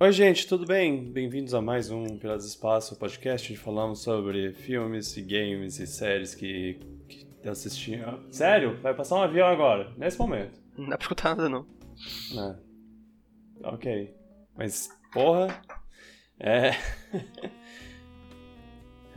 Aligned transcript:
Oi, 0.00 0.12
gente, 0.12 0.46
tudo 0.46 0.64
bem? 0.64 1.10
Bem-vindos 1.10 1.52
a 1.52 1.60
mais 1.60 1.90
um 1.90 2.06
Piratas 2.18 2.44
do 2.44 2.48
Espaço 2.50 2.96
podcast 2.96 3.52
onde 3.52 3.60
falamos 3.60 4.00
sobre 4.00 4.52
filmes 4.52 5.16
e 5.16 5.22
games 5.22 5.80
e 5.80 5.88
séries 5.88 6.36
que, 6.36 6.78
que 7.08 7.48
assisti. 7.48 7.98
Sério? 8.30 8.80
Vai 8.80 8.94
passar 8.94 9.16
um 9.16 9.22
avião 9.22 9.48
agora, 9.48 9.92
nesse 9.96 10.16
momento. 10.16 10.56
Não 10.76 10.88
dá 10.88 10.96
pra 10.96 11.02
escutar 11.02 11.30
nada, 11.30 11.48
não. 11.48 11.66
É. 12.32 12.56
Ok. 13.64 14.14
Mas, 14.56 14.88
porra. 15.12 15.60
É. 16.38 16.70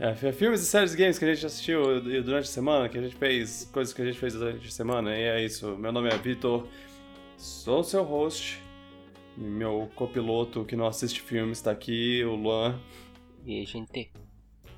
é. 0.00 0.32
Filmes 0.32 0.62
e 0.62 0.66
séries 0.66 0.96
games 0.96 1.16
que 1.16 1.24
a 1.24 1.32
gente 1.32 1.46
assistiu 1.46 2.00
durante 2.24 2.46
a 2.46 2.52
semana, 2.52 2.88
que 2.88 2.98
a 2.98 3.02
gente 3.02 3.14
fez, 3.14 3.70
coisas 3.72 3.94
que 3.94 4.02
a 4.02 4.04
gente 4.04 4.18
fez 4.18 4.34
durante 4.34 4.66
a 4.66 4.70
semana, 4.72 5.16
e 5.16 5.22
é 5.22 5.44
isso. 5.44 5.76
Meu 5.78 5.92
nome 5.92 6.08
é 6.08 6.18
Vitor, 6.18 6.66
sou 7.36 7.78
o 7.78 7.84
seu 7.84 8.02
host. 8.02 8.71
Meu 9.36 9.90
copiloto 9.94 10.64
que 10.64 10.76
não 10.76 10.86
assiste 10.86 11.20
filmes 11.20 11.58
está 11.58 11.70
aqui, 11.70 12.22
o 12.24 12.34
Luan. 12.34 12.78
E 13.44 13.58
aí, 13.60 13.64
gente? 13.66 14.10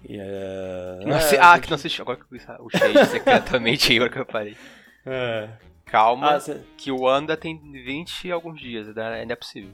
E 0.09 0.17
é... 0.19 1.01
Não 1.05 1.17
assi... 1.17 1.37
Ah, 1.41 1.59
que 1.59 1.69
não 1.69 1.75
assistiu. 1.77 2.03
Agora 2.03 2.19
que 2.19 2.25
eu 2.25 2.29
o 2.61 2.71
Shade 2.71 3.07
secretamente 3.11 3.91
aí, 3.93 3.97
agora 3.97 4.11
que 4.13 4.19
eu 4.21 4.27
parei. 4.27 4.57
É. 5.05 5.49
Calma, 5.85 6.31
Ah, 6.33 6.41
cê- 6.41 6.61
que 6.77 6.91
o 6.91 7.09
Anda 7.09 7.37
tem 7.37 7.59
20 7.73 8.25
e 8.29 8.33
alguns 8.33 8.61
dias, 8.61 8.89
ainda 8.89 9.09
ainda 9.09 9.33
é 9.33 9.37
possível. 9.37 9.71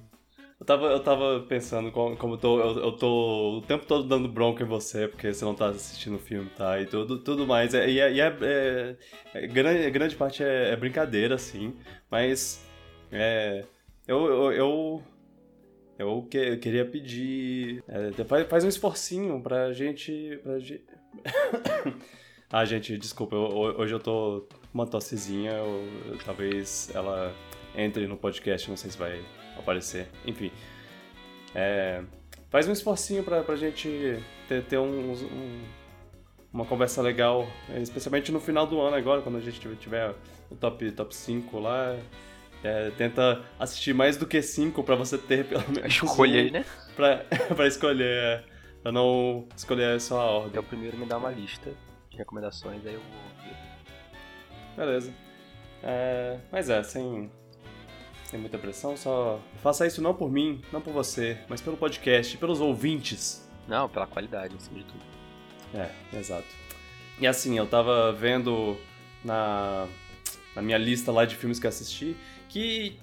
Eu 0.58 0.66
tava, 0.66 0.86
eu 0.86 1.00
tava 1.00 1.41
pensando 1.48 1.91
como, 1.91 2.16
como 2.16 2.34
eu, 2.34 2.38
tô, 2.38 2.60
eu, 2.60 2.78
eu 2.84 2.92
tô 2.92 3.58
o 3.58 3.62
tempo 3.62 3.86
todo 3.86 4.06
dando 4.06 4.28
bronca 4.28 4.62
em 4.62 4.66
você, 4.66 5.08
porque 5.08 5.33
você 5.33 5.42
não 5.44 5.55
tá 5.55 5.69
assistindo 5.69 6.16
o 6.16 6.19
filme, 6.19 6.50
tá? 6.50 6.78
E 6.80 6.84
tudo, 6.86 7.19
tudo 7.19 7.47
mais. 7.47 7.72
É, 7.72 7.88
e 7.88 7.98
é, 7.98 8.12
e 8.12 8.20
é- 8.20 8.36
é- 8.42 8.97
é 9.34 9.47
grande, 9.47 9.91
grande 9.91 10.16
parte 10.16 10.42
é, 10.42 10.70
é 10.70 10.77
brincadeira, 10.77 11.34
assim. 11.36 11.74
Mas 12.10 12.62
é, 13.10 13.64
eu, 14.10 14.27
eu, 14.27 14.52
eu, 14.52 15.02
eu 15.98 16.27
que- 16.30 16.56
queria 16.59 16.84
pedir. 16.84 17.82
é, 17.88 18.24
faz, 18.24 18.46
faz 18.48 18.64
um 18.64 18.69
esforcinho 18.69 19.41
pra 19.41 19.73
gente. 19.73 20.39
Pra 20.42 20.58
gente... 20.58 20.84
ah, 22.50 22.64
gente, 22.64 22.97
desculpa, 22.98 23.36
eu- 23.36 23.42
hoje 23.78 23.94
eu 23.94 24.00
tô 24.00 24.47
uma 24.72 24.86
tossezinha. 24.86 25.53
eu- 25.53 26.19
talvez 26.25 26.91
ela 26.94 27.33
entre 27.77 28.06
no 28.06 28.16
podcast, 28.16 28.69
não 28.69 28.77
sei 28.77 28.91
se 28.91 28.98
vai 28.98 29.20
aparecer. 29.56 30.08
Enfim. 30.27 30.50
É, 31.55 32.03
faz 32.48 32.66
um 32.69 32.72
esforcinho 32.72 33.22
pra, 33.22 33.42
pra 33.42 33.56
gente 33.56 34.19
ter, 34.48 34.62
ter 34.64 34.78
um- 34.78 35.12
um- 35.12 35.62
uma 36.53 36.64
conversa 36.64 37.00
legal, 37.00 37.47
especialmente 37.81 38.33
no 38.33 38.41
final 38.41 38.66
do 38.66 38.81
ano 38.81 38.97
agora, 38.97 39.22
quando 39.22 39.36
a 39.38 39.41
gente 39.41 39.61
tiver 39.77 40.12
o 40.50 40.56
top, 40.56 40.91
top 40.92 41.14
5 41.14 41.58
lá. 41.61 41.97
É, 42.62 42.91
tenta 42.91 43.42
assistir 43.58 43.94
mais 43.94 44.16
do 44.16 44.27
que 44.27 44.41
5 44.42 44.83
pra 44.84 44.94
você 44.94 45.16
ter 45.16 45.47
pelo 45.47 45.62
menos. 45.72 45.94
escolha 45.94 46.42
um 46.48 46.50
né? 46.50 46.64
Pra, 46.94 47.25
pra 47.55 47.66
escolher. 47.66 48.06
é, 48.06 48.44
Pra 48.83 48.91
não 48.92 49.47
escolher 49.55 50.00
só 50.00 50.20
a 50.20 50.25
ordem. 50.25 50.56
É 50.56 50.61
o 50.61 50.62
primeiro 50.62 50.97
me 50.97 51.05
dá 51.05 51.19
uma 51.19 51.31
lista 51.31 51.70
de 52.11 52.16
recomendações, 52.16 52.84
aí 52.86 52.94
eu 52.94 53.00
vou 53.00 53.20
ouvir. 53.38 53.56
Beleza. 54.77 55.12
É, 55.83 56.38
mas 56.50 56.70
é, 56.70 56.83
sem, 56.83 57.31
sem 58.25 58.41
muita 58.41 58.56
pressão, 58.56 58.97
só 58.97 59.38
faça 59.62 59.86
isso 59.86 60.00
não 60.00 60.14
por 60.14 60.31
mim, 60.33 60.62
não 60.72 60.81
por 60.81 60.92
você, 60.94 61.38
mas 61.48 61.61
pelo 61.61 61.77
podcast, 61.77 62.36
pelos 62.38 62.58
ouvintes. 62.61 63.47
Não, 63.69 63.86
pela 63.88 64.06
qualidade, 64.06 64.56
acima 64.56 64.78
de 64.78 64.84
tudo. 64.86 65.05
É, 65.75 65.91
exato. 66.19 66.48
E 67.19 67.27
assim, 67.27 67.58
eu 67.58 67.66
tava 67.66 68.12
vendo 68.14 68.78
na, 69.22 69.86
na 70.55 70.62
minha 70.62 70.79
lista 70.79 71.11
lá 71.12 71.25
de 71.25 71.37
filmes 71.37 71.59
que 71.59 71.67
assisti, 71.67 72.17
que 72.48 72.98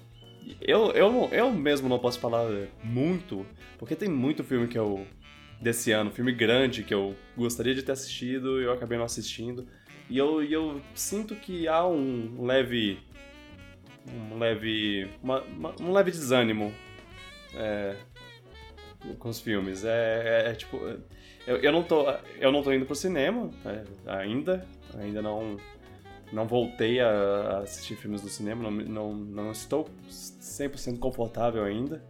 eu, 0.60 0.90
eu, 0.92 1.28
eu 1.32 1.50
mesmo 1.52 1.88
não 1.88 1.98
posso 1.98 2.18
falar 2.18 2.46
muito, 2.82 3.44
porque 3.78 3.94
tem 3.96 4.08
muito 4.08 4.42
filme 4.44 4.66
que 4.68 4.78
eu. 4.78 5.06
desse 5.60 5.90
ano, 5.92 6.10
filme 6.10 6.32
grande 6.32 6.82
que 6.84 6.94
eu 6.94 7.14
gostaria 7.36 7.74
de 7.74 7.82
ter 7.82 7.92
assistido 7.92 8.60
e 8.60 8.64
eu 8.64 8.72
acabei 8.72 8.96
não 8.96 9.04
assistindo. 9.04 9.66
E 10.08 10.16
eu, 10.16 10.42
eu 10.42 10.80
sinto 10.94 11.34
que 11.34 11.68
há 11.68 11.86
um 11.86 12.44
leve. 12.46 12.98
um 14.32 14.38
leve. 14.38 15.08
uma- 15.22 15.42
uma- 15.42 15.74
um 15.82 15.92
leve 15.92 16.10
desânimo 16.10 16.72
é, 17.54 17.96
com 19.18 19.28
os 19.28 19.40
filmes. 19.40 19.84
É, 19.84 20.44
é- 20.46 20.50
é 20.50 20.54
tipo. 20.54 20.78
Eu, 21.46 21.56
eu, 21.56 21.72
não 21.72 21.82
tô, 21.82 22.04
eu 22.38 22.52
não 22.52 22.62
tô 22.62 22.72
indo 22.72 22.86
pro 22.86 22.94
cinema 22.94 23.50
é, 23.66 23.82
ainda. 24.06 24.66
Ainda 24.98 25.20
não. 25.20 25.58
Não 26.32 26.46
voltei 26.46 27.00
a 27.00 27.60
assistir 27.62 27.96
filmes 27.96 28.20
do 28.20 28.28
cinema, 28.28 28.70
não, 28.70 28.70
não, 28.70 29.14
não 29.14 29.50
estou 29.52 29.88
100% 30.10 30.98
confortável 30.98 31.64
ainda. 31.64 32.04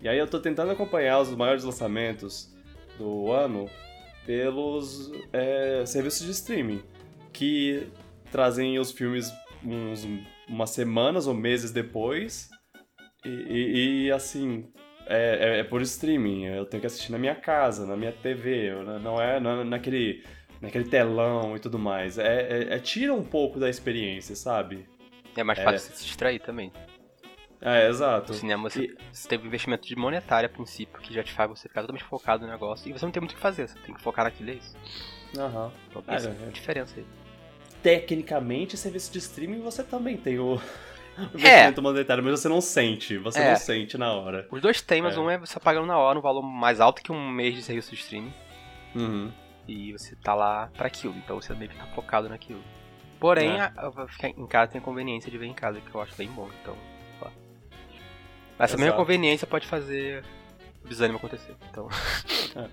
E 0.00 0.08
aí 0.08 0.18
eu 0.18 0.26
tô 0.28 0.38
tentando 0.40 0.70
acompanhar 0.72 1.20
os 1.20 1.30
maiores 1.34 1.64
lançamentos 1.64 2.52
do 2.98 3.30
ano 3.32 3.68
pelos 4.26 5.10
é, 5.32 5.84
serviços 5.86 6.24
de 6.26 6.32
streaming, 6.32 6.82
que 7.32 7.86
trazem 8.30 8.78
os 8.78 8.92
filmes 8.92 9.32
uns, 9.64 10.06
umas 10.48 10.70
semanas 10.70 11.26
ou 11.26 11.34
meses 11.34 11.70
depois. 11.72 12.48
E, 13.24 13.28
e- 13.28 14.04
e, 14.06 14.12
assim, 14.12 14.66
é, 15.06 15.56
é- 15.56 15.58
é 15.60 15.64
por 15.64 15.80
streaming, 15.82 16.46
eu 16.46 16.64
tenho 16.64 16.80
que 16.80 16.86
assistir 16.86 17.12
na 17.12 17.18
minha 17.18 17.34
casa, 17.34 17.86
na 17.86 17.96
minha 17.96 18.12
TV, 18.12 18.70
eu- 18.72 19.00
não 19.00 19.20
é, 19.20 19.38
não 19.40 19.60
é 19.60 19.64
naquele, 19.64 20.24
naquele 20.62 20.84
telão 20.84 21.54
e 21.56 21.58
tudo 21.58 21.78
mais. 21.78 22.16
É, 22.16 22.24
é- 22.70 22.74
é- 22.74 22.78
tira 22.78 23.12
um 23.12 23.22
pouco 23.24 23.58
da 23.60 23.68
experiência, 23.68 24.34
sabe? 24.34 24.86
É 25.36 25.42
mais 25.42 25.58
É. 25.58 25.64
fácil 25.64 25.80
você 25.90 25.96
se 25.96 26.04
distrair 26.06 26.38
também. 26.40 26.72
É, 27.60 27.88
exato. 27.88 28.32
No 28.32 28.38
cinema 28.38 28.68
você, 28.70 28.84
E- 28.84 28.96
você 29.12 29.28
teve 29.28 29.44
um 29.44 29.46
investimento 29.46 29.86
de 29.86 29.94
monetário 29.96 30.48
a 30.48 30.52
princípio, 30.52 31.00
que 31.00 31.12
já 31.14 31.22
te 31.22 31.32
faz 31.32 31.48
você 31.50 31.68
ficar 31.68 31.82
totalmente 31.82 32.04
focado 32.04 32.44
no 32.44 32.50
negócio. 32.50 32.88
E 32.88 32.92
você 32.92 33.04
não 33.04 33.12
tem 33.12 33.20
muito 33.20 33.32
o 33.32 33.34
que 33.36 33.40
fazer, 33.40 33.68
você 33.68 33.78
tem 33.80 33.94
que 33.94 34.02
focar 34.02 34.24
naquilo, 34.24 34.50
é 34.50 34.54
isso. 34.54 34.76
Aham. 35.38 35.70
Então 35.90 36.02
É, 36.08 36.14
é 36.16 36.48
é. 36.48 36.50
diferença 36.50 36.94
aí. 36.98 37.04
Tecnicamente, 37.82 38.76
serviço 38.76 39.12
de 39.12 39.18
streaming 39.18 39.60
você 39.60 39.82
também 39.82 40.16
tem 40.16 40.38
o, 40.38 40.54
o 41.18 41.22
investimento 41.34 41.82
monetário, 41.82 42.22
mas 42.22 42.40
você 42.40 42.48
não 42.48 42.60
sente, 42.60 43.16
você 43.18 43.38
É. 43.40 43.50
não 43.50 43.56
sente 43.56 43.96
na 43.98 44.12
hora. 44.12 44.46
Os 44.50 44.60
dois 44.60 44.80
tem, 44.82 45.00
mas 45.02 45.16
É. 45.16 45.20
um 45.20 45.30
é 45.30 45.38
você 45.38 45.58
pagando 45.58 45.86
na 45.86 45.98
hora 45.98 46.18
um 46.18 46.22
valor 46.22 46.42
mais 46.42 46.80
alto 46.80 47.02
que 47.02 47.10
um 47.12 47.30
mês 47.30 47.54
de 47.54 47.62
serviço 47.62 47.90
de 47.90 47.96
streaming. 48.00 48.32
Uhum. 48.94 49.32
E 49.66 49.92
você 49.92 50.16
tá 50.16 50.34
lá 50.34 50.70
pra 50.76 50.86
aquilo, 50.88 51.14
então 51.16 51.40
você 51.40 51.54
meio 51.54 51.70
que 51.70 51.76
tá 51.76 51.86
focado 51.94 52.28
naquilo. 52.28 52.62
Porém, 53.20 53.50
É. 53.58 53.60
a- 53.60 53.72
a- 53.96 54.08
ficar 54.08 54.28
em 54.28 54.46
casa 54.46 54.72
tem 54.72 54.80
a 54.80 54.84
conveniência 54.84 55.30
de 55.30 55.38
ver 55.38 55.46
em 55.46 55.54
casa, 55.54 55.80
que 55.80 55.94
eu 55.94 56.00
acho 56.00 56.14
bem 56.16 56.28
bom, 56.28 56.48
então. 56.60 56.76
lá. 57.20 57.30
Essa 58.58 58.76
mesma 58.76 58.94
conveniência 58.96 59.46
pode 59.46 59.66
fazer 59.66 60.24
o 60.84 60.88
desânimo 60.88 61.18
acontecer. 61.18 61.54
Então, 61.70 61.88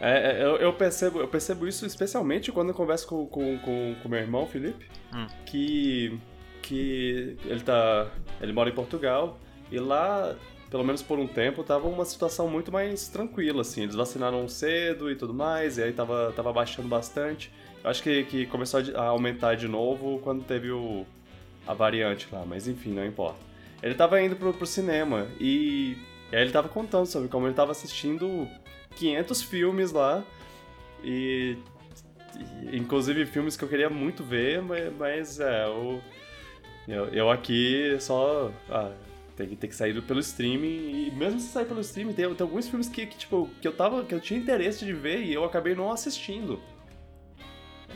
É, 0.00 0.30
é, 0.38 0.44
eu, 0.44 0.56
eu 0.58 0.72
percebo, 0.74 1.18
eu 1.18 1.26
percebo 1.26 1.66
isso 1.66 1.84
especialmente 1.84 2.52
quando 2.52 2.68
eu 2.68 2.74
converso 2.74 3.04
com 3.08 3.24
o 3.24 3.26
com, 3.26 3.58
com, 3.58 3.96
com 4.00 4.08
meu 4.08 4.20
irmão, 4.20 4.46
Felipe, 4.46 4.86
Hum. 5.12 5.26
que, 5.44 6.16
que 6.62 7.36
ele 7.44 7.60
tá. 7.60 8.06
Ele 8.40 8.52
mora 8.52 8.70
em 8.70 8.74
Portugal 8.74 9.36
e 9.72 9.78
lá, 9.80 10.36
pelo 10.70 10.84
menos 10.84 11.02
por 11.02 11.18
um 11.18 11.26
tempo, 11.26 11.64
tava 11.64 11.88
uma 11.88 12.04
situação 12.04 12.48
muito 12.48 12.70
mais 12.70 13.08
tranquila, 13.08 13.62
assim. 13.62 13.82
Eles 13.82 13.94
vacinaram 13.94 14.46
cedo 14.48 15.10
e 15.10 15.16
tudo 15.16 15.32
mais, 15.32 15.78
e 15.78 15.82
aí 15.82 15.92
tava, 15.92 16.32
tava 16.36 16.52
baixando 16.52 16.88
bastante. 16.88 17.50
Eu 17.82 17.90
acho 17.90 18.02
que, 18.02 18.24
que 18.24 18.46
começou 18.46 18.80
a 18.94 19.04
aumentar 19.04 19.54
de 19.54 19.68
novo 19.68 20.18
quando 20.22 20.44
teve 20.44 20.70
o, 20.70 21.06
a 21.66 21.72
variante 21.72 22.28
lá, 22.30 22.44
mas 22.44 22.68
enfim, 22.68 22.90
não 22.90 23.06
importa. 23.06 23.38
Ele 23.82 23.94
tava 23.94 24.20
indo 24.20 24.36
pro, 24.36 24.52
pro 24.52 24.66
cinema 24.66 25.26
e, 25.40 25.96
e 26.30 26.36
aí 26.36 26.42
ele 26.42 26.50
tava 26.50 26.68
contando 26.68 27.06
sobre 27.06 27.28
como 27.28 27.46
ele 27.46 27.54
tava 27.54 27.72
assistindo 27.72 28.48
500 28.96 29.42
filmes 29.42 29.92
lá 29.92 30.24
e, 31.02 31.56
inclusive 32.72 33.24
filmes 33.26 33.56
que 33.56 33.64
eu 33.64 33.68
queria 33.68 33.88
muito 33.88 34.24
ver, 34.24 34.60
mas, 34.60 34.92
mas 34.98 35.40
é, 35.40 35.66
eu, 35.66 36.02
eu 37.12 37.30
aqui 37.30 37.96
só 38.00 38.50
ah, 38.68 38.90
tem, 39.38 39.48
que- 39.48 39.56
tem 39.56 39.70
que 39.70 39.76
sair 39.76 40.02
pelo 40.02 40.20
streaming 40.20 41.06
e 41.06 41.10
mesmo 41.12 41.38
se 41.40 41.48
sair 41.48 41.64
pelo 41.64 41.80
streaming 41.80 42.12
tem, 42.12 42.34
tem 42.34 42.44
alguns 42.44 42.68
filmes 42.68 42.88
que, 42.88 43.06
que, 43.06 43.16
tipo 43.16 43.48
que 43.60 43.66
eu 43.68 43.72
tava 43.72 44.04
que 44.04 44.14
eu 44.14 44.20
tinha 44.20 44.38
interesse 44.38 44.84
de 44.84 44.92
ver 44.92 45.22
e 45.22 45.32
eu 45.32 45.44
acabei 45.44 45.74
não 45.74 45.90
assistindo 45.92 46.60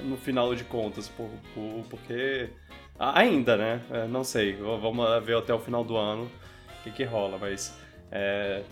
no 0.05 0.17
final 0.17 0.55
de 0.55 0.65
contas 0.65 1.09
por, 1.09 1.29
por- 1.55 1.85
porque 1.91 2.49
ainda 2.99 3.57
né 3.57 3.83
É, 3.91 4.07
não 4.07 4.25
sei 4.25 4.53
vamos 4.55 5.25
ver 5.25 5.37
até 5.37 5.53
o 5.53 5.59
final 5.61 5.85
do 5.85 5.97
ano 5.97 6.31
o 6.81 6.83
que 6.85 6.91
que 6.91 7.05
rola 7.05 7.37
mas 7.39 7.77
é, 8.11 8.63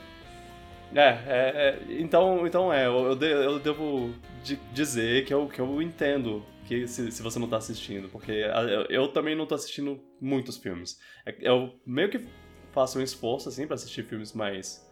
é, 0.95 1.01
é, 1.01 1.19
é, 1.29 1.79
então, 2.01 2.47
então 2.47 2.73
é, 2.73 2.87
eu, 2.87 3.15
de- 3.15 3.27
eu 3.31 3.59
devo 3.59 4.13
di- 4.43 4.59
dizer 4.73 5.25
que 5.25 5.33
eu, 5.35 5.47
que 5.47 5.61
eu 5.61 5.81
entendo 5.83 6.45
que 6.67 6.87
se, 6.87 7.11
se 7.11 7.23
você 7.23 7.39
não 7.39 7.49
tá 7.49 7.57
assistindo, 7.57 8.09
porque 8.09 8.31
eu, 8.33 8.85
eu 8.89 9.09
também 9.09 9.35
não 9.35 9.45
tô 9.47 9.55
assistindo 9.57 10.01
muitos 10.21 10.57
filmes. 10.57 11.01
É- 11.27 11.35
Eu 11.41 11.75
meio 11.87 12.09
que 12.11 12.25
faço 12.73 12.99
um 12.99 13.03
esforço, 13.03 13.49
assim, 13.49 13.67
pra 13.67 13.75
assistir 13.75 14.05
filmes 14.05 14.33
mais, 14.33 14.89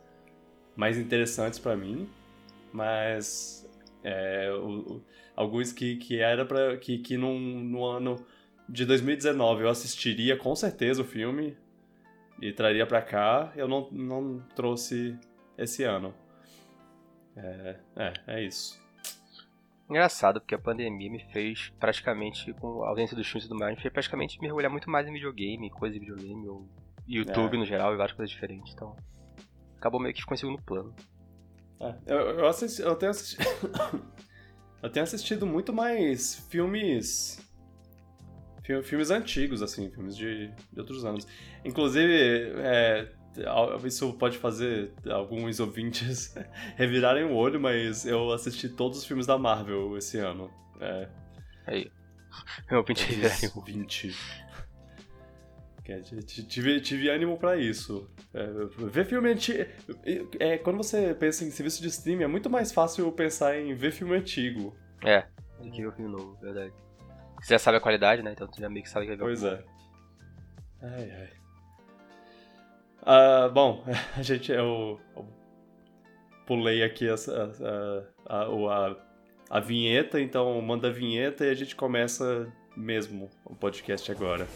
mais 0.76 0.98
interessantes 0.98 1.58
pra 1.58 1.76
mim, 1.76 2.08
mas 2.72 3.68
é, 4.02 4.50
o- 4.52 4.94
o- 4.96 5.04
alguns 5.36 5.72
que, 5.72 5.96
que 5.96 6.18
era 6.20 6.44
pra. 6.44 6.76
que, 6.76 6.98
que 6.98 7.16
no 7.16 7.84
ano 7.84 8.24
de 8.68 8.84
2019 8.84 9.62
eu 9.62 9.68
assistiria 9.70 10.36
com 10.36 10.54
certeza 10.54 11.00
o 11.02 11.04
filme 11.04 11.56
e 12.40 12.52
traria 12.52 12.86
pra 12.86 13.00
cá, 13.02 13.52
eu 13.56 13.66
não, 13.66 13.88
não 13.90 14.40
trouxe 14.54 15.18
esse 15.56 15.82
ano. 15.84 16.14
É, 17.36 17.76
é, 17.96 18.12
é 18.26 18.44
isso. 18.44 18.80
Engraçado, 19.88 20.38
porque 20.40 20.54
a 20.54 20.58
pandemia 20.58 21.10
me 21.10 21.18
fez 21.32 21.72
praticamente, 21.80 22.52
com 22.54 22.82
a 22.84 22.88
ausência 22.90 23.16
dos 23.16 23.26
filmes 23.26 23.44
e 23.46 23.48
tudo 23.48 23.58
mais, 23.58 23.74
me 23.74 23.80
fez 23.80 23.92
praticamente 23.92 24.38
mergulhar 24.40 24.70
muito 24.70 24.90
mais 24.90 25.06
em 25.08 25.12
videogame, 25.12 25.70
coisa 25.70 25.94
de 25.94 26.00
videogame, 26.00 26.46
ou 26.46 26.68
YouTube 27.08 27.56
É. 27.56 27.58
no 27.58 27.64
geral, 27.66 27.94
e 27.94 27.96
várias 27.96 28.16
coisas 28.16 28.30
diferentes. 28.30 28.72
Então, 28.72 28.94
acabou 29.76 30.00
meio 30.00 30.14
que 30.14 30.20
ficou 30.20 30.34
em 30.34 30.38
segundo 30.38 30.62
plano. 30.62 30.94
É, 31.80 31.94
eu, 32.06 32.16
eu, 32.40 32.46
assisti- 32.46 32.82
eu 32.82 32.94
tenho 32.96 33.10
assistido. 33.10 33.44
eu 34.82 34.90
tenho 34.90 35.04
assistido 35.04 35.46
muito 35.46 35.72
mais 35.72 36.34
filmes. 36.50 37.38
fi- 38.64 38.82
Filmes 38.82 39.10
antigos, 39.10 39.62
assim, 39.62 39.90
filmes 39.90 40.16
de, 40.16 40.48
de 40.72 40.80
outros 40.80 41.04
anos. 41.04 41.26
Inclusive, 41.64 42.52
é, 42.56 43.10
isso 43.84 44.12
pode 44.14 44.36
fazer 44.38 44.92
alguns 45.08 45.60
ouvintes 45.60 46.34
revirarem 46.76 47.24
o 47.24 47.34
olho, 47.34 47.60
mas 47.60 48.04
eu 48.04 48.32
assisti 48.32 48.68
todos 48.68 48.98
os 48.98 49.04
filmes 49.04 49.26
da 49.26 49.38
Marvel 49.38 49.96
esse 49.96 50.18
ano. 50.18 50.50
É, 50.80 51.08
Aí. 51.66 51.90
Meu 52.70 52.84
pinche 52.84 53.06
Todos 53.20 53.56
os 53.56 53.64
20. 53.64 54.16
É, 55.88 56.00
Tive, 56.00 56.80
tive 56.80 57.08
ânimo 57.08 57.38
pra 57.38 57.56
isso. 57.56 58.10
É, 58.34 58.46
ver 58.90 59.06
filme 59.06 59.30
antigo. 59.30 59.64
É, 60.38 60.58
quando 60.58 60.76
você 60.76 61.14
pensa 61.14 61.44
em 61.44 61.50
serviço 61.50 61.80
de 61.80 61.88
streaming, 61.88 62.24
é 62.24 62.26
muito 62.26 62.50
mais 62.50 62.70
fácil 62.70 63.10
pensar 63.10 63.58
em 63.58 63.74
ver 63.74 63.90
filme 63.92 64.14
antigo. 64.14 64.76
É, 65.02 65.24
do 65.62 65.70
que 65.70 65.82
ver 65.82 65.92
filme 65.94 66.10
novo, 66.10 66.36
verdade. 66.40 66.72
Você 67.40 67.54
já 67.54 67.58
sabe 67.58 67.78
a 67.78 67.80
qualidade, 67.80 68.22
né? 68.22 68.32
Então 68.32 68.46
tu 68.46 68.60
já 68.60 68.68
meio 68.68 68.82
que 68.82 68.90
sabe 68.90 69.06
que 69.06 69.16
vai 69.16 69.16
ver 69.16 69.24
Pois 69.24 69.42
é. 69.42 69.64
Ai, 70.82 71.10
ai. 71.10 71.28
Ah, 73.02 73.48
bom, 73.48 73.82
a 74.16 74.22
gente. 74.22 74.52
Eu, 74.52 75.00
eu 75.16 75.26
pulei 76.46 76.82
aqui 76.82 77.08
a, 77.08 77.14
a, 78.26 78.44
a, 78.44 78.96
a 79.50 79.60
vinheta, 79.60 80.20
então 80.20 80.60
manda 80.60 80.88
a 80.88 80.92
vinheta 80.92 81.46
e 81.46 81.50
a 81.50 81.54
gente 81.54 81.74
começa 81.74 82.52
mesmo 82.76 83.30
o 83.44 83.54
podcast 83.54 84.10
agora. 84.12 84.46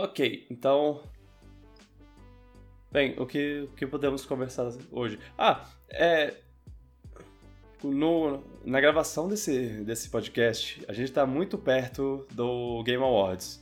Ok, 0.00 0.46
então. 0.48 1.02
Bem, 2.92 3.16
o 3.18 3.26
que, 3.26 3.62
o 3.62 3.74
que 3.74 3.84
podemos 3.84 4.24
conversar 4.24 4.72
hoje? 4.92 5.18
Ah, 5.36 5.68
é. 5.90 6.36
No, 7.82 8.44
na 8.64 8.80
gravação 8.80 9.28
desse, 9.28 9.82
desse 9.82 10.08
podcast, 10.08 10.84
a 10.86 10.92
gente 10.92 11.10
tá 11.10 11.26
muito 11.26 11.58
perto 11.58 12.24
do 12.30 12.80
Game 12.84 13.02
Awards. 13.02 13.60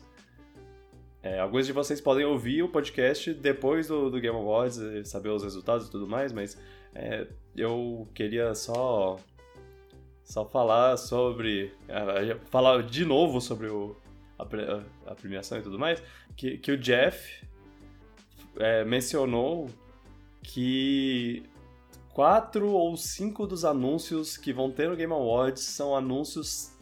É, 1.22 1.38
alguns 1.38 1.64
de 1.66 1.72
vocês 1.72 2.02
podem 2.02 2.26
ouvir 2.26 2.62
o 2.62 2.68
podcast 2.68 3.32
depois 3.32 3.88
do, 3.88 4.10
do 4.10 4.20
Game 4.20 4.36
Awards, 4.36 4.76
e 4.76 5.06
saber 5.06 5.30
os 5.30 5.42
resultados 5.42 5.88
e 5.88 5.90
tudo 5.90 6.06
mais, 6.06 6.34
mas 6.34 6.58
é, 6.94 7.26
eu 7.56 8.06
queria 8.14 8.54
só 8.54 9.16
só 10.22 10.44
falar 10.44 10.98
sobre 10.98 11.72
ah, 11.88 12.38
falar 12.50 12.82
de 12.82 13.06
novo 13.06 13.40
sobre 13.40 13.68
o, 13.68 13.96
a, 14.38 15.10
a 15.10 15.14
premiação 15.14 15.58
e 15.58 15.62
tudo 15.62 15.78
mais, 15.78 16.02
que, 16.36 16.58
que 16.58 16.72
o 16.72 16.76
Jeff 16.78 17.44
é, 18.58 18.84
mencionou 18.84 19.68
que 20.42 21.42
quatro 22.12 22.68
ou 22.68 22.96
cinco 22.96 23.46
dos 23.46 23.64
anúncios 23.64 24.36
que 24.36 24.52
vão 24.52 24.70
ter 24.70 24.88
no 24.88 24.96
Game 24.96 25.12
Awards 25.12 25.62
são 25.62 25.96
anúncios 25.96 26.72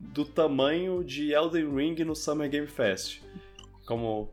do 0.00 0.24
tamanho 0.24 1.04
de 1.04 1.32
Elden 1.32 1.74
Ring 1.74 2.04
no 2.04 2.16
Summer 2.16 2.48
Game 2.48 2.66
Fest. 2.66 3.20
Como 3.86 4.30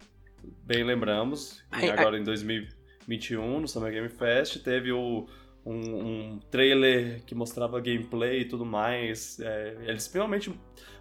bem 0.64 0.84
lembramos, 0.84 1.64
Ai, 1.70 1.90
ai. 1.90 2.00
agora 2.00 2.18
em 2.18 2.24
2021, 2.24 3.60
no 3.60 3.68
Summer 3.68 3.92
Game 3.92 4.10
Fest, 4.10 4.64
teve 4.64 4.92
o, 4.92 5.28
um, 5.70 6.34
um 6.34 6.40
trailer 6.50 7.24
que 7.26 7.36
mostrava 7.36 7.80
gameplay 7.80 8.42
e 8.42 8.46
tudo 8.46 8.66
mais. 8.66 9.40
É, 9.40 9.78
eles 9.82 10.08
finalmente. 10.08 10.52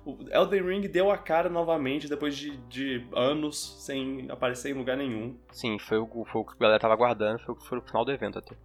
O 0.04 0.16
Elden 0.30 0.62
Ring 0.62 0.88
deu 0.88 1.10
a 1.10 1.18
cara 1.18 1.50
novamente 1.50 2.08
depois 2.08 2.36
de, 2.36 2.56
de 2.68 3.06
anos 3.12 3.76
sem 3.84 4.26
aparecer 4.30 4.70
em 4.70 4.78
lugar 4.78 4.96
nenhum. 4.96 5.36
Sim, 5.52 5.78
foi 5.78 5.98
o, 5.98 6.24
foi 6.24 6.40
o 6.40 6.44
que 6.44 6.52
a 6.52 6.60
galera 6.60 6.78
tava 6.78 6.94
aguardando, 6.94 7.38
foi 7.40 7.54
foi 7.56 7.78
o 7.78 7.82
final 7.82 8.04
do 8.04 8.12
evento 8.12 8.38
até. 8.38 8.56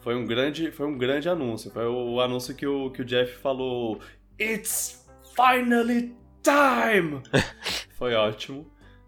Foi 0.00 0.14
um 0.16 0.24
grande, 0.24 0.70
foi 0.72 0.86
um 0.86 0.98
grande 0.98 1.28
anúncio. 1.28 1.70
Foi 1.70 1.86
o 1.86 2.20
anúncio 2.20 2.54
que 2.54 2.66
o, 2.66 2.90
que 2.90 3.02
o 3.02 3.04
Jeff 3.04 3.38
falou: 3.38 4.00
It's 4.38 5.08
finally 5.34 6.14
time! 6.42 7.22
foi 7.96 8.14
ótimo. 8.14 8.66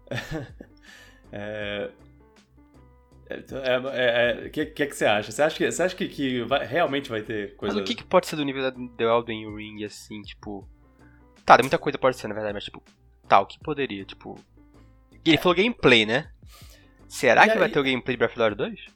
é. 1.31 1.91
É, 3.29 3.43
é, 3.93 4.45
é, 4.45 4.49
que, 4.49 4.65
que 4.67 4.85
que 4.85 4.95
você 4.95 5.05
acha? 5.05 5.31
Você 5.31 5.41
acha 5.41 5.57
que, 5.57 5.71
você 5.71 5.81
acha 5.83 5.95
que, 5.95 6.07
que 6.07 6.41
vai- 6.43 6.65
realmente 6.65 7.09
vai 7.09 7.21
ter 7.23 7.55
coisa... 7.55 7.73
Mas 7.75 7.81
o 7.83 7.85
que, 7.85 7.95
que 7.95 8.03
pode 8.03 8.27
ser 8.27 8.35
do 8.35 8.43
nível 8.45 8.61
da- 8.61 8.69
do 8.69 9.03
Elden 9.03 9.55
Ring, 9.55 9.83
assim, 9.83 10.21
tipo. 10.21 10.67
Tá, 11.45 11.57
muita 11.59 11.77
coisa 11.79 11.97
pode 11.97 12.17
ser, 12.17 12.27
na 12.27 12.33
verdade, 12.35 12.53
mas 12.53 12.63
tipo. 12.65 12.83
Tá, 13.27 13.39
o 13.39 13.45
que 13.47 13.57
poderia, 13.59 14.05
tipo. 14.05 14.37
Ele 15.25 15.37
falou 15.37 15.55
gameplay, 15.55 16.05
né? 16.05 16.29
Será 17.07 17.45
E 17.45 17.49
que 17.49 17.55
vai 17.57 17.67
aí- 17.67 17.73
ter 17.73 17.79
o 17.79 17.83
gameplay 17.83 18.15
de 18.15 18.17
Breath 18.17 18.31
of 18.31 18.37
the 18.37 18.43
Wild 18.45 18.55
2? 18.57 18.95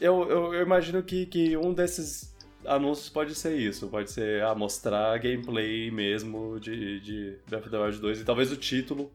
Eu, 0.00 0.28
eu, 0.30 0.54
eu 0.54 0.62
imagino 0.62 1.02
que, 1.02 1.26
que 1.26 1.56
um 1.56 1.72
desses 1.74 2.36
anúncios 2.64 3.08
pode 3.08 3.34
ser 3.34 3.56
isso. 3.58 3.88
Pode 3.88 4.10
ser 4.10 4.42
ah, 4.44 4.54
mostrar 4.54 5.18
gameplay 5.18 5.90
mesmo 5.90 6.60
de, 6.60 7.00
de 7.00 7.38
Breath 7.48 7.62
of 7.62 7.70
the 7.70 7.78
Wild 7.78 7.98
2 7.98 8.20
e 8.20 8.24
talvez 8.24 8.52
o 8.52 8.56
título. 8.56 9.10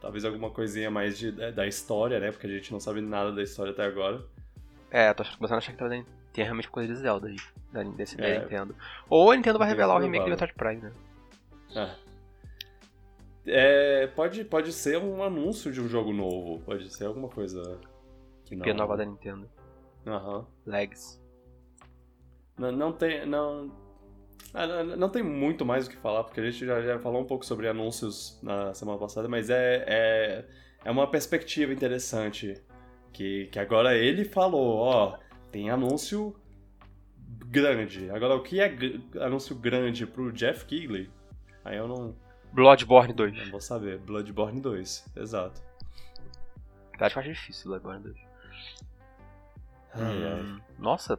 Talvez 0.00 0.24
alguma 0.24 0.50
coisinha 0.50 0.90
mais 0.90 1.18
de, 1.18 1.30
da 1.30 1.50
da 1.50 1.66
história, 1.66 2.18
né? 2.18 2.30
Porque 2.32 2.46
a 2.46 2.50
gente 2.50 2.72
não 2.72 2.80
sabe 2.80 3.00
nada 3.00 3.32
da 3.32 3.42
história 3.42 3.72
até 3.72 3.84
agora. 3.84 4.24
É, 4.90 5.12
tô 5.12 5.22
começando 5.24 5.56
a 5.56 5.58
achar 5.58 5.72
que 5.72 5.78
talvez 5.78 6.04
tenha 6.32 6.46
realmente 6.46 6.68
coisa 6.70 6.92
de 6.92 6.98
Zelda 6.98 7.28
aí. 7.28 7.36
Da, 7.72 7.82
desse 7.82 8.16
da 8.16 8.26
É. 8.26 8.40
Nintendo. 8.40 8.74
Ou 9.08 9.30
a 9.30 9.36
Nintendo 9.36 9.58
vai 9.58 9.68
revelar 9.68 9.96
o 9.96 9.98
remake 9.98 10.24
do. 10.24 10.30
Metroid 10.30 10.54
Prime, 10.54 10.82
né? 10.82 10.92
Ah. 11.76 11.94
É, 13.46 14.06
pode, 14.08 14.44
pode 14.44 14.72
ser 14.72 14.98
um 14.98 15.22
anúncio 15.22 15.72
de 15.72 15.80
um 15.80 15.88
jogo 15.88 16.12
novo. 16.12 16.60
Pode 16.64 16.92
ser 16.92 17.06
alguma 17.06 17.28
coisa 17.28 17.78
que 18.44 18.56
não... 18.56 18.64
P 18.64 18.72
nova 18.72 18.96
da 18.96 19.04
Nintendo. 19.04 19.48
Aham. 20.06 20.46
Legs. 20.66 21.20
Não, 22.58 22.72
não 22.72 22.92
tem. 22.92 23.24
Não, 23.26 23.70
não, 24.52 24.96
não 24.96 25.08
tem 25.08 25.22
muito 25.22 25.64
mais 25.64 25.86
o 25.86 25.90
que 25.90 25.96
falar, 25.96 26.24
porque 26.24 26.40
a 26.40 26.50
gente 26.50 26.64
já, 26.66 26.80
já 26.82 26.98
falou 26.98 27.22
um 27.22 27.26
pouco 27.26 27.44
sobre 27.44 27.68
anúncios 27.68 28.38
na 28.42 28.74
semana 28.74 28.98
passada, 28.98 29.28
mas 29.28 29.50
é, 29.50 29.84
é, 29.86 30.44
é 30.84 30.90
uma 30.90 31.06
perspectiva 31.10 31.72
interessante. 31.72 32.60
Que, 33.12 33.46
que 33.46 33.58
agora 33.58 33.96
ele 33.96 34.24
falou, 34.24 34.76
ó, 34.76 35.18
tem 35.50 35.68
anúncio 35.68 36.34
grande. 37.46 38.08
Agora, 38.10 38.36
o 38.36 38.42
que 38.42 38.60
é 38.60 38.72
anúncio 39.20 39.56
grande 39.56 40.06
pro 40.06 40.32
Jeff 40.32 40.64
Keighley? 40.64 41.10
Aí 41.64 41.76
eu 41.76 41.88
não, 41.88 42.14
Bloodborne 42.52 43.12
2. 43.12 43.36
não 43.36 43.50
vou 43.50 43.60
saber. 43.60 43.98
Bloodborne 43.98 44.60
2, 44.60 45.12
exato. 45.16 45.60
Acho 47.00 47.14
que 47.14 47.20
acho 47.20 47.28
difícil 47.28 47.70
Bloodborne 47.70 48.02
2. 48.02 48.16
Ai, 49.94 50.02
ai. 50.02 50.40
Hum, 50.40 50.60
Nossa, 50.78 51.18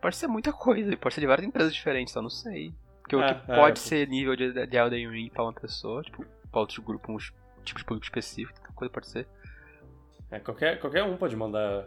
pode, 0.00 0.16
ser 0.16 0.26
muita 0.26 0.52
coisa. 0.52 0.96
Pode 0.96 1.14
ser 1.14 1.20
de 1.20 1.26
várias 1.26 1.46
empresas 1.46 1.74
diferentes, 1.74 2.12
só 2.12 2.20
não 2.22 2.30
sei. 2.30 2.72
Porque 3.02 3.16
o 3.16 3.22
É, 3.22 3.34
que 3.34 3.50
é. 3.52 3.54
pode 3.56 3.78
ser 3.78 4.06
nível 4.08 4.36
de, 4.36 4.66
de 4.66 4.76
Elden 4.76 5.10
Ring 5.10 5.30
pra 5.30 5.42
uma 5.44 5.52
pessoa, 5.52 6.02
tipo, 6.02 6.24
pra 6.50 6.60
outro 6.60 6.82
grupo, 6.82 7.12
um 7.12 7.16
tipo 7.64 7.78
de 7.78 7.84
público 7.84 8.04
específico, 8.04 8.58
tanta 8.60 8.72
coisa 8.72 8.92
pode 8.92 9.08
ser. 9.08 9.26
É, 10.30 10.38
qualquer, 10.38 10.78
qualquer 10.80 11.04
um 11.04 11.16
pode 11.16 11.34
mandar. 11.36 11.86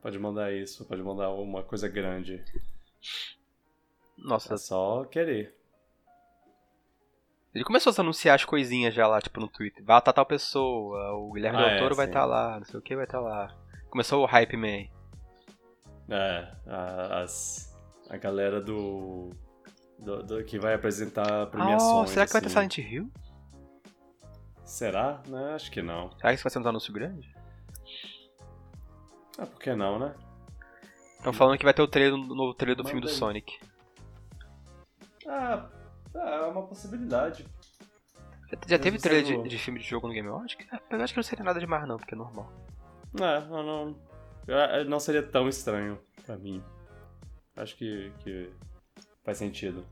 Pode 0.00 0.18
mandar 0.18 0.52
isso, 0.52 0.84
pode 0.86 1.00
mandar 1.02 1.30
uma 1.30 1.62
coisa 1.62 1.88
grande. 1.88 2.42
Nossa, 4.18 4.54
É 4.54 4.56
só 4.56 5.04
querer. 5.04 5.54
ele 7.54 7.64
começou 7.64 7.92
a 7.96 8.00
anunciar 8.00 8.34
as 8.34 8.44
coisinhas 8.44 8.94
já 8.94 9.06
lá, 9.06 9.20
tipo, 9.20 9.38
no 9.38 9.46
Twitter. 9.48 9.84
Vai 9.84 9.98
estar 9.98 10.12
tal 10.12 10.26
pessoa, 10.26 11.12
o 11.14 11.32
Guilherme 11.32 11.58
Ah, 11.58 11.62
Del 11.62 11.70
é, 11.70 11.78
Toro 11.78 11.94
vai 11.94 12.06
sim. 12.06 12.10
estar 12.10 12.24
lá, 12.24 12.58
não 12.58 12.64
sei 12.64 12.78
o 12.80 12.82
que 12.82 12.96
vai 12.96 13.04
estar 13.04 13.20
lá. 13.20 13.54
Começou 13.90 14.22
o 14.22 14.26
Hype 14.26 14.56
Man. 14.56 14.88
É, 16.08 16.52
a, 16.66 17.20
as, 17.22 17.74
a 18.10 18.16
galera 18.16 18.60
do, 18.60 19.30
do, 19.98 20.22
do- 20.22 20.44
que 20.44 20.58
vai 20.58 20.74
apresentar 20.74 21.46
premiações. 21.46 21.82
Oh, 21.82 22.06
será 22.06 22.26
que 22.26 22.32
vai 22.32 22.40
ter 22.42 22.46
assim. 22.48 22.54
Silent 22.70 22.78
Hill? 22.78 23.10
Será? 24.64 25.22
Né, 25.26 25.54
acho 25.54 25.70
que 25.70 25.82
não. 25.82 26.10
Será 26.12 26.30
que 26.30 26.34
isso 26.34 26.44
vai 26.44 26.50
ser 26.50 26.58
um 26.58 26.68
anúncio 26.68 26.92
grande? 26.92 27.34
Ah, 29.38 29.46
por 29.46 29.58
que 29.60 29.74
não, 29.74 29.98
né? 29.98 30.14
Estão 31.18 31.32
falando 31.32 31.56
que 31.58 31.64
vai 31.64 31.72
ter 31.74 31.82
o 31.82 31.88
trailer, 31.88 32.14
o 32.14 32.34
novo 32.34 32.54
trailer 32.54 32.76
do 32.76 32.82
Manda 32.82 32.90
filme 32.90 33.00
do. 33.06 33.08
Sonic. 33.08 33.58
Ah, 35.26 35.68
é 36.14 36.46
uma 36.46 36.62
possibilidade. 36.66 37.46
Já, 38.50 38.58
já 38.66 38.78
teve 38.78 38.96
Mas 38.96 39.02
trailer 39.02 39.32
eu- 39.32 39.42
de, 39.44 39.48
de 39.50 39.58
filme 39.58 39.78
de 39.78 39.86
jogo 39.86 40.08
no 40.08 40.12
Game 40.14 40.28
Awards? 40.28 40.56
É, 40.72 40.94
Eu 40.96 41.02
acho 41.02 41.12
que 41.14 41.18
não 41.18 41.22
seria 41.24 41.44
nada 41.44 41.60
demais 41.60 41.86
não, 41.86 41.96
porque 41.96 42.14
é 42.14 42.18
normal. 42.18 42.52
É, 43.20 43.40
não, 43.46 43.62
não, 43.62 43.96
não 44.88 44.98
seria 45.00 45.22
tão 45.22 45.48
estranho. 45.48 45.98
Pra 46.26 46.36
mim. 46.36 46.62
Acho 47.56 47.76
que, 47.76 48.12
que 48.20 48.50
faz 49.24 49.38
sentido. 49.38 49.84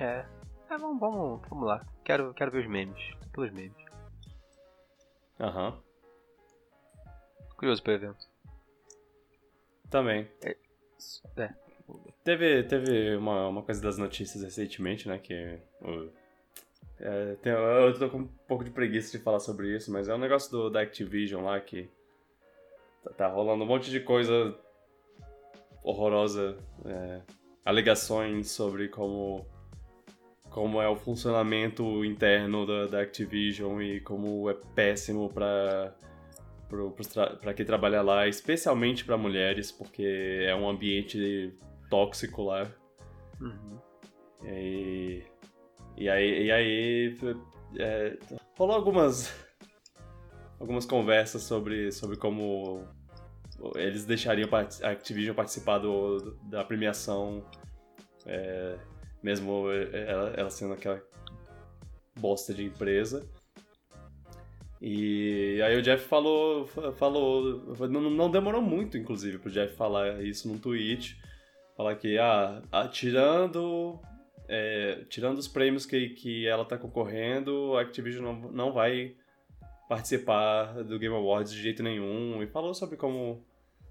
É. 0.00 0.24
É, 0.70 0.78
vamos, 0.78 0.98
vamos, 0.98 1.48
vamos 1.48 1.66
lá. 1.68 1.84
Quero, 2.04 2.32
quero 2.34 2.50
ver 2.50 2.62
os 2.64 2.68
memes. 2.70 2.98
Pelos 3.32 3.52
memes. 3.52 3.76
Aham. 5.38 5.80
Curioso 7.56 7.82
pro 7.82 7.92
evento. 7.92 8.26
Também. 9.90 10.28
É. 10.42 10.56
Teve, 12.24 12.62
teve 12.64 13.14
uma, 13.16 13.48
uma 13.48 13.62
coisa 13.62 13.80
das 13.82 13.98
notícias 13.98 14.42
recentemente, 14.42 15.06
né? 15.06 15.18
Que. 15.18 15.60
o- 15.82 16.23
é, 17.04 17.34
tem- 17.36 17.52
eu 17.52 17.98
tô 17.98 18.08
com 18.10 18.18
um 18.18 18.26
pouco 18.48 18.64
de 18.64 18.70
preguiça 18.70 19.16
de 19.16 19.22
falar 19.22 19.38
sobre 19.40 19.74
isso, 19.76 19.92
mas 19.92 20.08
é 20.08 20.14
um 20.14 20.18
negócio 20.18 20.50
do, 20.50 20.70
da 20.70 20.80
Activision 20.80 21.44
lá 21.44 21.60
que. 21.60 21.88
Tá, 23.04 23.10
tá 23.12 23.28
rolando 23.28 23.62
um 23.62 23.66
monte 23.66 23.90
de 23.90 24.00
coisa 24.00 24.56
horrorosa. 25.82 26.56
é, 26.84 27.20
alegações 27.64 28.50
sobre 28.50 28.88
como. 28.88 29.46
Como 30.50 30.80
é 30.80 30.88
o 30.88 30.94
funcionamento 30.94 32.04
interno 32.04 32.64
da, 32.64 32.86
da 32.86 33.00
Activision 33.00 33.82
e 33.82 33.98
como 34.00 34.48
é 34.48 34.54
péssimo 34.74 35.28
tra- 37.12 37.30
pra 37.40 37.52
quem 37.52 37.66
trabalha 37.66 38.00
lá, 38.02 38.28
especialmente 38.28 39.04
pra 39.04 39.16
mulheres, 39.18 39.72
porque 39.72 40.44
é 40.46 40.54
um 40.54 40.68
ambiente 40.68 41.52
tóxico 41.90 42.44
lá. 42.44 42.70
Uhum. 43.40 43.78
E, 44.44 45.24
e 45.96 46.08
aí, 46.08 46.46
e 46.46 46.52
aí 46.52 47.16
é, 47.78 48.18
rolou 48.56 48.74
algumas, 48.74 49.32
algumas 50.58 50.84
conversas 50.84 51.42
sobre, 51.42 51.92
sobre 51.92 52.16
como 52.16 52.84
eles 53.76 54.04
deixariam 54.04 54.48
a 54.52 54.90
Activision 54.90 55.34
participar 55.34 55.78
do, 55.78 56.36
da 56.44 56.64
premiação, 56.64 57.44
é, 58.26 58.76
mesmo 59.22 59.70
ela, 59.70 60.30
ela 60.36 60.50
sendo 60.50 60.74
aquela 60.74 61.02
bosta 62.18 62.52
de 62.52 62.64
empresa. 62.64 63.28
E 64.80 65.62
aí 65.62 65.78
o 65.78 65.82
Jeff 65.82 66.06
falou, 66.06 66.66
falou 66.66 67.74
não, 67.88 68.10
não 68.10 68.30
demorou 68.30 68.60
muito, 68.60 68.98
inclusive, 68.98 69.38
pro 69.38 69.50
Jeff 69.50 69.74
falar 69.76 70.22
isso 70.22 70.46
num 70.46 70.58
tweet, 70.58 71.18
falar 71.76 71.94
que, 71.96 72.18
ah, 72.18 72.60
tirando 72.92 73.98
é, 74.48 75.04
tirando 75.08 75.38
os 75.38 75.48
prêmios 75.48 75.86
que, 75.86 76.10
que 76.10 76.46
ela 76.46 76.64
tá 76.64 76.76
concorrendo, 76.78 77.76
a 77.76 77.82
Activision 77.82 78.24
não, 78.24 78.52
não 78.52 78.72
vai 78.72 79.16
participar 79.88 80.82
do 80.84 80.98
Game 80.98 81.14
Awards 81.14 81.52
de 81.52 81.62
jeito 81.62 81.82
nenhum. 81.82 82.42
E 82.42 82.46
falou 82.46 82.74
sobre 82.74 82.96
como. 82.96 83.44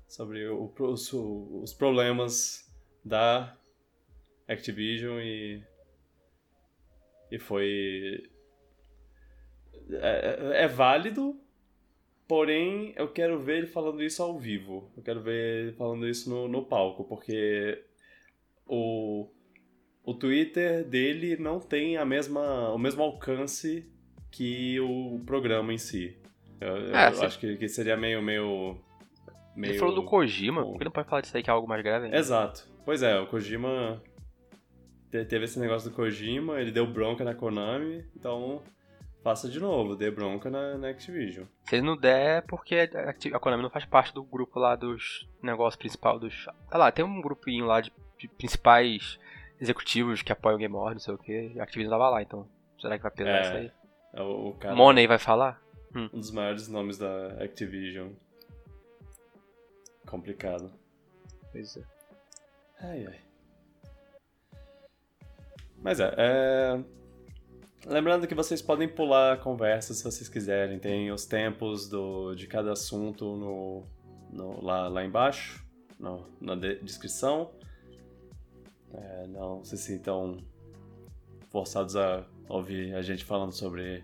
sobre 0.08 0.48
o- 0.48 0.72
os, 0.80 1.12
os 1.14 1.74
problemas 1.74 2.72
da 3.04 3.56
Activision 4.48 5.20
e. 5.20 5.62
E 7.32 7.40
foi. 7.40 8.30
É, 9.90 10.52
é- 10.60 10.64
é 10.64 10.68
válido, 10.68 11.40
porém 12.28 12.94
eu 12.96 13.12
quero 13.12 13.40
ver 13.40 13.58
ele 13.60 13.68
falando 13.68 14.02
isso 14.04 14.22
ao 14.24 14.38
vivo. 14.40 14.92
Eu 14.96 15.04
quero 15.04 15.22
ver 15.22 15.64
ele 15.64 15.72
falando 15.74 16.08
isso 16.08 16.30
no, 16.30 16.48
no 16.48 16.66
palco, 16.66 17.04
porque 17.04 17.84
o 18.66 19.30
o 20.04 20.14
Twitter 20.14 20.84
dele 20.86 21.38
não 21.38 21.60
tem 21.60 21.98
a 21.98 22.06
mesma, 22.06 22.70
o 22.72 22.78
mesmo 22.78 23.02
alcance 23.04 23.90
que 24.32 24.80
o 24.80 25.22
programa 25.26 25.74
em 25.74 25.78
si. 25.78 26.18
Eu, 26.60 26.78
eu 26.78 26.96
É, 26.96 27.12
sim. 27.14 27.26
acho 27.26 27.40
que, 27.40 27.58
que 27.58 27.68
seria 27.70 27.96
meio, 27.96 28.22
meio, 28.22 28.78
meio... 29.56 29.72
Ele 29.72 29.80
falou 29.80 29.96
do 29.96 30.04
Kojima, 30.04 30.64
por 30.64 30.78
que 30.78 30.86
não 30.86 30.92
pode 30.92 31.08
falar 31.08 31.22
disso 31.22 31.36
aí 31.38 31.44
que 31.44 31.50
é 31.50 31.54
algo 31.54 31.68
mais 31.68 31.84
grave? 31.84 32.06
ainda? 32.06 32.18
Exato. 32.18 32.68
Pois 32.86 33.02
é, 33.04 33.20
o 33.20 33.28
Kojima... 33.28 34.02
te- 35.12 35.26
Teve 35.26 35.46
esse 35.46 35.60
negócio 35.60 35.90
do 35.90 35.96
Kojima, 35.96 36.60
ele 36.60 36.72
deu 36.72 36.86
bronca 36.88 37.24
na 37.24 37.34
Konami, 37.36 38.04
então 38.16 38.62
faça 39.24 39.48
de 39.48 39.60
novo, 39.60 39.96
dê 39.96 40.12
bronca 40.12 40.50
na, 40.50 40.78
na 40.78 40.90
Activision. 40.90 41.46
Se 41.64 41.76
ele 41.76 41.86
não 41.86 41.96
der, 41.96 42.40
é 42.40 42.42
porque 42.42 42.90
a 43.34 43.40
Konami 43.40 43.64
não 43.64 43.70
faz 43.70 43.86
parte 43.86 44.14
do 44.14 44.24
grupo 44.24 44.60
lá 44.60 44.76
dos 44.76 45.30
negócios 45.42 45.78
principal 45.78 46.20
dos. 46.20 46.46
Lá, 46.72 46.92
tem 46.92 47.06
um 47.06 47.22
grupinho 47.22 47.66
lá 47.66 47.80
de, 47.80 47.92
de 48.20 48.28
principais 48.28 49.18
executivos 49.64 50.22
que 50.22 50.32
apoiam 50.32 50.56
o 50.56 50.60
Game 50.60 50.76
Awards, 50.76 50.96
não 50.96 51.00
sei 51.00 51.14
o 51.14 51.18
que. 51.18 51.60
A 51.60 51.64
Activision 51.64 51.92
tava 51.92 52.10
lá, 52.10 52.22
então. 52.22 52.48
Será 52.80 52.98
que 52.98 53.04
vai 53.04 53.12
pesar 53.12 53.30
É, 53.30 53.42
isso 53.42 53.52
aí? 53.58 53.72
É 54.14 54.22
O, 54.22 54.50
o 54.50 54.54
cara, 54.56 54.76
Money 54.76 55.08
vai 55.08 55.18
falar? 55.18 55.62
um 55.96 56.08
dos 56.20 56.32
maiores 56.32 56.68
nomes 56.68 56.98
da 56.98 57.28
Activision. 57.44 58.10
Complicado. 60.06 60.72
Pois 61.52 61.78
é. 61.78 61.84
Ai, 62.82 63.06
ai. 63.08 63.20
Mas 65.82 66.00
é, 66.00 66.14
é, 66.18 66.84
Lembrando 67.86 68.28
que 68.28 68.34
vocês 68.36 68.62
podem 68.62 68.88
pular 68.88 69.34
a 69.34 69.38
conversa 69.38 69.94
se 69.94 70.04
vocês 70.04 70.30
quiserem. 70.30 70.80
Tem 70.80 71.12
os 71.12 71.26
tempos 71.26 71.88
do, 71.90 72.34
de 72.36 72.48
cada 72.48 72.72
assunto 72.72 73.36
no, 73.36 73.84
no- 74.32 74.64
lá, 74.64 74.88
lá 74.88 75.04
embaixo, 75.04 75.66
no- 76.00 76.26
na 76.40 76.56
de- 76.56 76.80
descrição. 76.80 77.52
É, 78.94 79.28
não 79.28 79.64
se 79.64 79.78
sintam 79.78 80.38
forçados 81.50 81.96
a 81.96 82.26
ouvir 82.50 82.94
a 82.96 83.02
gente 83.02 83.24
falando 83.24 83.52
sobre 83.52 84.04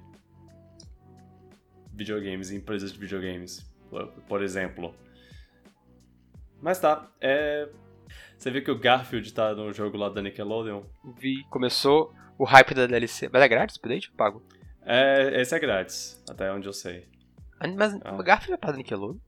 videogames 1.93 2.49
e 2.51 2.55
empresas 2.55 2.91
de 2.93 2.99
videogames, 2.99 3.69
por, 3.89 4.07
por 4.27 4.41
exemplo. 4.43 4.93
Mas 6.61 6.79
tá, 6.79 7.09
é, 7.21 7.69
você 8.37 8.51
viu 8.51 8.63
que 8.63 8.71
o 8.71 8.77
Garfield 8.79 9.33
tá 9.33 9.53
no 9.53 9.71
jogo 9.73 9.97
lá 9.97 10.09
da 10.09 10.21
Nickelodeon? 10.21 10.83
Vi, 11.17 11.43
começou 11.49 12.13
o 12.37 12.43
hype 12.43 12.73
da 12.73 12.85
DLC. 12.85 13.29
Mas 13.31 13.41
é 13.41 13.47
grátis 13.47 13.75
o 13.75 13.79
update? 13.79 14.11
Pago. 14.11 14.41
É, 14.81 15.41
esse 15.41 15.55
é 15.55 15.59
grátis, 15.59 16.21
até 16.29 16.51
onde 16.51 16.67
eu 16.67 16.73
sei. 16.73 17.07
Mas 17.77 17.93
Ah. 18.03 18.15
o 18.15 18.23
Garfield 18.23 18.53
é 18.53 18.57
para 18.57 18.71
da 18.71 18.77
Nickelodeon? 18.77 19.19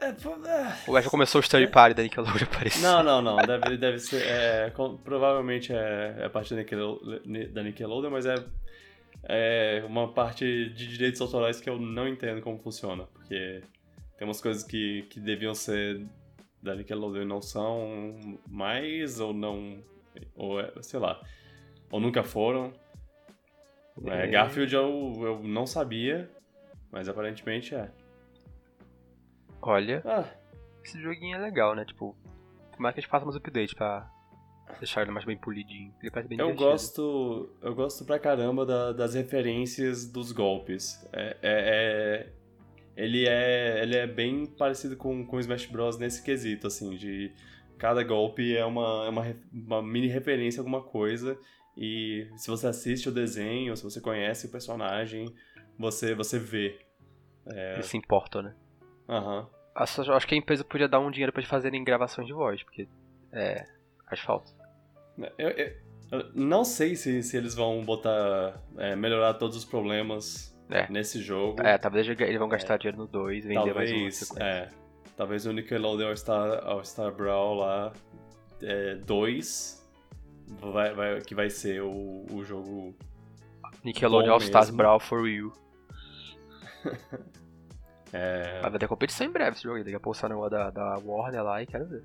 É, 0.00 0.12
pô, 0.12 0.30
é. 0.46 0.76
Ou 0.88 1.00
já 1.02 1.10
começou 1.10 1.40
o 1.40 1.42
Study 1.42 1.66
Party 1.66 1.94
da 1.94 2.02
Nickelodeon 2.02 2.44
aparecer? 2.44 2.80
Não, 2.82 3.02
não, 3.02 3.20
não. 3.20 3.36
Deve, 3.36 3.76
deve 3.76 3.98
ser. 3.98 4.22
é, 4.26 4.70
com- 4.70 4.96
provavelmente 4.96 5.72
é, 5.72 6.16
é 6.20 6.28
parte 6.28 6.54
da, 6.54 6.60
Nickel, 6.60 6.98
da 7.52 7.62
Nickelodeon, 7.62 8.10
mas 8.10 8.24
é, 8.24 8.34
é 9.24 9.84
uma 9.86 10.10
parte 10.12 10.70
de 10.70 10.86
direitos 10.88 11.20
autorais 11.20 11.60
que 11.60 11.68
eu 11.68 11.78
não 11.78 12.08
entendo 12.08 12.40
como 12.40 12.58
funciona. 12.58 13.04
Porque 13.12 13.62
tem 14.16 14.26
umas 14.26 14.40
coisas 14.40 14.62
que, 14.64 15.02
que 15.10 15.20
deviam 15.20 15.54
ser 15.54 16.06
da 16.62 16.74
Nickelodeon 16.74 17.22
e 17.22 17.26
não 17.26 17.42
são 17.42 18.38
mais, 18.48 19.20
ou 19.20 19.34
não. 19.34 19.82
Ou 20.34 20.60
é, 20.60 20.72
sei 20.80 20.98
lá. 20.98 21.20
Ou 21.90 22.00
nunca 22.00 22.22
foram. 22.22 22.72
É. 24.06 24.26
Garfield 24.28 24.74
eu, 24.74 25.12
eu 25.20 25.40
não 25.42 25.66
sabia, 25.66 26.30
mas 26.90 27.06
aparentemente 27.06 27.74
é. 27.74 27.90
Olha, 29.62 30.02
Ah, 30.04 30.24
esse 30.84 31.00
joguinho 31.00 31.36
é 31.36 31.38
legal, 31.40 31.74
né? 31.74 31.84
Tipo, 31.84 32.16
como 32.74 32.86
é 32.88 32.92
que 32.92 32.98
a 32.98 33.02
gente 33.02 33.10
faça 33.10 33.24
mais 33.24 33.36
update 33.36 33.74
pra 33.74 34.10
deixar 34.78 35.02
ele 35.02 35.10
mais 35.10 35.24
bem 35.24 35.36
polidinho? 35.36 35.92
Ele 36.00 36.10
parece 36.10 36.28
bem 36.28 36.38
Eu 36.38 36.46
divertido. 36.46 36.70
gosto, 36.70 37.56
eu 37.62 37.74
gosto 37.74 38.04
pra 38.04 38.18
caramba 38.18 38.64
da- 38.64 38.92
das 38.92 39.14
referências 39.14 40.06
dos 40.10 40.32
golpes. 40.32 41.06
É, 41.12 41.36
é- 41.42 42.26
é- 42.26 42.32
ele, 42.96 43.26
é, 43.26 43.82
ele 43.82 43.96
é 43.96 44.06
bem 44.06 44.46
parecido 44.46 44.96
com, 44.96 45.24
com 45.26 45.38
Smash 45.40 45.66
Bros. 45.66 45.98
nesse 45.98 46.22
quesito, 46.22 46.66
assim, 46.66 46.96
de 46.96 47.32
cada 47.78 48.02
golpe 48.02 48.54
é 48.56 48.64
uma, 48.64 49.04
é 49.06 49.08
uma, 49.08 49.36
uma 49.52 49.82
mini 49.82 50.06
referência 50.08 50.60
a 50.60 50.62
alguma 50.62 50.82
coisa. 50.82 51.38
E 51.76 52.28
se 52.36 52.48
você 52.50 52.66
assiste 52.66 53.08
o 53.08 53.12
desenho, 53.12 53.74
se 53.76 53.82
você 53.82 54.00
conhece 54.00 54.46
o 54.46 54.50
personagem, 54.50 55.32
você, 55.78 56.14
você 56.14 56.38
vê. 56.38 56.78
Eles 57.46 57.86
se 57.86 57.96
importam, 57.96 58.42
né? 58.42 58.54
Aham. 59.10 59.46
Acho 59.74 60.02
eu 60.02 60.14
acho 60.14 60.26
que 60.26 60.34
a 60.34 60.38
empresa 60.38 60.64
podia 60.64 60.88
dar 60.88 61.00
um 61.00 61.10
dinheiro 61.10 61.32
pra 61.32 61.40
eles 61.40 61.50
fazerem 61.50 61.82
gravações 61.84 62.26
de 62.26 62.32
voz, 62.32 62.62
porque 62.62 62.88
é. 63.32 63.64
faz 64.08 64.20
falta. 64.20 64.50
Eu, 65.38 65.48
eu- 65.50 65.72
eu 66.12 66.30
não 66.34 66.64
sei 66.64 66.96
se, 66.96 67.22
se 67.22 67.36
eles 67.36 67.54
vão 67.54 67.84
botar. 67.84 68.60
é, 68.78 68.96
melhorar 68.96 69.34
todos 69.34 69.56
os 69.56 69.64
problemas 69.64 70.56
É. 70.70 70.90
nesse 70.90 71.20
jogo. 71.22 71.62
É, 71.62 71.76
talvez 71.78 72.08
eles 72.08 72.38
vão 72.38 72.48
gastar 72.48 72.76
dinheiro 72.78 72.98
no 72.98 73.06
2 73.06 73.44
e 73.44 73.48
vender 73.48 73.74
mais 73.74 73.90
um. 73.90 73.94
Talvez, 73.94 74.36
é, 74.38 74.68
talvez 75.16 75.46
o 75.46 75.52
Nickelodeon 75.52 76.08
All 76.08 76.16
Star, 76.16 76.64
All 76.66 76.84
Star 76.84 77.12
Brawl 77.12 77.54
lá 77.56 77.92
2 79.06 79.88
vai, 80.72 80.92
vai, 80.94 81.20
que 81.20 81.34
vai 81.34 81.48
ser 81.50 81.80
o, 81.82 82.26
o 82.30 82.44
jogo. 82.44 82.94
Nickelodeon 83.84 84.32
All 84.32 84.40
Stars. 84.40 84.70
Brawl 84.70 84.98
for 85.00 85.28
You. 85.28 85.52
É, 88.12 88.60
Mas 88.62 88.70
vai 88.70 88.78
ter 88.78 88.88
competição 88.88 89.26
em 89.26 89.30
breve 89.30 89.52
esse 89.52 89.62
jogo 89.62 89.76
aí. 89.76 89.84
Daqui 89.84 89.96
a 89.96 90.00
pouco 90.00 90.18
sai 90.18 90.28
o 90.30 90.32
negócio 90.32 90.50
da, 90.50 90.70
da 90.70 90.98
Warner 90.98 91.42
lá 91.44 91.62
e 91.62 91.66
quero 91.66 91.86
ver. 91.86 92.04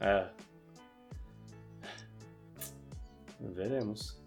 é. 0.00 0.28
Veremos. 3.40 4.22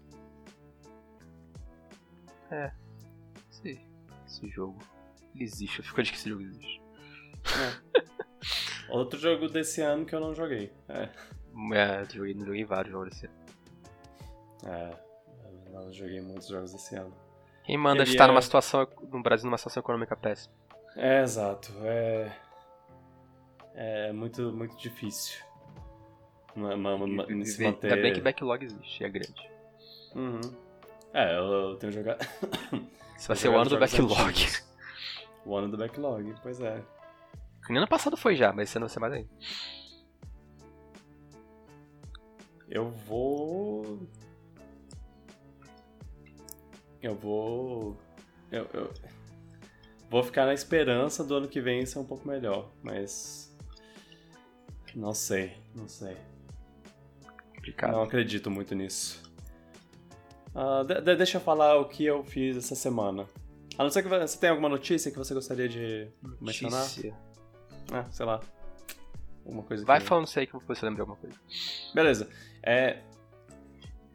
Esse, 3.50 3.80
esse 4.26 4.48
jogo. 4.48 4.78
Ele 5.34 5.44
existe, 5.44 5.78
eu 5.78 5.84
fico 5.84 5.96
feliz 5.96 6.10
que 6.10 6.16
esse 6.16 6.28
jogo 6.28 6.42
existe. 6.42 6.82
É. 7.44 8.92
Outro 8.92 9.18
jogo 9.18 9.48
desse 9.48 9.82
ano 9.82 10.06
que 10.06 10.14
eu 10.14 10.20
não 10.20 10.34
joguei. 10.34 10.72
É. 10.88 11.08
É, 11.74 12.04
joguei, 12.04 12.34
joguei 12.38 12.64
vários 12.64 12.92
jogos 12.92 13.10
desse 13.10 13.26
ano. 13.26 13.34
É, 14.64 14.90
eu 15.66 15.72
não 15.72 15.92
joguei 15.92 16.20
muitos 16.20 16.48
jogos 16.48 16.72
desse 16.72 16.96
ano. 16.96 17.12
Quem 17.68 17.76
manda 17.76 17.98
Queria- 17.98 18.12
estar 18.14 18.26
numa 18.28 18.40
situação, 18.40 18.88
no 19.12 19.22
Brasil, 19.22 19.44
numa 19.44 19.58
situação 19.58 19.82
econômica 19.82 20.16
péssima? 20.16 20.54
É, 20.96 21.20
exato. 21.20 21.70
É. 21.82 22.32
É 23.74 24.10
muito, 24.10 24.50
muito 24.50 24.74
difícil. 24.78 25.38
Ma- 26.56 26.74
ma- 26.78 26.96
ma- 26.96 27.26
se 27.44 27.62
manter. 27.62 27.92
Ainda 27.92 28.02
bem 28.02 28.14
que 28.14 28.22
backlog 28.22 28.64
existe, 28.64 29.04
é 29.04 29.08
grande. 29.10 29.50
Uhum. 30.14 30.40
É, 31.12 31.36
eu, 31.36 31.44
eu 31.44 31.76
tenho 31.76 31.92
jogado. 31.92 32.20
Isso 33.18 33.28
vai 33.28 33.36
ser 33.36 33.50
o 33.50 33.58
ano 33.58 33.68
do 33.68 33.78
backlog. 33.78 34.46
O 35.44 35.54
ano 35.54 35.68
do 35.68 35.76
backlog, 35.76 36.34
pois 36.42 36.62
é. 36.62 36.82
Nem 37.68 37.76
ano 37.76 37.86
passado 37.86 38.16
foi 38.16 38.34
já, 38.34 38.50
mas 38.50 38.70
esse 38.70 38.78
ano 38.78 38.86
vai 38.86 38.94
ser 38.94 39.00
mais 39.00 39.12
ainda. 39.12 39.28
Eu 42.66 42.88
vou. 42.90 43.98
Eu 47.02 47.14
vou. 47.14 47.96
Eu, 48.50 48.66
eu- 48.72 48.92
Vou 50.10 50.22
ficar 50.22 50.46
na 50.46 50.54
esperança 50.54 51.22
do 51.22 51.34
ano 51.34 51.48
que 51.48 51.60
vem 51.60 51.84
ser 51.84 51.98
um 51.98 52.04
pouco 52.04 52.26
melhor, 52.26 52.70
mas. 52.82 53.54
Não 54.94 55.12
sei, 55.12 55.52
não 55.74 55.86
sei. 55.86 56.16
Complicado. 57.54 57.92
Não 57.92 58.02
acredito 58.04 58.50
muito 58.50 58.74
nisso. 58.74 59.22
Ah, 60.54 60.82
de- 60.82 61.00
de- 61.02 61.14
deixa 61.16 61.36
eu 61.36 61.40
falar 61.42 61.78
o 61.78 61.84
que 61.84 62.04
eu 62.06 62.24
fiz 62.24 62.56
essa 62.56 62.74
semana. 62.74 63.26
A 63.76 63.82
não 63.84 63.90
ser 63.90 64.02
que 64.02 64.08
você 64.08 64.38
tenha 64.38 64.50
alguma 64.52 64.68
notícia 64.70 65.10
que 65.10 65.18
você 65.18 65.34
gostaria 65.34 65.68
de 65.68 66.08
mencionar? 66.40 66.80
Notícia. 66.80 67.14
Ah, 67.92 68.06
sei 68.10 68.24
lá. 68.26 68.40
Alguma 69.44 69.62
coisa 69.62 69.84
Vai 69.84 70.00
que... 70.00 70.06
falando 70.06 70.26
isso 70.26 70.38
aí 70.38 70.46
que 70.46 70.52
você 70.66 70.84
lembra 70.86 70.96
de 70.96 71.00
alguma 71.02 71.18
coisa. 71.18 71.36
Beleza. 71.94 72.28
É, 72.62 73.02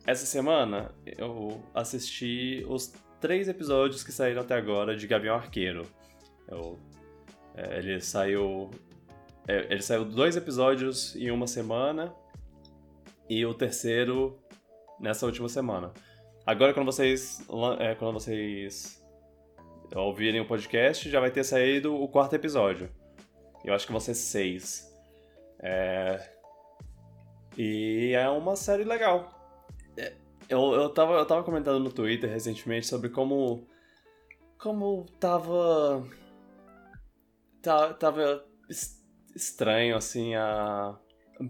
essa 0.05 0.25
semana 0.25 0.93
eu 1.05 1.63
assisti 1.74 2.65
os 2.67 2.93
três 3.22 3.48
episódios 3.48 4.03
que 4.03 4.12
saíram 4.12 4.41
até 4.41 4.55
agora 4.55 4.95
de 4.95 5.07
Gavião 5.07 5.36
Arqueiro. 5.36 5.83
Eu, 6.48 6.77
é, 7.55 7.77
ele 7.77 8.01
saiu. 8.01 8.69
é, 9.48 9.67
ele 9.69 9.81
saiu 9.81 10.03
dois 10.03 10.36
episódios 10.36 11.15
em 11.15 11.31
uma 11.31 11.48
semana 11.48 12.13
e 13.29 13.45
o 13.45 13.53
terceiro 13.53 14.38
nessa 15.00 15.25
última 15.25 15.48
semana. 15.48 15.93
Agora 16.45 16.74
quando 16.74 16.88
vocês. 16.88 17.41
é, 17.79 17.95
quando 17.95 18.13
vocês 18.13 19.01
ouvirem 19.95 20.41
o 20.41 20.45
podcast, 20.45 21.10
já 21.10 21.19
vai 21.19 21.31
ter 21.31 21.45
saído 21.45 21.95
o 21.95 22.07
quarto 22.10 22.33
episódio. 22.33 22.89
Eu 23.63 23.74
acho 23.74 23.86
que 23.86 23.91
vão 23.93 24.01
ser 24.01 24.15
seis. 24.15 24.91
É, 25.60 26.29
e 27.57 28.12
é 28.13 28.27
uma 28.27 28.57
série 28.57 28.83
legal. 28.83 29.43
É, 29.98 30.14
Eu, 30.50 30.74
eu, 30.74 30.90
tava, 30.90 31.14
eu 31.14 31.26
tava 31.26 31.44
comentando 31.44 31.80
no 31.84 31.92
Twitter 31.92 32.30
recentemente 32.30 32.86
sobre 32.88 33.10
como. 33.10 33.68
Como 34.58 35.06
tava. 35.20 36.06
ta- 37.62 37.94
Tava 37.94 38.46
es- 38.70 39.02
estranho, 39.36 39.96
assim, 39.96 40.36
a. 40.36 40.98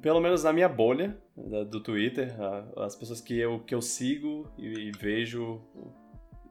Pelo 0.02 0.22
menos 0.22 0.44
na 0.44 0.54
minha 0.54 0.70
bolha 0.70 1.18
da- 1.36 1.64
do 1.64 1.82
Twitter, 1.82 2.34
a- 2.42 2.86
as 2.86 2.96
pessoas 2.96 3.20
que 3.22 3.38
eu, 3.38 3.60
que 3.60 3.76
eu 3.76 3.82
sigo 3.82 4.50
e, 4.58 4.90
e 4.90 4.92
vejo 4.92 5.62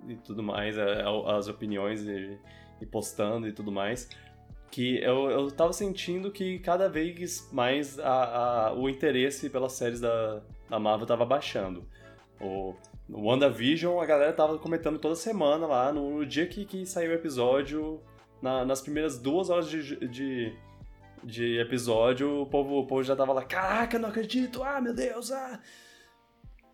e 0.07 0.17
tudo 0.17 0.43
mais, 0.43 0.79
a- 0.79 0.85
a- 1.09 1.37
as 1.39 1.49
opiniões 1.49 2.03
e, 2.07 2.39
e 2.81 2.87
postando 2.87 3.49
e 3.49 3.53
tudo 3.53 3.73
mais 3.73 4.09
que 4.73 4.97
eu, 5.03 5.31
eu 5.31 5.51
tava 5.51 5.71
sentindo 5.75 6.33
que 6.33 6.59
cada 6.59 6.89
vez 6.89 7.47
mais 7.53 7.99
a, 7.99 8.69
a- 8.69 8.73
o 8.73 8.89
interesse 8.89 9.51
pelas 9.51 9.73
séries 9.75 10.01
da, 10.01 10.43
da 10.69 10.79
Marvel 10.79 11.07
tava 11.07 11.27
baixando. 11.27 11.87
O, 12.41 12.75
no 13.07 13.23
WandaVision, 13.27 14.01
a 14.01 14.07
galera 14.07 14.33
tava 14.33 14.59
comentando 14.59 14.99
toda 14.99 15.15
semana 15.15 15.67
lá, 15.67 15.93
no, 15.93 16.19
no 16.19 16.27
dia 16.27 16.47
que, 16.47 16.65
que 16.65 16.87
saiu 16.87 17.11
o 17.11 17.15
episódio, 17.15 18.01
na- 18.41 18.65
nas 18.65 18.81
primeiras 18.81 19.19
duas 19.19 19.51
horas 19.51 19.69
de, 19.69 20.09
de, 20.09 20.57
de 21.23 21.59
episódio, 21.61 22.41
o 22.41 22.47
povo, 22.47 22.79
o 22.79 22.87
povo 22.87 23.03
já 23.05 23.15
tava 23.15 23.35
lá, 23.35 23.45
caraca, 23.45 23.99
não 23.99 24.09
acredito, 24.09 24.63
ah, 24.63 24.81
meu 24.81 24.95
Deus, 24.95 25.31
ah! 25.31 25.61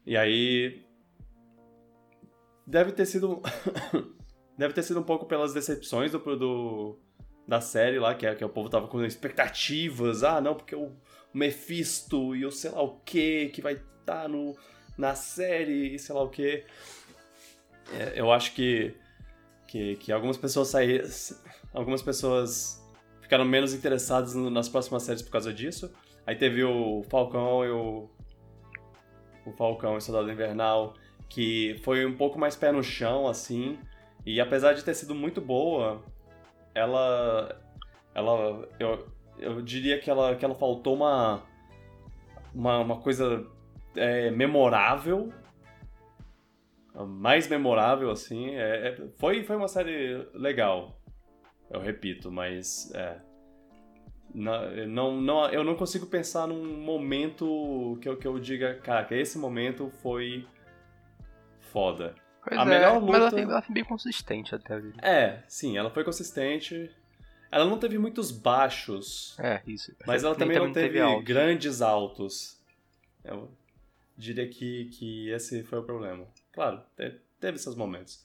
E 0.06 0.16
aí... 0.16 0.84
Deve 2.64 2.92
ter 2.92 3.06
sido... 3.06 3.42
deve 4.56 4.72
ter 4.72 4.84
sido 4.84 5.00
um 5.00 5.04
pouco 5.04 5.26
pelas 5.26 5.52
decepções 5.52 6.12
do, 6.12 6.18
do, 6.36 6.98
da 7.48 7.62
série 7.62 7.98
lá, 7.98 8.14
que, 8.14 8.26
é, 8.26 8.34
que 8.34 8.44
o 8.44 8.48
povo 8.50 8.68
tava 8.68 8.86
com 8.86 9.02
expectativas. 9.02 10.22
Ah, 10.22 10.38
não, 10.38 10.54
porque 10.54 10.76
o 10.76 10.92
Mephisto 11.32 12.36
e 12.36 12.44
o 12.44 12.52
sei 12.52 12.70
lá 12.70 12.82
o 12.82 13.00
que 13.00 13.48
que 13.48 13.62
vai 13.62 13.80
estar 14.00 14.28
no 14.28 14.54
na 14.98 15.14
série 15.14 15.94
e 15.94 15.98
sei 15.98 16.14
lá 16.14 16.22
o 16.22 16.28
que. 16.28 16.64
eu 18.14 18.30
acho 18.30 18.52
que, 18.52 18.94
que, 19.66 19.96
que 19.96 20.12
algumas 20.12 20.36
pessoas 20.36 20.68
saíram. 20.68 21.08
Algumas 21.72 22.02
pessoas 22.02 22.84
ficaram 23.22 23.44
menos 23.44 23.72
interessadas 23.72 24.34
nas 24.34 24.68
próximas 24.68 25.02
séries 25.04 25.22
por 25.22 25.30
causa 25.30 25.52
disso. 25.52 25.90
Aí 26.26 26.36
teve 26.36 26.62
o 26.62 27.02
Falcão 27.08 27.64
e 27.64 27.70
o. 27.70 28.10
O 29.46 29.52
Falcão 29.52 29.94
e 29.94 29.96
o 29.96 30.00
Soldado 30.02 30.30
Invernal, 30.30 30.92
que 31.26 31.80
foi 31.82 32.04
um 32.04 32.14
pouco 32.14 32.38
mais 32.38 32.54
pé 32.54 32.70
no 32.70 32.82
chão, 32.82 33.26
assim. 33.26 33.78
E 34.26 34.38
apesar 34.38 34.74
de 34.74 34.84
ter 34.84 34.92
sido 34.92 35.14
muito 35.14 35.40
boa, 35.40 36.04
ela. 36.78 37.60
Ela. 38.14 38.68
Eu, 38.78 39.06
eu 39.38 39.62
diria 39.62 39.98
que 39.98 40.10
ela, 40.10 40.34
que 40.36 40.44
ela 40.44 40.54
faltou 40.54 40.94
uma. 40.94 41.42
Uma, 42.54 42.78
uma 42.78 43.00
coisa 43.00 43.46
é, 43.96 44.30
memorável. 44.30 45.32
Mais 46.94 47.46
memorável, 47.48 48.10
assim. 48.10 48.54
É, 48.54 48.88
é- 48.88 49.08
foi, 49.18 49.44
foi 49.44 49.56
uma 49.56 49.68
série 49.68 50.26
legal. 50.34 51.00
Eu 51.70 51.80
repito, 51.80 52.32
mas. 52.32 52.90
É, 52.94 53.20
não, 54.34 55.20
não, 55.20 55.48
eu 55.48 55.64
não 55.64 55.74
consigo 55.74 56.06
pensar 56.06 56.46
num 56.46 56.80
momento 56.80 57.98
que 58.00 58.08
eu, 58.08 58.16
que 58.16 58.26
eu 58.26 58.38
diga, 58.38 58.74
cara, 58.74 59.04
que 59.04 59.14
esse 59.14 59.38
momento 59.38 59.90
foi 60.02 60.46
foda. 61.60 62.14
Pois 62.48 62.60
A 62.60 62.62
é, 62.62 62.66
melhor 62.66 63.00
mas 63.02 63.14
ela 63.14 63.24
luta- 63.24 63.30
foi, 63.30 63.40
ela 63.42 63.62
foi 63.62 63.74
bem 63.74 63.84
consistente 63.84 64.54
até. 64.54 64.74
eu 64.74 64.80
diria. 64.80 65.00
É, 65.02 65.42
sim, 65.48 65.76
ela 65.76 65.90
foi 65.90 66.04
consistente. 66.04 66.90
Ela 67.50 67.64
não 67.64 67.78
teve 67.78 67.96
muitos 67.98 68.30
baixos, 68.30 69.34
É, 69.38 69.62
isso. 69.66 69.94
mas 70.06 70.22
ela 70.22 70.34
Nem 70.34 70.38
também 70.48 70.58
não 70.58 70.72
teve 70.72 71.00
alto. 71.00 71.22
grandes 71.24 71.80
altos. 71.80 72.58
Eu 73.24 73.50
diria 74.16 74.46
que, 74.48 74.86
que 74.86 75.30
esse 75.30 75.62
foi 75.62 75.78
o 75.78 75.82
problema. 75.82 76.26
Claro, 76.52 76.82
te- 76.96 77.18
teve 77.40 77.58
seus 77.58 77.74
momentos. 77.74 78.22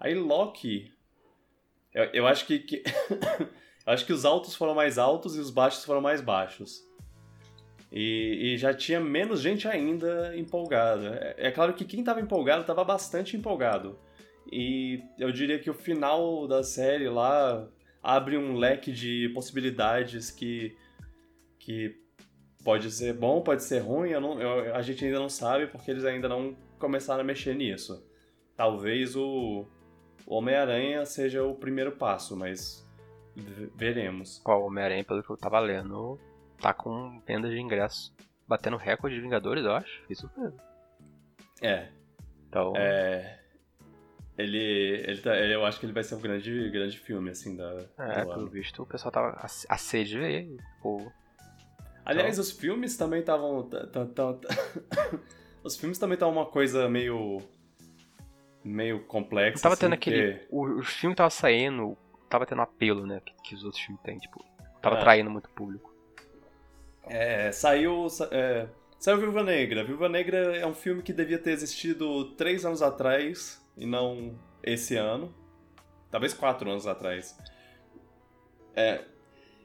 Aí 0.00 0.14
Loki. 0.14 0.92
Eu, 1.92 2.04
eu 2.14 2.26
acho 2.26 2.46
que. 2.46 2.58
que- 2.60 2.82
eu 3.86 3.92
acho 3.92 4.06
que 4.06 4.12
os 4.12 4.24
altos 4.24 4.54
foram 4.54 4.74
mais 4.74 4.96
altos 4.98 5.36
e 5.36 5.40
os 5.40 5.50
baixos 5.50 5.84
foram 5.84 6.00
mais 6.00 6.20
baixos. 6.22 6.82
E, 7.92 8.54
e 8.54 8.58
já 8.58 8.72
tinha 8.72 8.98
menos 8.98 9.40
gente 9.40 9.68
ainda 9.68 10.34
empolgada. 10.36 11.34
É, 11.36 11.48
é 11.48 11.50
claro 11.50 11.74
que 11.74 11.84
quem 11.84 12.02
tava 12.02 12.20
empolgado 12.20 12.64
tava 12.64 12.82
bastante 12.82 13.36
empolgado. 13.36 13.98
E 14.50 15.02
eu 15.18 15.30
diria 15.30 15.58
que 15.58 15.68
o 15.70 15.74
final 15.74 16.48
da 16.48 16.62
série 16.62 17.08
lá 17.08 17.68
abre 18.02 18.36
um 18.38 18.56
leque 18.56 18.90
de 18.90 19.30
possibilidades 19.34 20.30
que, 20.30 20.74
que 21.58 21.94
pode 22.64 22.90
ser 22.90 23.12
bom, 23.12 23.42
pode 23.42 23.62
ser 23.62 23.80
ruim, 23.80 24.10
eu 24.10 24.20
não- 24.20 24.40
eu- 24.40 24.74
a 24.74 24.80
gente 24.82 25.04
ainda 25.04 25.18
não 25.18 25.28
sabe 25.28 25.66
porque 25.66 25.90
eles 25.90 26.04
ainda 26.04 26.28
não 26.28 26.56
começaram 26.78 27.20
a 27.20 27.24
mexer 27.24 27.54
nisso. 27.54 28.04
Talvez 28.56 29.14
o, 29.14 29.66
o 30.26 30.34
Homem-Aranha 30.34 31.04
seja 31.04 31.44
o 31.44 31.54
primeiro 31.54 31.92
passo, 31.92 32.36
mas 32.36 32.84
veremos. 33.76 34.40
O 34.44 34.50
Homem-Aranha, 34.66 35.04
pelo 35.04 35.22
que 35.22 35.30
eu 35.30 35.36
tava 35.36 35.60
lendo, 35.60 36.18
tá 36.62 36.72
com 36.72 37.20
venda 37.26 37.50
de 37.50 37.58
ingresso 37.60 38.14
batendo 38.48 38.76
recorde 38.76 39.14
de 39.16 39.20
Vingadores, 39.20 39.64
eu 39.64 39.72
acho. 39.72 40.00
Fiquei 40.02 40.16
surpreso. 40.16 40.56
É, 41.60 41.88
Então, 42.48 42.72
é, 42.76 43.38
ele, 44.36 44.58
ele 45.06 45.20
tá- 45.22 45.36
eu 45.36 45.64
acho 45.64 45.78
que 45.80 45.86
ele 45.86 45.92
vai 45.92 46.02
ser 46.02 46.14
um 46.16 46.20
grande, 46.20 46.70
grande 46.70 46.98
filme, 46.98 47.30
assim, 47.30 47.56
da, 47.56 47.84
é, 47.98 48.20
pelo 48.20 48.32
ano. 48.32 48.46
visto, 48.50 48.82
o 48.82 48.86
pessoal 48.86 49.10
tava 49.12 49.28
a, 49.38 49.44
a 49.46 49.78
sede 49.78 50.10
de 50.10 50.18
ver. 50.18 50.56
Pô, 50.82 51.10
Aliás, 52.04 52.38
os 52.38 52.50
filmes 52.50 52.96
também 52.96 53.20
estavam. 53.20 53.68
os 55.62 55.76
filmes 55.76 55.98
também 55.98 56.14
estavam 56.14 56.34
uma 56.34 56.46
coisa 56.46 56.88
meio. 56.88 57.38
meio 58.64 59.04
complexa. 59.04 59.62
tava 59.62 59.74
assim, 59.74 59.82
tendo 59.82 59.94
aquele. 59.94 60.44
O, 60.50 60.64
os 60.80 60.88
filmes 60.88 61.16
tava 61.16 61.30
saindo, 61.30 61.96
tava 62.28 62.44
tendo 62.44 62.60
apelo, 62.60 63.06
né? 63.06 63.20
Que, 63.24 63.32
que 63.44 63.54
os 63.54 63.62
outros 63.64 63.80
filmes 63.82 64.02
têm, 64.02 64.18
tipo. 64.18 64.44
Tava 64.80 64.96
É. 64.96 64.98
atraindo 64.98 65.30
muito 65.30 65.48
público. 65.50 65.91
É, 67.08 67.50
saiu. 67.52 68.08
sa- 68.08 68.28
É, 68.30 68.68
saiu 68.98 69.18
Viúva 69.18 69.42
Negra. 69.42 69.84
Viúva 69.84 70.08
Negra 70.08 70.56
é 70.56 70.66
um 70.66 70.74
filme 70.74 71.02
que 71.02 71.12
devia 71.12 71.38
ter 71.38 71.50
existido 71.50 72.32
três 72.36 72.64
anos 72.64 72.82
atrás 72.82 73.64
e 73.76 73.86
não 73.86 74.38
esse 74.62 74.96
ano. 74.96 75.34
Talvez 76.10 76.32
quatro 76.34 76.70
anos 76.70 76.86
atrás. 76.86 77.36
É, 78.74 79.04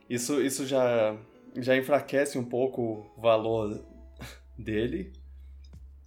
isso, 0.10 0.42
isso 0.42 0.66
já, 0.66 1.16
já 1.56 1.76
enfraquece 1.76 2.38
um 2.38 2.46
pouco 2.46 3.12
o 3.16 3.22
valor 3.22 3.86
dele. 4.58 5.14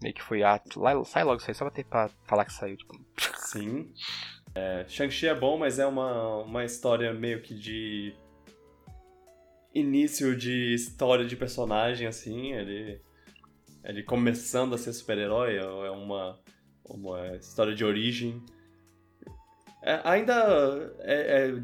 Meio 0.03 0.15
que 0.15 0.23
foi, 0.23 0.41
lá, 0.41 0.61
sai 1.05 1.25
logo 1.25 1.41
isso 1.41 1.51
aí, 1.51 1.55
só 1.55 1.65
pra 1.67 1.75
ter 1.75 1.85
pra 1.85 2.09
falar 2.27 2.47
que 2.47 2.53
saiu, 2.55 2.77
tipo. 2.77 2.99
Sim. 3.37 3.93
É, 4.55 4.85
Shang-Chi 4.89 5.29
é 5.29 5.35
bom, 5.35 5.59
mas 5.59 5.79
é 5.79 5.87
uma, 5.87 6.39
uma 6.39 6.65
história 6.65 7.13
meio 7.13 7.43
que 7.43 7.55
de 7.55 8.15
início 9.75 10.37
de 10.37 10.75
história 10.75 11.25
de 11.25 11.37
personagem, 11.37 12.07
assim, 12.07 12.53
ele, 12.53 13.01
ele 13.85 14.03
começando 14.03 14.75
a 14.75 14.79
ser 14.79 14.93
super-herói, 14.93 15.57
é 15.57 15.91
uma, 15.91 16.39
uma 16.85 17.37
história 17.37 17.75
de 17.75 17.85
origem. 17.85 18.43
É, 19.83 20.01
ainda 20.05 20.93
é, 21.01 21.49
é, 21.49 21.55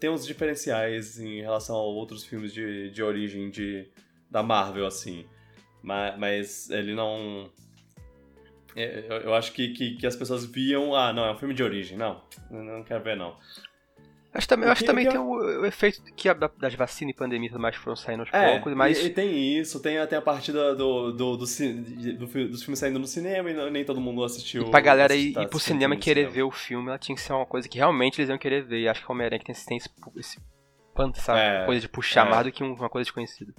tem 0.00 0.10
uns 0.10 0.26
diferenciais 0.26 1.20
em 1.20 1.40
relação 1.40 1.76
a 1.76 1.82
outros 1.82 2.24
filmes 2.24 2.52
de, 2.52 2.90
de 2.90 3.02
origem 3.02 3.50
de, 3.50 3.88
da 4.28 4.42
Marvel, 4.42 4.86
assim. 4.86 5.24
Mas, 5.82 6.18
mas 6.18 6.70
ele 6.70 6.94
não. 6.94 7.50
É, 8.74 9.06
eu, 9.08 9.16
eu 9.18 9.34
acho 9.34 9.52
que, 9.52 9.68
que, 9.68 9.96
que, 9.96 10.06
as 10.06 10.16
pessoas 10.16 10.44
viam, 10.44 10.94
ah, 10.94 11.12
não, 11.12 11.24
é 11.24 11.32
um 11.32 11.38
filme 11.38 11.54
de 11.54 11.62
origem. 11.62 11.96
Não, 11.96 12.22
não 12.50 12.82
quero 12.82 13.02
ver, 13.04 13.16
não. 13.16 13.36
Acho 14.32 14.46
também, 14.46 14.66
eu 14.66 14.72
acho 14.72 14.82
que 14.82 14.86
também 14.86 15.08
tem 15.08 15.18
o, 15.18 15.32
o, 15.32 15.66
efeito 15.66 16.00
que 16.14 16.28
a, 16.28 16.32
das 16.34 16.74
vacinas 16.74 17.12
e 17.12 17.16
pandemia 17.16 17.48
e 17.48 17.50
tudo 17.50 17.60
mais 17.60 17.74
foram 17.74 17.96
saindo 17.96 18.20
aos 18.20 18.28
é, 18.32 18.52
poucos, 18.52 18.74
mas... 18.74 18.98
E, 18.98 19.06
e, 19.06 19.10
tem 19.10 19.58
isso, 19.58 19.80
tem 19.80 19.98
até 19.98 20.16
a 20.16 20.22
parte 20.22 20.52
do, 20.52 20.76
do, 20.76 21.12
do, 21.12 21.36
do, 21.36 21.36
do, 21.36 22.48
dos 22.48 22.62
filmes 22.62 22.78
saindo 22.78 23.00
no 23.00 23.08
cinema 23.08 23.50
e 23.50 23.70
nem 23.70 23.84
todo 23.84 24.00
mundo 24.00 24.22
assistiu. 24.22 24.62
E 24.62 24.70
pra 24.70 24.80
galera 24.80 25.16
ir, 25.16 25.36
ir 25.36 25.48
pro 25.48 25.58
cinema 25.58 25.96
querer 25.96 26.20
cinema. 26.20 26.34
ver 26.34 26.42
o 26.44 26.50
filme, 26.52 26.88
ela 26.88 26.98
tinha 26.98 27.16
que 27.16 27.20
ser 27.20 27.32
uma 27.32 27.46
coisa 27.46 27.68
que 27.68 27.78
realmente 27.78 28.20
eles 28.20 28.28
iam 28.28 28.38
querer 28.38 28.62
ver. 28.62 28.80
E 28.80 28.88
acho 28.88 29.00
que 29.00 29.08
o 29.08 29.12
Homem-Aranha 29.12 29.42
tem, 29.44 29.54
tem 29.54 29.76
esse, 29.76 29.90
esse 30.16 30.38
essa 31.16 31.36
é, 31.36 31.66
coisa 31.66 31.80
de 31.80 31.88
puxar 31.88 32.26
é. 32.26 32.30
mais 32.30 32.44
do 32.44 32.52
que 32.52 32.62
uma 32.62 32.88
coisa 32.88 33.04
desconhecida. 33.04 33.52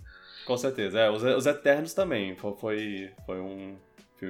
Com 0.45 0.55
certeza, 0.55 0.99
é. 0.99 1.09
Os, 1.09 1.21
os 1.21 1.45
Eternos 1.45 1.93
também 1.93 2.35
foi, 2.35 3.11
foi 3.25 3.39
um 3.41 3.75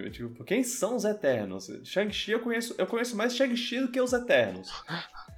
Tipo, 0.10 0.46
quem 0.46 0.64
são 0.64 0.96
os 0.96 1.04
Eternos? 1.04 1.70
Shang-Chi 1.84 2.32
eu 2.32 2.40
conheço, 2.40 2.74
eu 2.78 2.88
conheço 2.88 3.14
mais 3.18 3.36
Shang-Chi 3.36 3.82
do 3.82 3.90
que 3.90 4.00
os 4.00 4.14
Eternos. 4.14 4.72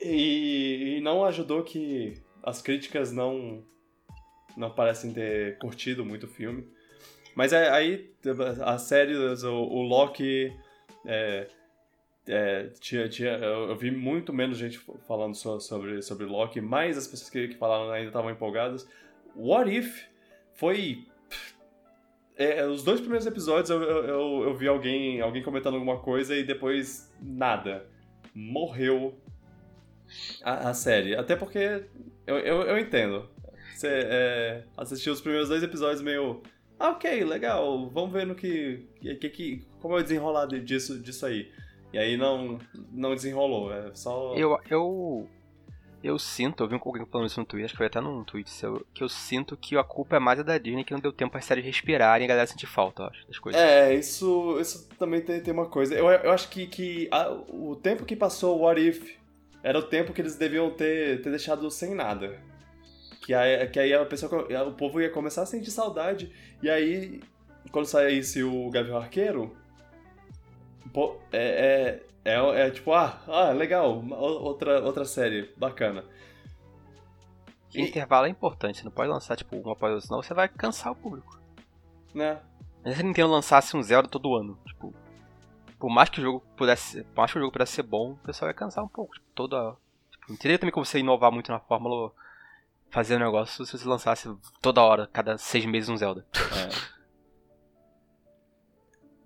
E, 0.00 0.96
e, 0.96 1.00
não 1.00 1.24
ajudou 1.24 1.62
que 1.62 2.14
as 2.42 2.60
críticas 2.60 3.12
não 3.12 3.64
não 4.56 4.70
parecem 4.70 5.12
ter 5.12 5.56
curtido 5.58 6.04
muito 6.04 6.24
o 6.24 6.28
filme. 6.28 6.66
Mas 7.34 7.52
é, 7.52 7.70
aí 7.70 8.12
as 8.64 8.82
séries, 8.82 9.42
o, 9.44 9.54
o 9.54 9.82
Loki. 9.82 10.52
É, 11.06 11.48
é, 12.26 12.68
tinha, 12.78 13.08
tinha, 13.08 13.32
eu 13.32 13.74
vi 13.76 13.90
muito 13.90 14.32
menos 14.32 14.56
gente 14.56 14.78
falando 15.08 15.34
sobre, 15.34 16.00
sobre 16.02 16.24
Loki, 16.24 16.60
mas 16.60 16.96
as 16.96 17.06
pessoas 17.06 17.28
que, 17.28 17.48
que 17.48 17.56
falaram 17.56 17.90
ainda 17.90 18.08
estavam 18.08 18.30
empolgadas. 18.30 18.88
What 19.34 19.70
If 19.74 20.04
foi. 20.54 21.06
É, 22.36 22.64
os 22.66 22.82
dois 22.82 23.00
primeiros 23.00 23.26
episódios 23.26 23.70
eu, 23.70 23.82
eu, 23.82 24.42
eu 24.44 24.54
vi 24.54 24.66
alguém, 24.66 25.20
alguém 25.20 25.42
comentando 25.42 25.74
alguma 25.74 25.98
coisa 25.98 26.34
e 26.36 26.42
depois 26.42 27.12
nada. 27.20 27.86
Morreu 28.34 29.14
a, 30.42 30.70
a 30.70 30.74
série. 30.74 31.14
Até 31.16 31.36
porque 31.36 31.84
eu, 32.26 32.38
eu, 32.38 32.62
eu 32.62 32.78
entendo. 32.78 33.28
Você 33.74 33.88
é, 33.88 34.64
assistiu 34.76 35.12
os 35.12 35.20
primeiros 35.20 35.48
dois 35.48 35.62
episódios 35.62 36.02
meio. 36.02 36.42
Ah, 36.78 36.90
ok, 36.90 37.24
legal, 37.24 37.88
vamos 37.90 38.12
ver 38.12 38.26
no 38.26 38.34
que. 38.34 38.86
que, 39.00 39.28
que 39.28 39.64
como 39.80 39.96
é 39.96 40.00
o 40.00 40.02
desenrolar 40.02 40.46
disso, 40.46 40.98
disso 40.98 41.26
aí. 41.26 41.50
E 41.92 41.98
aí 41.98 42.16
não, 42.16 42.58
não 42.90 43.14
desenrolou, 43.14 43.72
é 43.72 43.94
só. 43.94 44.34
Eu, 44.34 44.58
eu, 44.70 45.28
eu 46.02 46.18
sinto, 46.18 46.64
eu 46.64 46.68
vi 46.68 46.74
alguém 46.74 47.04
falando 47.06 47.26
isso 47.26 47.38
no 47.38 47.46
Twitter, 47.46 47.66
acho 47.66 47.74
que 47.74 47.78
foi 47.78 47.86
até 47.86 48.00
num 48.00 48.24
tweet 48.24 48.48
seu, 48.48 48.84
que 48.94 49.04
eu 49.04 49.08
sinto 49.08 49.56
que 49.56 49.76
a 49.76 49.84
culpa 49.84 50.16
é 50.16 50.18
mais 50.18 50.40
a 50.40 50.42
da 50.42 50.58
Disney 50.58 50.84
que 50.84 50.92
não 50.92 51.00
deu 51.00 51.12
tempo 51.12 51.36
as 51.36 51.44
séries 51.44 51.64
respirarem 51.64 52.24
e 52.24 52.26
a 52.26 52.28
galera 52.28 52.46
sentir 52.46 52.66
falta, 52.66 53.02
eu 53.02 53.06
acho, 53.06 53.26
das 53.26 53.38
coisas. 53.38 53.60
É, 53.60 53.94
isso, 53.94 54.58
isso 54.58 54.88
também 54.98 55.20
tem, 55.20 55.40
tem 55.40 55.52
uma 55.52 55.66
coisa. 55.66 55.94
Eu, 55.94 56.08
eu 56.08 56.32
acho 56.32 56.48
que, 56.48 56.66
que 56.66 57.08
a, 57.10 57.30
o 57.30 57.76
tempo 57.76 58.04
que 58.04 58.16
passou 58.16 58.58
o 58.58 58.62
What 58.62 58.80
If 58.80 59.21
era 59.62 59.78
o 59.78 59.82
tempo 59.82 60.12
que 60.12 60.20
eles 60.20 60.36
deviam 60.36 60.70
ter, 60.70 61.22
ter 61.22 61.30
deixado 61.30 61.70
sem 61.70 61.94
nada. 61.94 62.38
Que 63.24 63.32
aí, 63.32 63.66
que 63.68 63.78
aí 63.78 63.94
a 63.94 64.04
pessoa, 64.04 64.46
o 64.66 64.72
povo 64.72 65.00
ia 65.00 65.10
começar 65.10 65.42
a 65.42 65.46
sentir 65.46 65.70
saudade. 65.70 66.32
E 66.60 66.68
aí, 66.68 67.20
quando 67.70 67.86
saísse 67.86 68.42
o 68.42 68.68
Gavião 68.70 68.96
Arqueiro, 68.96 69.56
pô, 70.92 71.16
é, 71.32 72.02
é, 72.24 72.32
é, 72.34 72.66
é, 72.66 72.70
tipo, 72.70 72.92
ah, 72.92 73.20
ah, 73.28 73.50
legal, 73.50 74.04
outra, 74.10 74.82
outra 74.82 75.04
série, 75.04 75.52
bacana. 75.56 76.04
E, 77.74 77.80
intervalo 77.80 78.26
é 78.26 78.30
importante, 78.30 78.78
você 78.78 78.84
não 78.84 78.92
pode 78.92 79.08
lançar 79.08 79.36
tipo 79.36 79.56
uma 79.56 79.72
após 79.72 79.92
outra, 79.94 80.06
senão 80.06 80.22
você 80.22 80.34
vai 80.34 80.48
cansar 80.48 80.92
o 80.92 80.96
público. 80.96 81.40
Né? 82.14 82.38
Mas 82.84 82.96
se 82.96 83.00
a 83.00 83.04
Nintendo 83.04 83.30
lançasse 83.30 83.76
um 83.76 83.82
Zelda 83.82 84.08
todo 84.08 84.34
ano, 84.34 84.58
por 85.82 85.90
mais 85.90 86.08
que 86.08 86.20
o 86.20 86.22
jogo 86.22 86.44
pudesse, 86.56 87.02
por 87.02 87.22
mais 87.22 87.32
que 87.32 87.38
o 87.38 87.40
jogo 87.40 87.50
pudesse 87.50 87.72
ser 87.72 87.82
bom, 87.82 88.12
o 88.12 88.16
pessoal 88.18 88.48
ia 88.48 88.54
cansar 88.54 88.84
um 88.84 88.88
pouco. 88.88 89.14
Tipo, 89.14 89.26
toda, 89.34 89.74
tipo, 90.12 90.26
não 90.28 90.36
teria 90.36 90.56
também 90.56 90.70
como 90.70 90.86
você 90.86 91.00
inovar 91.00 91.32
muito 91.32 91.50
na 91.50 91.58
fórmula, 91.58 92.12
fazer 92.88 93.16
um 93.16 93.18
negócio 93.18 93.66
se 93.66 93.76
você 93.76 93.88
lançasse 93.88 94.32
toda 94.60 94.80
hora, 94.80 95.08
cada 95.12 95.36
seis 95.38 95.64
meses 95.66 95.88
um 95.88 95.96
Zelda. 95.96 96.24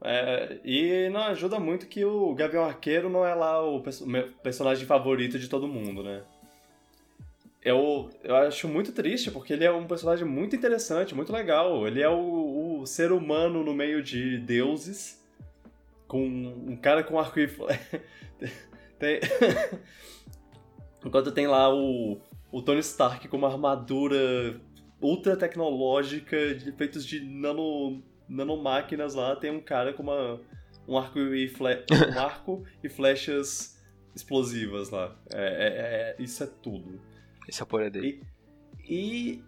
É. 0.02 0.10
é 0.10 0.60
e 0.64 1.10
não 1.10 1.24
ajuda 1.24 1.60
muito 1.60 1.88
que 1.88 2.02
o 2.06 2.34
Gavião 2.34 2.64
Arqueiro 2.64 3.10
não 3.10 3.22
é 3.22 3.34
lá 3.34 3.62
o 3.62 3.84
meu 4.06 4.32
personagem 4.42 4.86
favorito 4.86 5.38
de 5.38 5.50
todo 5.50 5.68
mundo, 5.68 6.02
né? 6.02 6.24
Eu, 7.60 8.08
eu 8.24 8.34
acho 8.34 8.66
muito 8.66 8.92
triste, 8.92 9.30
porque 9.30 9.52
ele 9.52 9.64
é 9.66 9.70
um 9.70 9.86
personagem 9.86 10.24
muito 10.24 10.56
interessante, 10.56 11.14
muito 11.14 11.34
legal. 11.34 11.86
Ele 11.86 12.00
é 12.00 12.08
o, 12.08 12.80
o 12.80 12.86
ser 12.86 13.12
humano 13.12 13.62
no 13.62 13.74
meio 13.74 14.02
de 14.02 14.38
deuses 14.38 15.25
com 16.06 16.24
um 16.24 16.76
cara 16.76 17.02
com 17.02 17.18
arco 17.18 17.38
e 17.40 17.48
tem... 18.98 19.20
Enquanto 21.04 21.30
tem 21.30 21.46
lá 21.46 21.72
o, 21.72 22.20
o 22.50 22.62
Tony 22.62 22.80
Stark 22.80 23.28
com 23.28 23.36
uma 23.36 23.48
armadura 23.48 24.60
ultra 25.00 25.36
tecnológica, 25.36 26.54
de, 26.54 26.72
feitos 26.72 27.06
de 27.06 27.20
nano, 27.20 28.02
nanomáquinas 28.28 29.14
lá, 29.14 29.36
tem 29.36 29.50
um 29.50 29.60
cara 29.60 29.92
com 29.92 30.02
uma, 30.02 30.40
um, 30.88 30.98
arco 30.98 31.18
e 31.18 31.48
fle, 31.48 31.84
um 32.12 32.18
arco 32.18 32.64
e 32.82 32.88
flechas 32.88 33.80
explosivas 34.14 34.90
lá. 34.90 35.16
É, 35.32 35.44
é, 35.44 36.16
é, 36.18 36.22
isso 36.22 36.42
é 36.42 36.46
tudo. 36.46 37.00
Esse 37.48 37.60
é 37.60 37.64
o 37.64 37.66
poder 37.66 37.90
dele. 37.90 38.22
E, 38.88 39.42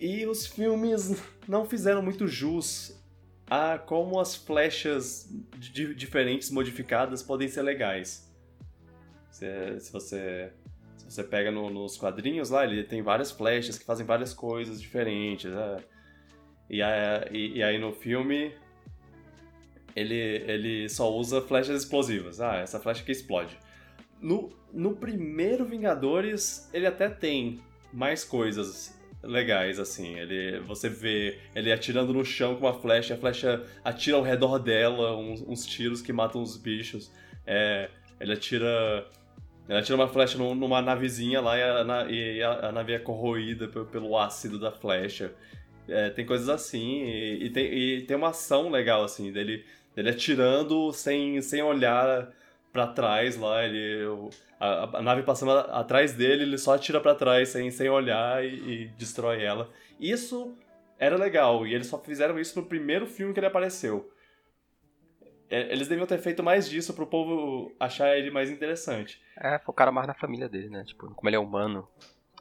e, 0.00 0.20
e 0.20 0.26
os 0.26 0.46
filmes 0.46 1.22
não 1.46 1.64
fizeram 1.64 2.02
muito 2.02 2.26
jus 2.26 2.97
a 3.50 3.78
como 3.78 4.20
as 4.20 4.34
flechas 4.34 5.28
diferentes 5.96 6.50
modificadas 6.50 7.22
podem 7.22 7.48
ser 7.48 7.62
legais. 7.62 8.28
Se, 9.30 9.80
se 9.80 9.92
você 9.92 10.52
se 10.96 11.14
você 11.14 11.24
pega 11.24 11.50
no, 11.50 11.70
nos 11.70 11.96
quadrinhos 11.96 12.50
lá, 12.50 12.64
ele 12.64 12.84
tem 12.84 13.00
várias 13.00 13.30
flechas 13.30 13.78
que 13.78 13.84
fazem 13.84 14.04
várias 14.04 14.34
coisas 14.34 14.80
diferentes. 14.80 15.50
Né? 15.50 15.76
E, 16.68 16.80
e, 17.32 17.56
e, 17.56 17.62
aí 17.62 17.78
no 17.78 17.92
filme 17.92 18.52
ele, 19.96 20.14
ele 20.14 20.88
só 20.88 21.10
usa 21.10 21.40
flechas 21.40 21.82
explosivas. 21.82 22.40
Ah, 22.40 22.56
essa 22.56 22.78
flecha 22.78 23.02
que 23.02 23.12
explode. 23.12 23.56
No, 24.20 24.50
no 24.72 24.96
primeiro 24.96 25.64
Vingadores, 25.64 26.68
ele 26.74 26.86
até 26.86 27.08
tem 27.08 27.62
mais 27.92 28.24
coisas 28.24 28.97
legais, 29.22 29.78
assim. 29.78 30.18
Ele, 30.18 30.60
você 30.60 30.88
vê 30.88 31.38
ele 31.54 31.72
atirando 31.72 32.12
no 32.12 32.24
chão 32.24 32.56
com 32.56 32.66
uma 32.66 32.74
flecha, 32.74 33.14
a 33.14 33.16
flecha 33.16 33.64
atira 33.84 34.16
ao 34.16 34.22
redor 34.22 34.58
dela 34.58 35.16
uns, 35.16 35.42
uns 35.42 35.66
tiros 35.66 36.00
que 36.00 36.12
matam 36.12 36.42
os 36.42 36.56
bichos. 36.56 37.12
É, 37.46 37.88
ele 38.20 38.32
atira. 38.32 39.06
Ele 39.68 39.94
uma 39.94 40.08
flecha 40.08 40.38
numa 40.38 40.80
navezinha 40.80 41.42
lá 41.42 41.58
e 41.58 41.62
a, 41.62 42.10
e 42.10 42.42
a, 42.42 42.68
a 42.68 42.72
nave 42.72 42.94
é 42.94 42.98
corroída 42.98 43.68
pelo 43.68 44.16
ácido 44.16 44.58
da 44.58 44.72
flecha. 44.72 45.34
É, 45.86 46.10
tem 46.10 46.24
coisas 46.24 46.48
assim, 46.48 47.02
e, 47.02 47.44
e, 47.44 47.50
tem, 47.50 47.64
e 47.72 48.02
tem 48.02 48.16
uma 48.16 48.28
ação 48.28 48.70
legal, 48.70 49.04
assim, 49.04 49.32
dele, 49.32 49.64
dele 49.94 50.10
atirando 50.10 50.92
sem, 50.92 51.40
sem 51.40 51.62
olhar 51.62 52.30
para 52.72 52.86
trás 52.86 53.36
lá, 53.36 53.64
ele 53.64 54.04
a, 54.60 54.98
a, 54.98 55.02
nave 55.02 55.22
passando 55.22 55.52
atrás 55.52 56.12
dele, 56.12 56.42
ele 56.42 56.58
só 56.58 56.74
atira 56.74 57.00
para 57.00 57.14
trás 57.14 57.48
sem, 57.50 57.70
sem 57.70 57.88
olhar 57.88 58.44
e, 58.44 58.48
e, 58.48 58.88
destrói 58.96 59.42
ela. 59.42 59.70
Isso 59.98 60.56
era 60.98 61.16
legal, 61.16 61.66
e 61.66 61.74
eles 61.74 61.86
só 61.86 61.98
fizeram 61.98 62.38
isso 62.38 62.58
no 62.60 62.66
primeiro 62.66 63.06
filme 63.06 63.32
que 63.32 63.40
ele 63.40 63.46
apareceu. 63.46 64.10
É, 65.50 65.72
eles 65.72 65.88
deviam 65.88 66.06
ter 66.06 66.18
feito 66.18 66.42
mais 66.42 66.68
disso 66.68 66.92
pro 66.92 67.06
povo 67.06 67.72
achar 67.80 68.16
ele 68.16 68.30
mais 68.30 68.50
interessante. 68.50 69.20
É, 69.36 69.58
focaram 69.58 69.92
mais 69.92 70.06
na 70.06 70.14
família 70.14 70.48
dele, 70.48 70.68
né? 70.68 70.84
Tipo, 70.84 71.14
como 71.14 71.28
ele 71.28 71.36
é 71.36 71.38
humano. 71.38 71.88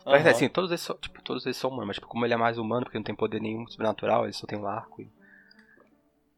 Uhum. 0.06 0.12
Mas 0.12 0.28
assim, 0.28 0.50
todos 0.50 0.72
eles, 0.72 0.82
são, 0.82 0.98
tipo, 0.98 1.22
todos 1.22 1.46
eles 1.46 1.56
são 1.56 1.70
humanos, 1.70 1.88
mas 1.88 1.96
tipo, 1.98 2.08
como 2.08 2.26
ele 2.26 2.34
é 2.34 2.38
mais 2.38 2.58
humano, 2.58 2.84
porque 2.84 2.98
não 2.98 3.04
tem 3.04 3.16
poder 3.16 3.40
nenhum 3.40 3.66
sobrenatural, 3.68 4.26
ele 4.26 4.34
só 4.34 4.46
tem 4.46 4.60
um 4.60 4.68
arco. 4.68 5.02
E... 5.02 5.10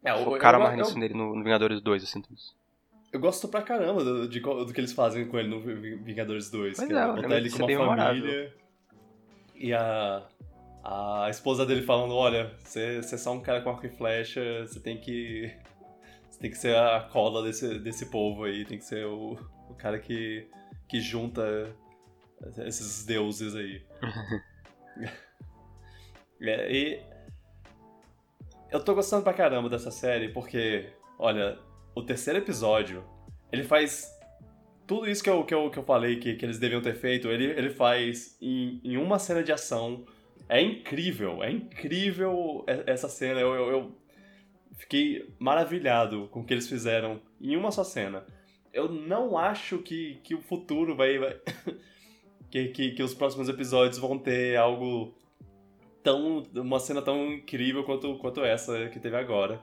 É, 0.03 0.15
focaram 0.23 0.59
eu, 0.59 0.63
eu, 0.63 0.67
mais 0.67 0.77
nisso 0.77 0.95
eu... 0.95 0.99
nele 0.99 1.13
no, 1.15 1.35
no 1.35 1.43
Vingadores 1.43 1.81
2, 1.81 2.03
eu 2.03 2.07
sinto 2.07 2.31
isso. 2.33 2.55
Eu 3.11 3.19
gosto 3.19 3.47
pra 3.47 3.61
caramba 3.61 4.03
do, 4.03 4.27
de, 4.27 4.39
do 4.39 4.71
que 4.71 4.79
eles 4.79 4.93
fazem 4.93 5.27
com 5.27 5.39
ele 5.39 5.49
no 5.49 5.59
Vingadores 6.03 6.49
2. 6.51 6.77
Pois 6.77 6.87
que 6.87 6.93
é, 6.93 7.07
botar 7.07 7.37
ele 7.37 7.49
com 7.49 7.65
uma 7.65 7.97
família. 7.97 8.53
e 9.55 9.73
a, 9.73 10.27
a 10.83 11.27
esposa 11.29 11.65
dele 11.65 11.81
falando, 11.81 12.13
olha, 12.13 12.55
você, 12.63 13.01
você 13.01 13.15
é 13.15 13.17
só 13.17 13.33
um 13.33 13.41
cara 13.41 13.61
com 13.61 13.71
arco 13.71 13.85
e 13.85 13.89
flecha, 13.89 14.41
você 14.65 14.79
tem 14.79 14.99
que. 14.99 15.51
Você 16.29 16.39
tem 16.39 16.51
que 16.51 16.57
ser 16.57 16.75
a 16.75 17.01
cola 17.11 17.43
desse, 17.43 17.79
desse 17.79 18.05
povo 18.05 18.43
aí, 18.43 18.63
tem 18.63 18.77
que 18.77 18.85
ser 18.85 19.05
o, 19.05 19.33
o 19.69 19.73
cara 19.73 19.97
que, 19.97 20.47
que 20.87 21.01
junta 21.01 21.75
esses 22.59 23.05
deuses 23.05 23.55
aí. 23.55 23.83
é, 26.41 26.71
e 26.71 27.03
eu 28.71 28.83
tô 28.83 28.93
gostando 28.93 29.23
pra 29.23 29.33
caramba 29.33 29.67
dessa 29.67 29.89
série 29.89 30.29
porque, 30.29 30.93
olha, 31.17 31.57
o 31.95 32.01
terceiro 32.03 32.39
episódio, 32.39 33.03
ele 33.51 33.63
faz 33.63 34.09
tudo 34.87 35.09
isso 35.09 35.23
que 35.23 35.29
eu, 35.29 35.43
que 35.43 35.53
eu, 35.53 35.69
que 35.69 35.77
eu 35.77 35.83
falei 35.83 36.17
que, 36.17 36.35
que 36.35 36.45
eles 36.45 36.57
deviam 36.57 36.81
ter 36.81 36.95
feito, 36.95 37.29
ele, 37.29 37.45
ele 37.45 37.69
faz 37.69 38.37
em, 38.41 38.81
em 38.83 38.97
uma 38.97 39.19
cena 39.19 39.43
de 39.43 39.51
ação 39.51 40.05
é 40.49 40.59
incrível, 40.59 41.43
é 41.43 41.51
incrível 41.51 42.65
essa 42.87 43.07
cena. 43.07 43.39
Eu, 43.39 43.53
eu, 43.53 43.71
eu, 43.71 43.91
fiquei 44.77 45.31
maravilhado 45.37 46.27
com 46.31 46.39
o 46.39 46.43
que 46.43 46.53
eles 46.53 46.67
fizeram 46.67 47.21
em 47.39 47.55
uma 47.55 47.71
só 47.71 47.83
cena. 47.83 48.25
Eu 48.73 48.89
não 48.91 49.37
acho 49.37 49.77
que, 49.79 50.15
que 50.23 50.33
o 50.33 50.41
futuro 50.41 50.95
vai. 50.95 51.19
vai 51.19 51.37
que, 52.49 52.69
que, 52.69 52.91
que 52.91 53.03
os 53.03 53.13
próximos 53.13 53.47
episódios 53.47 53.99
vão 53.99 54.17
ter 54.17 54.57
algo 54.57 55.13
tão. 56.01 56.43
uma 56.55 56.79
cena 56.79 57.01
tão 57.01 57.31
incrível 57.31 57.83
quanto, 57.83 58.17
quanto 58.17 58.43
essa 58.43 58.89
que 58.89 58.99
teve 58.99 59.15
agora. 59.15 59.61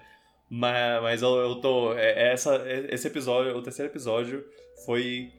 Mas, 0.48 1.02
mas 1.02 1.22
eu, 1.22 1.34
eu 1.36 1.60
tô. 1.60 1.92
É, 1.94 2.28
é 2.28 2.32
essa, 2.32 2.62
esse 2.90 3.08
episódio, 3.08 3.56
o 3.56 3.62
terceiro 3.62 3.90
episódio, 3.90 4.44
foi 4.84 5.32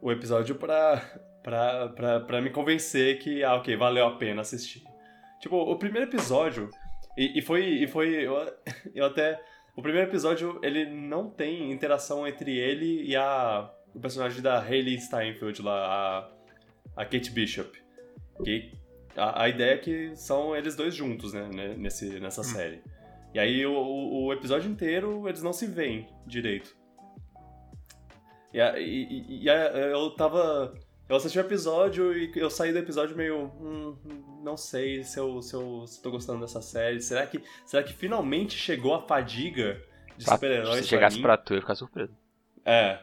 o 0.00 0.12
episódio 0.12 0.54
pra 0.54 1.02
pra, 1.44 1.88
pra, 1.90 2.20
pra 2.20 2.40
me 2.40 2.48
convencer 2.48 3.18
que, 3.18 3.44
ah, 3.44 3.54
ok, 3.56 3.76
valeu 3.76 4.06
a 4.06 4.16
pena 4.16 4.40
assistir. 4.40 4.82
Tipo, 5.40 5.56
o 5.56 5.78
primeiro 5.78 6.08
episódio, 6.08 6.70
e, 7.16 7.38
e 7.38 7.42
foi, 7.42 7.66
e 7.66 7.86
foi 7.86 8.26
eu, 8.26 8.34
eu 8.94 9.04
até... 9.04 9.40
O 9.76 9.82
primeiro 9.82 10.08
episódio, 10.08 10.58
ele 10.62 10.86
não 10.86 11.28
tem 11.28 11.70
interação 11.70 12.26
entre 12.26 12.56
ele 12.56 13.02
e 13.02 13.16
a, 13.16 13.68
o 13.92 14.00
personagem 14.00 14.40
da 14.40 14.60
Hayley 14.60 14.98
Steinfeld 15.00 15.60
lá, 15.62 16.30
a, 16.96 17.02
a 17.02 17.04
Kate 17.04 17.30
Bishop. 17.30 17.76
Que 18.44 18.72
a, 19.16 19.42
a 19.42 19.48
ideia 19.48 19.74
é 19.74 19.78
que 19.78 20.16
são 20.16 20.56
eles 20.56 20.76
dois 20.76 20.94
juntos, 20.94 21.32
né, 21.32 21.74
nesse, 21.76 22.20
nessa 22.20 22.40
hum. 22.40 22.44
série. 22.44 22.82
E 23.34 23.38
aí 23.38 23.66
o, 23.66 23.74
o, 23.74 24.32
episódio 24.32 24.70
inteiro 24.70 25.28
eles 25.28 25.42
não 25.42 25.52
se 25.52 25.66
veem 25.66 26.08
direito. 26.26 26.74
E, 28.52 28.60
e, 28.60 29.40
e, 29.40 29.44
e 29.44 29.48
eu 29.48 30.10
tava 30.10 30.72
eu 31.08 31.16
assisti 31.16 31.38
o 31.38 31.42
episódio 31.42 32.16
e 32.16 32.32
eu 32.34 32.48
saí 32.48 32.72
do 32.72 32.78
episódio 32.78 33.16
meio. 33.16 33.52
Hum, 33.60 33.96
não 34.42 34.56
sei 34.56 35.04
se 35.04 35.18
eu, 35.18 35.42
se 35.42 35.54
eu 35.54 35.86
se 35.86 36.02
tô 36.02 36.10
gostando 36.10 36.40
dessa 36.40 36.62
série. 36.62 37.00
Será 37.00 37.26
que, 37.26 37.42
será 37.66 37.82
que 37.82 37.92
finalmente 37.92 38.56
chegou 38.56 38.94
a 38.94 39.02
fadiga 39.02 39.82
de 40.16 40.24
super-heróis? 40.24 40.80
Se 40.82 40.88
chegasse 40.88 41.20
pra, 41.20 41.36
tu, 41.36 41.52
eu 41.52 41.56
ia 41.56 41.60
ficar 41.60 41.74
surpreso. 41.74 42.16
É. 42.64 43.00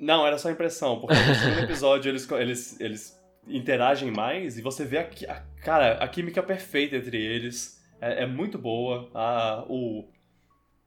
Não, 0.00 0.26
era 0.26 0.36
só 0.36 0.50
impressão, 0.50 0.98
porque 0.98 1.14
no 1.14 1.34
segundo 1.34 1.60
episódio 1.62 2.10
eles, 2.10 2.28
eles, 2.32 2.80
eles 2.80 3.22
interagem 3.46 4.10
mais 4.10 4.58
e 4.58 4.62
você 4.62 4.84
vê 4.84 4.98
a, 4.98 5.08
a 5.28 5.40
cara, 5.62 5.92
a 6.02 6.08
química 6.08 6.42
perfeita 6.42 6.96
entre 6.96 7.22
eles. 7.22 7.79
É, 8.00 8.22
é 8.22 8.26
muito 8.26 8.58
boa. 8.58 9.10
A, 9.14 9.64
o, 9.68 10.08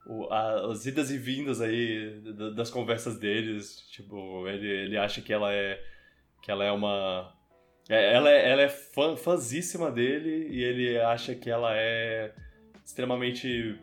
o, 0.05 0.25
a, 0.31 0.71
as 0.71 0.85
idas 0.85 1.11
e 1.11 1.17
vindas 1.17 1.61
aí 1.61 2.21
das 2.55 2.69
conversas 2.69 3.17
deles. 3.17 3.87
Tipo, 3.91 4.47
ele, 4.47 4.67
ele 4.67 4.97
acha 4.97 5.21
que 5.21 5.31
ela 5.31 5.53
é. 5.53 5.81
que 6.41 6.51
ela 6.51 6.63
é 6.63 6.71
uma. 6.71 7.33
É, 7.89 8.13
ela 8.13 8.29
é, 8.29 8.49
ela 8.49 8.61
é 8.61 8.69
fã, 8.69 9.15
fãzíssima 9.15 9.91
dele 9.91 10.47
e 10.49 10.63
ele 10.63 10.97
acha 10.99 11.35
que 11.35 11.49
ela 11.49 11.75
é 11.75 12.33
extremamente 12.83 13.77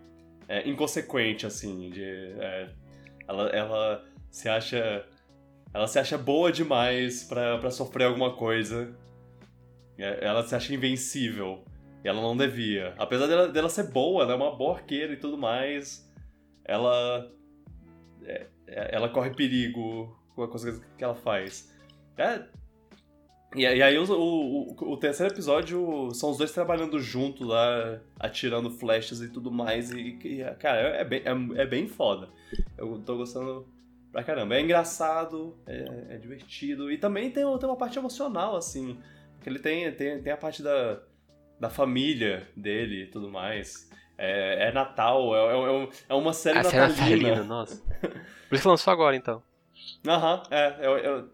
é, 0.49 0.69
inconsequente, 0.69 1.47
assim. 1.47 1.91
De, 1.91 2.03
é, 2.03 2.71
ela, 3.29 3.49
ela 3.51 4.05
se 4.31 4.49
acha. 4.49 5.07
Ela 5.73 5.87
se 5.87 6.01
acha 6.01 6.19
boa 6.19 6.51
demais 6.51 7.23
para 7.23 7.71
sofrer 7.71 8.05
alguma 8.07 8.35
coisa. 8.35 8.93
É, 9.97 10.27
ela 10.27 10.43
se 10.43 10.55
acha 10.55 10.75
invencível. 10.75 11.65
Ela 12.03 12.21
não 12.21 12.37
devia. 12.37 12.95
Apesar 12.99 13.27
dela, 13.27 13.49
dela 13.49 13.69
ser 13.69 13.91
boa, 13.91 14.23
ela 14.23 14.33
é 14.33 14.37
uma 14.37 14.57
boa 14.57 14.77
arqueira 14.77 15.13
e 15.13 15.17
tudo 15.17 15.37
mais 15.37 16.09
ela 16.71 17.29
é, 18.25 18.47
é, 18.69 18.95
ela 18.95 19.09
corre 19.09 19.31
perigo 19.31 20.17
com 20.35 20.45
as 20.45 20.51
coisas 20.51 20.81
que 20.97 21.03
ela 21.03 21.17
faz. 21.17 21.75
É, 22.17 22.45
e, 23.57 23.63
e, 23.63 23.83
aí 23.83 23.99
o, 23.99 24.05
o, 24.05 24.93
o, 24.93 24.97
terceiro 24.97 25.33
episódio 25.33 26.15
são 26.15 26.31
os 26.31 26.39
dois 26.39 26.53
trabalhando 26.53 27.01
junto 27.01 27.45
lá, 27.45 28.01
atirando 28.21 28.71
flechas 28.71 29.21
e 29.21 29.29
tudo 29.29 29.51
mais. 29.51 29.91
E, 29.91 30.19
e 30.23 30.45
cara, 30.61 30.81
é 30.81 31.05
bem, 31.05 31.23
é, 31.25 31.63
é, 31.63 31.67
bem 31.67 31.89
foda. 31.89 32.29
Eu 32.79 33.01
tô 33.05 33.17
gostando 33.17 33.67
pra 34.13 34.23
caramba. 34.23 34.55
É 34.55 34.61
engraçado, 34.61 35.59
é, 35.67 36.15
é 36.15 36.19
divertido. 36.19 36.93
E 36.93 36.99
também 36.99 37.33
tem, 37.33 37.45
tem 37.59 37.69
uma 37.69 37.77
parte 37.77 37.99
emocional, 37.99 38.55
assim. 38.55 39.01
Porque 39.35 39.51
ele 39.51 39.59
tem, 39.59 39.91
tem, 39.93 40.23
tem 40.23 40.33
a 40.33 40.37
parte 40.37 40.63
da, 40.63 41.03
da 41.61 41.69
família 41.69 42.49
dele 42.57 43.03
e 43.03 43.07
tudo 43.07 43.31
mais. 43.31 43.91
É, 44.17 44.69
é 44.69 44.73
Natal, 44.73 45.35
é, 45.35 45.85
é, 45.85 45.89
é 46.09 46.15
uma 46.15 46.33
série 46.33 46.59
a 46.59 46.63
natalina. 46.63 46.95
Série 46.95 47.23
natalina, 47.23 47.45
nossa. 47.45 47.83
Por 48.49 48.55
isso 48.55 48.69
lançou 48.69 48.93
agora, 48.93 49.15
então. 49.15 49.43
Aham, 50.07 50.43
é. 50.51 50.79
Eu, 50.81 50.99
eu, 50.99 51.31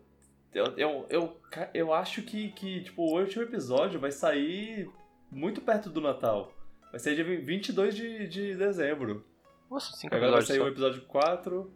eu, 0.76 1.06
eu, 1.08 1.40
eu, 1.72 1.92
acho 1.92 2.22
que, 2.22 2.50
que 2.52 2.82
tipo, 2.82 3.02
o 3.02 3.18
último 3.18 3.42
episódio 3.42 4.00
vai 4.00 4.10
sair 4.10 4.90
muito 5.30 5.60
perto 5.60 5.88
do 5.88 6.00
Natal. 6.00 6.52
Vai 6.90 6.98
sair 7.00 7.14
dia 7.14 7.24
22 7.24 7.94
de, 7.94 8.28
de 8.28 8.54
dezembro. 8.56 9.24
Nossa, 9.70 9.96
cinco 9.96 10.14
Agora 10.14 10.32
vai 10.32 10.42
sair 10.42 10.60
o 10.60 10.68
episódio 10.68 11.02
4. 11.02 11.72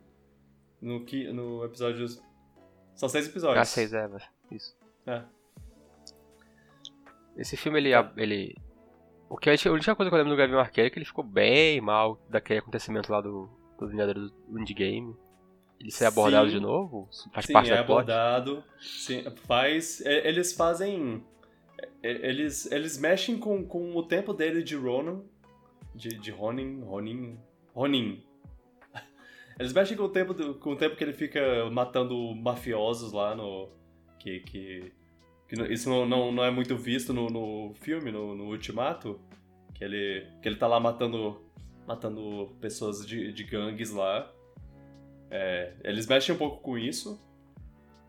No, 0.80 1.04
no 1.34 1.64
episódio. 1.64 2.06
São 2.94 3.08
seis 3.08 3.26
episódios. 3.26 3.60
Ah, 3.60 3.64
seis, 3.64 3.92
é, 3.92 4.08
isso. 4.50 4.76
É. 5.06 5.22
Esse 7.40 7.57
filme, 7.57 7.79
ele, 7.79 7.90
ele 8.18 8.55
o 9.31 9.37
que 9.37 9.48
a 9.48 9.53
única 9.53 9.94
coisa 9.94 10.11
que 10.11 10.14
eu 10.14 10.18
lembro 10.18 10.35
do 10.35 10.37
Gavião 10.37 10.59
Arqueiro 10.59 10.88
é 10.88 10.90
que 10.90 10.98
ele 10.98 11.07
ficou 11.07 11.24
bem 11.24 11.81
mal 11.81 12.20
daquele 12.29 12.59
acontecimento 12.59 13.11
lá 13.11 13.20
do, 13.20 13.48
do 13.79 13.88
Vingadores 13.88 14.31
do 14.46 14.61
Indie 14.61 14.74
Game. 14.74 15.16
Ele 15.81 15.90
ser 15.90 16.07
abordado 16.07 16.48
sim, 16.48 16.57
de 16.57 16.61
novo? 16.61 17.09
Faz 17.33 17.46
sim, 17.46 17.53
parte 17.53 17.70
é 17.70 17.79
abordado. 17.79 18.62
Sim, 18.79 19.24
faz. 19.46 20.05
Eles 20.05 20.53
fazem. 20.53 21.24
Eles, 22.03 22.70
eles 22.70 22.98
mexem 22.98 23.38
com, 23.38 23.64
com 23.64 23.96
o 23.96 24.03
tempo 24.03 24.35
dele 24.35 24.62
de 24.62 24.76
Ronan. 24.76 25.22
De, 25.94 26.09
de 26.09 26.31
Ronin. 26.31 26.83
Ronin. 26.83 27.38
Ronin. 27.72 28.22
Eles 29.59 29.72
mexem 29.72 29.96
com 29.96 30.05
o 30.05 30.09
tempo, 30.09 30.35
do, 30.35 30.55
com 30.55 30.72
o 30.72 30.76
tempo 30.76 30.96
que 30.96 31.05
ele 31.05 31.12
fica 31.12 31.70
matando 31.70 32.35
mafiosos 32.35 33.12
lá 33.12 33.35
no. 33.35 33.68
Que, 34.18 34.40
que 34.40 34.92
isso 35.70 35.88
não, 35.88 36.06
não, 36.06 36.32
não 36.32 36.44
é 36.44 36.50
muito 36.50 36.76
visto 36.76 37.12
no, 37.12 37.28
no 37.28 37.74
filme, 37.74 38.10
no, 38.12 38.34
no, 38.36 38.44
Ultimato. 38.44 39.20
Que 39.74 39.84
ele, 39.84 40.26
que 40.40 40.48
ele 40.48 40.56
tá 40.56 40.66
lá 40.66 40.78
matando, 40.78 41.40
matando 41.86 42.54
pessoas 42.60 43.04
de, 43.06 43.32
de 43.32 43.44
gangues 43.44 43.90
lá. 43.90 44.30
É, 45.30 45.74
eles 45.84 46.06
mexem 46.06 46.34
um 46.34 46.38
pouco 46.38 46.60
com 46.60 46.78
isso. 46.78 47.20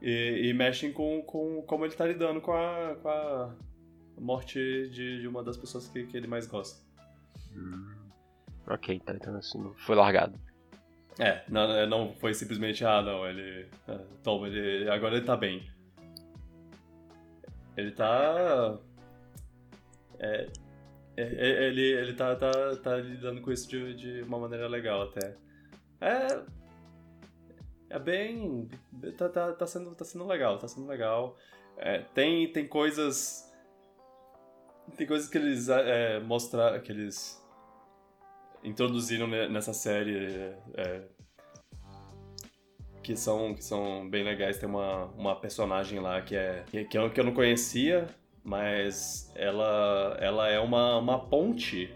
E, 0.01 0.49
e, 0.49 0.53
mexem 0.53 0.91
com, 0.91 1.21
com 1.21 1.61
como 1.61 1.85
ele 1.85 1.93
tá 1.93 2.05
lidando 2.05 2.41
com 2.41 2.53
a, 2.53 2.95
com 3.01 3.07
a 3.07 3.55
morte 4.19 4.89
de, 4.89 5.21
de 5.21 5.27
uma 5.27 5.43
das 5.43 5.55
pessoas 5.55 5.87
que, 5.87 6.05
que 6.05 6.17
ele 6.17 6.27
mais 6.27 6.47
gosta. 6.47 6.83
Hum. 7.55 8.01
Ok, 8.67 8.99
tá, 8.99 9.13
então 9.13 9.35
assim, 9.35 9.71
foi 9.77 9.95
largado. 9.95 10.39
É, 11.19 11.43
não, 11.49 11.87
não 11.87 12.13
foi 12.13 12.33
simplesmente, 12.33 12.85
ah, 12.85 13.01
não, 13.01 13.27
ele. 13.27 13.67
É, 13.87 13.99
toma, 14.23 14.47
ele, 14.47 14.89
agora 14.89 15.17
ele 15.17 15.25
tá 15.25 15.35
bem. 15.35 15.69
Ele 17.81 17.91
tá. 17.91 18.79
É, 20.19 20.47
é, 21.17 21.23
é, 21.23 21.67
ele, 21.67 21.81
ele 21.81 22.13
tá, 22.13 22.35
tá, 22.35 22.75
tá 22.77 22.95
lidando 22.97 23.41
com 23.41 23.51
isso 23.51 23.67
de, 23.67 23.95
de 23.95 24.21
uma 24.21 24.39
maneira 24.39 24.67
legal 24.67 25.03
até. 25.03 25.35
É. 25.99 26.61
É 27.89 27.99
bem. 27.99 28.69
Tá, 29.17 29.27
tá, 29.27 29.53
tá, 29.53 29.67
sendo, 29.67 29.93
tá 29.93 30.05
sendo 30.05 30.25
legal, 30.25 30.57
tá 30.57 30.67
sendo 30.67 30.87
legal. 30.87 31.37
É, 31.77 31.99
tem, 32.13 32.51
tem 32.51 32.67
coisas. 32.67 33.51
Tem 34.95 35.05
coisas 35.05 35.29
que 35.29 35.37
eles 35.37 35.67
é, 35.69 36.19
mostraram. 36.19 36.79
que 36.81 36.91
eles 36.91 37.41
introduziram 38.63 39.27
nessa 39.27 39.73
série 39.73 40.53
é, 40.75 41.03
que 43.01 43.15
são, 43.15 43.53
que 43.53 43.63
são 43.63 44.09
bem 44.09 44.23
legais. 44.23 44.57
Tem 44.57 44.67
uma, 44.67 45.05
uma 45.17 45.35
personagem 45.35 45.99
lá 45.99 46.21
que 46.21 46.35
é 46.35 46.63
que, 46.69 46.97
eu, 46.97 47.09
que 47.09 47.19
eu 47.19 47.23
não 47.23 47.33
conhecia, 47.33 48.07
mas 48.43 49.31
ela, 49.35 50.17
ela 50.19 50.49
é 50.49 50.59
uma, 50.59 50.97
uma 50.97 51.19
ponte 51.19 51.93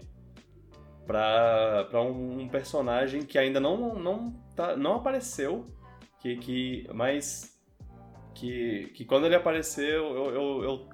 para 1.06 1.88
um, 1.94 2.40
um 2.40 2.48
personagem 2.48 3.22
que 3.22 3.38
ainda 3.38 3.60
não, 3.60 3.94
não, 3.94 4.32
tá, 4.54 4.76
não 4.76 4.94
apareceu, 4.96 5.66
que, 6.20 6.36
que, 6.36 6.88
mas 6.92 7.56
que, 8.34 8.90
que 8.94 9.04
quando 9.04 9.26
ele 9.26 9.36
apareceu, 9.36 10.16
eu, 10.16 10.34
eu, 10.34 10.64
eu, 10.64 10.88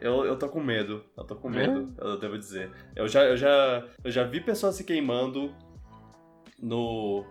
Eu, 0.00 0.24
eu 0.24 0.38
tô 0.38 0.48
com 0.48 0.60
medo. 0.60 1.04
Eu 1.16 1.24
tô 1.24 1.34
com 1.36 1.48
medo, 1.48 1.92
é? 1.98 2.04
eu 2.04 2.18
devo 2.18 2.38
dizer. 2.38 2.70
Eu 2.94 3.08
já, 3.08 3.24
eu, 3.24 3.36
já, 3.36 3.84
eu 4.04 4.10
já 4.10 4.24
vi 4.24 4.40
pessoas 4.40 4.76
se 4.76 4.84
queimando 4.84 5.52
no. 6.58 7.24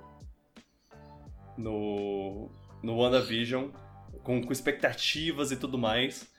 No. 1.60 2.50
No 2.82 2.95
WandaVision, 2.95 3.72
com, 4.24 4.41
com 4.41 4.54
expectativas 4.54 5.52
e 5.52 5.58
tudo 5.58 5.78
mais. 5.78 6.30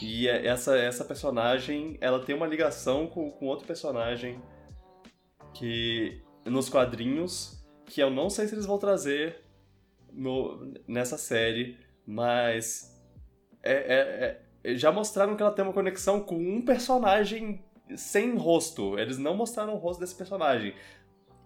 E 0.00 0.28
é, 0.28 0.46
essa, 0.46 0.76
essa 0.76 1.04
personagem, 1.04 1.98
ela 2.00 2.24
tem 2.24 2.34
uma 2.34 2.46
ligação 2.46 3.06
com, 3.06 3.30
com 3.30 3.46
outro 3.46 3.66
personagem 3.66 4.40
que 5.54 6.22
nos 6.44 6.68
quadrinhos, 6.68 7.64
que 7.86 8.00
eu 8.00 8.10
não 8.10 8.30
sei 8.30 8.46
se 8.46 8.54
eles 8.54 8.66
vão 8.66 8.78
trazer 8.78 9.44
no, 10.12 10.72
nessa 10.86 11.18
série, 11.18 11.78
mas 12.06 12.96
é, 13.62 13.72
é, 13.72 14.42
é, 14.64 14.74
já 14.76 14.92
mostraram 14.92 15.36
que 15.36 15.42
ela 15.42 15.52
tem 15.52 15.64
uma 15.64 15.72
conexão 15.72 16.20
com 16.20 16.36
um 16.36 16.62
personagem 16.62 17.64
sem 17.96 18.36
rosto. 18.36 18.98
Eles 18.98 19.18
não 19.18 19.36
mostraram 19.36 19.74
o 19.74 19.78
rosto 19.78 20.00
desse 20.00 20.14
personagem. 20.14 20.74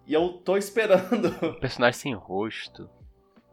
E 0.05 0.13
eu 0.13 0.33
tô 0.33 0.57
esperando. 0.57 1.29
Um 1.43 1.59
personagem 1.59 1.99
sem 1.99 2.13
rosto. 2.13 2.89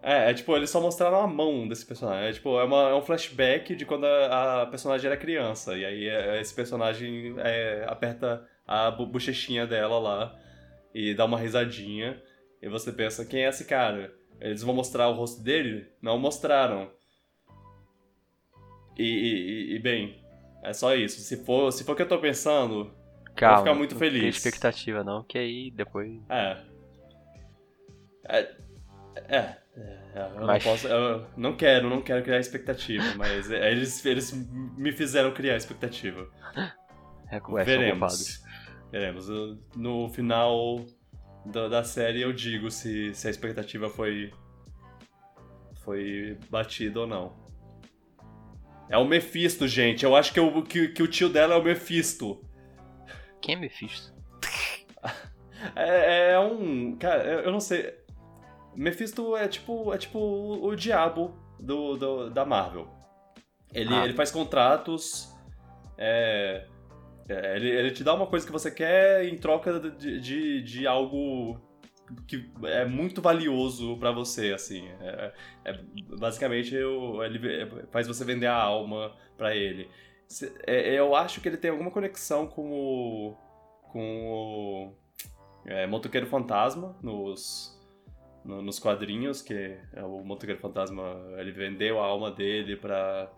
É, 0.03 0.31
é 0.31 0.35
tipo, 0.35 0.57
eles 0.57 0.71
só 0.71 0.81
mostraram 0.81 1.21
a 1.21 1.27
mão 1.27 1.69
desse 1.69 1.85
personagem. 1.85 2.29
É, 2.29 2.33
tipo, 2.33 2.59
é, 2.59 2.65
uma, 2.65 2.89
é 2.91 2.95
um 2.95 3.03
flashback 3.03 3.77
de 3.77 3.85
quando 3.85 4.05
a, 4.05 4.63
a, 4.63 4.67
personagem 4.67 5.07
era 5.07 5.17
criança. 5.17 5.77
E 5.77 5.85
aí 5.85 6.09
é, 6.09 6.41
esse 6.41 6.55
personagem 6.55 7.35
é, 7.39 7.85
aperta 7.87 8.47
a 8.67 8.91
bochechinha 8.91 9.67
dela 9.67 9.99
lá 9.99 10.39
e 10.95 11.15
dá 11.15 11.25
uma 11.25 11.39
risadinha. 11.39 12.21
E 12.63 12.69
você 12.69 12.93
pensa, 12.93 13.25
quem 13.25 13.45
é 13.45 13.49
esse 13.49 13.65
cara? 13.65 14.15
Eles 14.41 14.63
vão 14.63 14.75
mostrar 14.75 15.09
o 15.09 15.15
rosto 15.15 15.43
dele? 15.43 15.87
Não 16.01 16.19
mostraram. 16.19 16.91
E, 18.97 19.03
e, 19.03 19.77
e, 19.77 19.79
bem, 19.79 20.23
é 20.63 20.73
só 20.73 20.95
isso. 20.95 21.21
Se 21.21 21.45
for, 21.45 21.73
se 21.73 21.85
for 21.85 21.93
o 21.93 21.97
que 21.97 22.03
eu 22.03 22.09
tô 22.09 22.19
pensando, 22.19 22.95
Calma, 23.35 23.57
vou 23.57 23.65
ficar 23.65 23.79
muito 23.79 23.97
feliz. 23.97 24.15
Não 24.15 24.21
tem 24.21 24.29
expectativa 24.31 25.05
não, 25.05 25.23
que 25.25 25.39
aí 25.39 25.71
depois... 25.71 26.21
É. 26.29 26.57
É. 28.29 28.55
É. 29.29 29.57
eu 30.15 30.47
mas... 30.47 30.65
não 30.65 30.73
posso. 30.73 30.89
Eu 30.89 31.27
não 31.37 31.57
quero, 31.57 31.89
não 31.89 32.03
quero 32.03 32.23
criar 32.23 32.39
expectativa, 32.39 33.05
mas 33.17 33.51
eles, 33.51 34.05
eles 34.05 34.33
me 34.77 34.93
fizeram 34.93 35.33
criar 35.33 35.57
expectativa. 35.57 36.29
É, 37.31 37.37
é, 37.37 37.65
Veremos. 37.65 38.43
Veremos. 38.91 39.29
No 39.77 40.09
final 40.09 40.85
da, 41.47 41.69
da 41.69 41.85
série 41.85 42.23
eu 42.23 42.33
digo 42.33 42.71
se, 42.71 43.15
se 43.15 43.29
a 43.29 43.31
expectativa 43.31 43.89
foi. 43.89 44.33
foi 45.85 46.39
batida 46.51 47.01
ou 47.01 47.07
não. 47.07 47.51
É 48.89 48.99
o 48.99 49.05
Mephisto, 49.05 49.69
gente. 49.69 50.05
Eu 50.05 50.17
acho 50.17 50.33
que, 50.33 50.41
eu, 50.41 50.63
que, 50.63 50.89
que 50.89 51.03
o 51.03 51.07
tio 51.07 51.29
dela 51.29 51.55
é 51.55 51.59
o 51.59 51.63
Mephisto. 51.63 52.45
Quem 53.41 53.55
é 53.55 53.59
Mephisto? 53.59 54.13
é, 55.77 56.33
é, 56.33 56.39
um. 56.41 56.97
Cara, 56.97 57.23
eu 57.23 57.53
não 57.53 57.61
sei. 57.61 57.95
Mephisto 58.75 59.37
é 59.37 59.49
tipo, 59.49 59.93
é 59.93 59.99
tipo 59.99 60.19
o, 60.19 60.67
o 60.67 60.77
diabo 60.77 61.35
do, 61.59 61.97
do, 61.97 62.31
da 62.31 62.45
Marvel. 62.45 62.89
Ele, 63.73 63.95
ah. 63.95 64.05
ele 64.05 64.15
faz 64.15 64.31
contratos. 64.31 65.35
É, 65.97 66.67
é, 67.29 67.57
ele, 67.57 67.69
ele 67.69 67.91
te 67.93 68.03
dá 68.03 68.15
uma 68.15 68.27
coisa 68.27 68.45
que 68.45 68.53
você 68.53 68.71
quer 68.71 69.25
em 69.25 69.37
troca 69.37 69.79
de, 69.79 70.21
de, 70.21 70.63
de 70.63 70.87
algo 70.87 71.61
que 72.27 72.51
é 72.65 72.85
muito 72.85 73.23
valioso 73.23 73.97
para 73.99 74.11
você, 74.11 74.53
assim. 74.53 74.89
É, 75.01 75.33
é 75.65 75.81
basicamente, 76.19 76.75
eu, 76.75 77.23
ele 77.23 77.39
faz 77.91 78.07
você 78.07 78.25
vender 78.25 78.47
a 78.47 78.57
alma 78.57 79.15
para 79.37 79.55
ele. 79.55 79.89
É, 80.67 80.95
eu 80.95 81.15
acho 81.15 81.41
que 81.41 81.49
ele 81.49 81.57
tem 81.57 81.71
alguma 81.71 81.91
conexão 81.91 82.47
com 82.47 82.73
o. 82.73 83.37
com 83.93 84.31
o. 84.31 84.93
É, 85.67 85.87
Motoqueiro 85.87 86.27
Fantasma 86.27 86.97
nos. 87.03 87.79
No, 88.45 88.63
nos 88.63 88.79
quadrinhos, 88.79 89.43
que 89.43 89.77
é 89.93 90.03
o 90.03 90.25
Motoqueiro 90.25 90.61
Fantasma, 90.61 91.21
ele 91.37 91.53
vendeu 91.53 92.01
a 92.01 92.07
alma 92.07 92.31
dele 92.31 92.75
pra, 92.75 93.31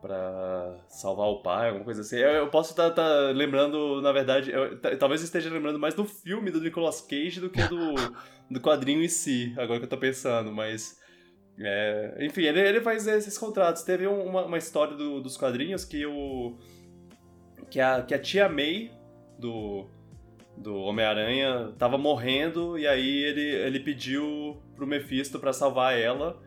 para 0.00 0.76
salvar 0.88 1.28
o 1.28 1.42
pai, 1.42 1.68
alguma 1.68 1.84
coisa 1.84 2.00
assim. 2.00 2.16
Eu, 2.16 2.30
eu 2.30 2.48
posso 2.48 2.70
estar 2.70 2.90
tá, 2.90 3.02
tá 3.02 3.30
lembrando, 3.30 4.00
na 4.00 4.12
verdade, 4.12 4.50
eu, 4.50 4.80
talvez 4.98 5.22
esteja 5.22 5.50
lembrando 5.50 5.78
mais 5.78 5.94
do 5.94 6.04
filme 6.04 6.50
do 6.50 6.60
Nicolas 6.60 7.00
Cage 7.00 7.40
do 7.40 7.50
que 7.50 7.62
do, 7.64 7.94
do 8.50 8.60
quadrinho 8.60 9.02
em 9.02 9.08
si, 9.08 9.54
agora 9.56 9.78
que 9.78 9.84
eu 9.84 9.90
tô 9.90 9.98
pensando, 9.98 10.52
mas. 10.52 10.98
É, 11.60 12.18
enfim, 12.20 12.42
ele, 12.42 12.60
ele 12.60 12.80
faz 12.80 13.06
esses 13.08 13.36
contratos. 13.36 13.82
Teve 13.82 14.06
uma, 14.06 14.44
uma 14.44 14.58
história 14.58 14.96
do, 14.96 15.20
dos 15.20 15.36
quadrinhos 15.36 15.84
que 15.84 16.06
o. 16.06 16.56
Que 17.68 17.80
a, 17.80 18.02
que 18.02 18.14
a 18.14 18.18
tia 18.18 18.48
May 18.48 18.92
do, 19.38 19.88
do 20.62 20.76
Homem-Aranha 20.76 21.72
tava 21.78 21.96
morrendo 21.96 22.78
e 22.78 22.86
aí 22.86 23.24
ele, 23.24 23.40
ele 23.40 23.80
pediu 23.80 24.60
pro 24.74 24.86
Mephisto 24.86 25.38
para 25.38 25.52
salvar 25.52 25.98
ela 25.98 26.40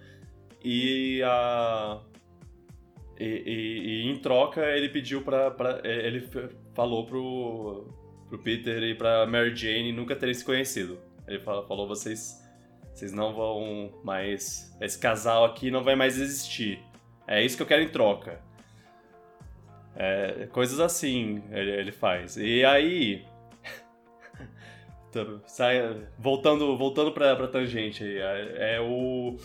e 0.64 1.22
a 1.24 2.02
e, 3.20 3.24
e, 3.24 4.08
e, 4.08 4.12
em 4.12 4.18
troca 4.18 4.66
ele 4.76 4.90
pediu 4.90 5.22
pra, 5.22 5.52
pra. 5.52 5.80
Ele 5.84 6.28
falou 6.74 7.06
pro, 7.06 7.88
pro 8.28 8.40
Peter 8.40 8.82
e 8.82 8.96
pra 8.96 9.28
Mary 9.28 9.56
Jane 9.56 9.92
nunca 9.92 10.16
terem 10.16 10.34
se 10.34 10.44
conhecido. 10.44 11.00
Ele 11.28 11.40
falou: 11.40 11.88
vocês, 11.88 12.44
vocês 12.92 13.12
não 13.12 13.34
vão 13.34 13.94
mais. 14.04 14.76
Esse 14.82 14.98
casal 14.98 15.46
aqui 15.46 15.70
não 15.70 15.84
vai 15.84 15.96
mais 15.96 16.20
existir. 16.20 16.80
É 17.28 17.44
isso 17.44 17.56
que 17.56 17.62
eu 17.62 17.68
quero 17.68 17.84
em 17.84 17.90
troca. 17.90 18.42
É, 19.96 20.48
coisas 20.52 20.80
assim 20.80 21.44
ele, 21.52 21.72
ele 21.72 21.92
faz. 21.92 22.38
E 22.38 22.66
aí. 22.66 23.24
Sai, 25.46 26.08
voltando 26.18 26.78
voltando 26.78 27.12
pra, 27.12 27.36
pra 27.36 27.48
tangente 27.48 28.04
aí. 28.04 28.18
É, 28.18 28.76
é 28.76 28.82
o 28.82 29.38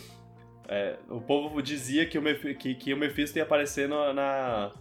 é, 0.69 0.97
o 1.09 1.21
povo 1.21 1.63
dizia 1.63 2.07
que 2.07 2.19
o, 2.19 2.23
Meph 2.23 2.57
que, 2.59 2.75
que 2.75 2.93
o 2.93 2.97
Mephisto 2.97 3.39
ia 3.39 3.45
aparecer 3.45 3.89
no, 3.89 4.13
na, 4.13 4.73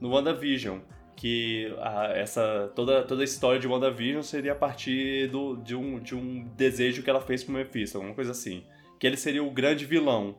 no 0.00 0.10
WandaVision. 0.10 0.80
Que 1.16 1.72
a, 1.80 2.08
essa, 2.14 2.72
toda, 2.74 3.02
toda 3.04 3.22
a 3.22 3.24
história 3.24 3.60
de 3.60 3.68
WandaVision 3.68 4.22
seria 4.22 4.52
a 4.52 4.56
partir 4.56 5.28
do, 5.28 5.56
de, 5.56 5.76
um, 5.76 6.00
de 6.00 6.14
um 6.14 6.44
desejo 6.56 7.02
que 7.02 7.10
ela 7.10 7.20
fez 7.20 7.44
pro 7.44 7.52
Mephisto, 7.52 7.98
alguma 7.98 8.14
coisa 8.14 8.32
assim. 8.32 8.64
Que 8.98 9.06
ele 9.06 9.16
seria 9.16 9.42
o 9.42 9.50
grande 9.50 9.84
vilão. 9.84 10.36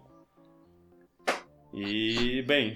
E, 1.73 2.41
bem. 2.43 2.73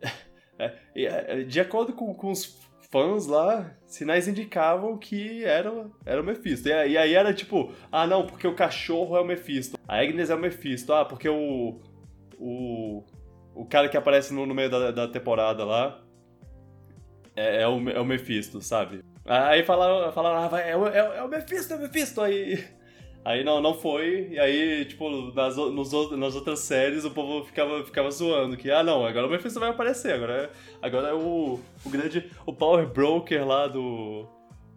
É, 0.62 1.40
é, 1.40 1.42
de 1.42 1.58
acordo 1.58 1.94
com, 1.94 2.12
com 2.12 2.30
os 2.30 2.59
fãs 2.90 3.26
lá, 3.26 3.70
sinais 3.86 4.26
indicavam 4.26 4.98
que 4.98 5.44
era, 5.44 5.86
era 6.04 6.20
o 6.20 6.24
Mephisto. 6.24 6.68
E, 6.68 6.72
e, 6.72 6.98
aí 6.98 7.14
era 7.14 7.32
tipo, 7.32 7.72
ah 7.90 8.06
não, 8.06 8.26
porque 8.26 8.46
o 8.46 8.54
cachorro 8.54 9.16
é 9.16 9.20
o 9.20 9.24
Mephisto. 9.24 9.78
A 9.86 10.00
Agnes 10.00 10.30
é 10.30 10.34
o 10.34 10.38
Mephisto. 10.38 10.92
Ah, 10.92 11.04
porque 11.04 11.28
o. 11.28 11.80
O, 12.42 13.04
o 13.54 13.66
cara 13.66 13.88
que 13.88 13.96
aparece 13.96 14.32
no, 14.32 14.46
no 14.46 14.54
meio 14.54 14.70
da, 14.70 14.90
da 14.90 15.06
temporada 15.06 15.62
lá 15.62 16.02
é, 17.36 17.62
é, 17.62 17.68
o, 17.68 17.88
é 17.90 18.00
o 18.00 18.04
Mephisto, 18.04 18.62
sabe? 18.62 19.04
Aí 19.26 19.62
falaram, 19.62 20.10
falaram 20.12 20.38
ah, 20.38 20.48
vai, 20.48 20.62
é, 20.62 20.72
é, 20.72 21.18
é 21.18 21.22
o 21.22 21.28
Mephisto, 21.28 21.74
é 21.74 21.76
o 21.76 21.80
Mephisto. 21.80 22.20
Aí 22.20 22.64
Aí 23.22 23.44
não, 23.44 23.60
não 23.60 23.74
foi, 23.74 24.28
e 24.30 24.38
aí, 24.38 24.84
tipo, 24.86 25.10
nas, 25.34 25.54
nos, 25.56 26.10
nas 26.12 26.34
outras 26.34 26.60
séries 26.60 27.04
o 27.04 27.10
povo 27.10 27.44
ficava, 27.44 27.84
ficava 27.84 28.10
zoando, 28.10 28.56
que, 28.56 28.70
ah 28.70 28.82
não, 28.82 29.04
agora 29.04 29.26
o 29.26 29.30
Mephisto 29.30 29.60
vai 29.60 29.68
aparecer, 29.68 30.14
agora 30.14 30.44
é, 30.44 30.50
agora 30.80 31.08
é 31.08 31.12
o, 31.12 31.60
o 31.84 31.90
grande, 31.90 32.30
o 32.46 32.52
Power 32.52 32.86
Broker 32.86 33.46
lá 33.46 33.66
do... 33.66 34.26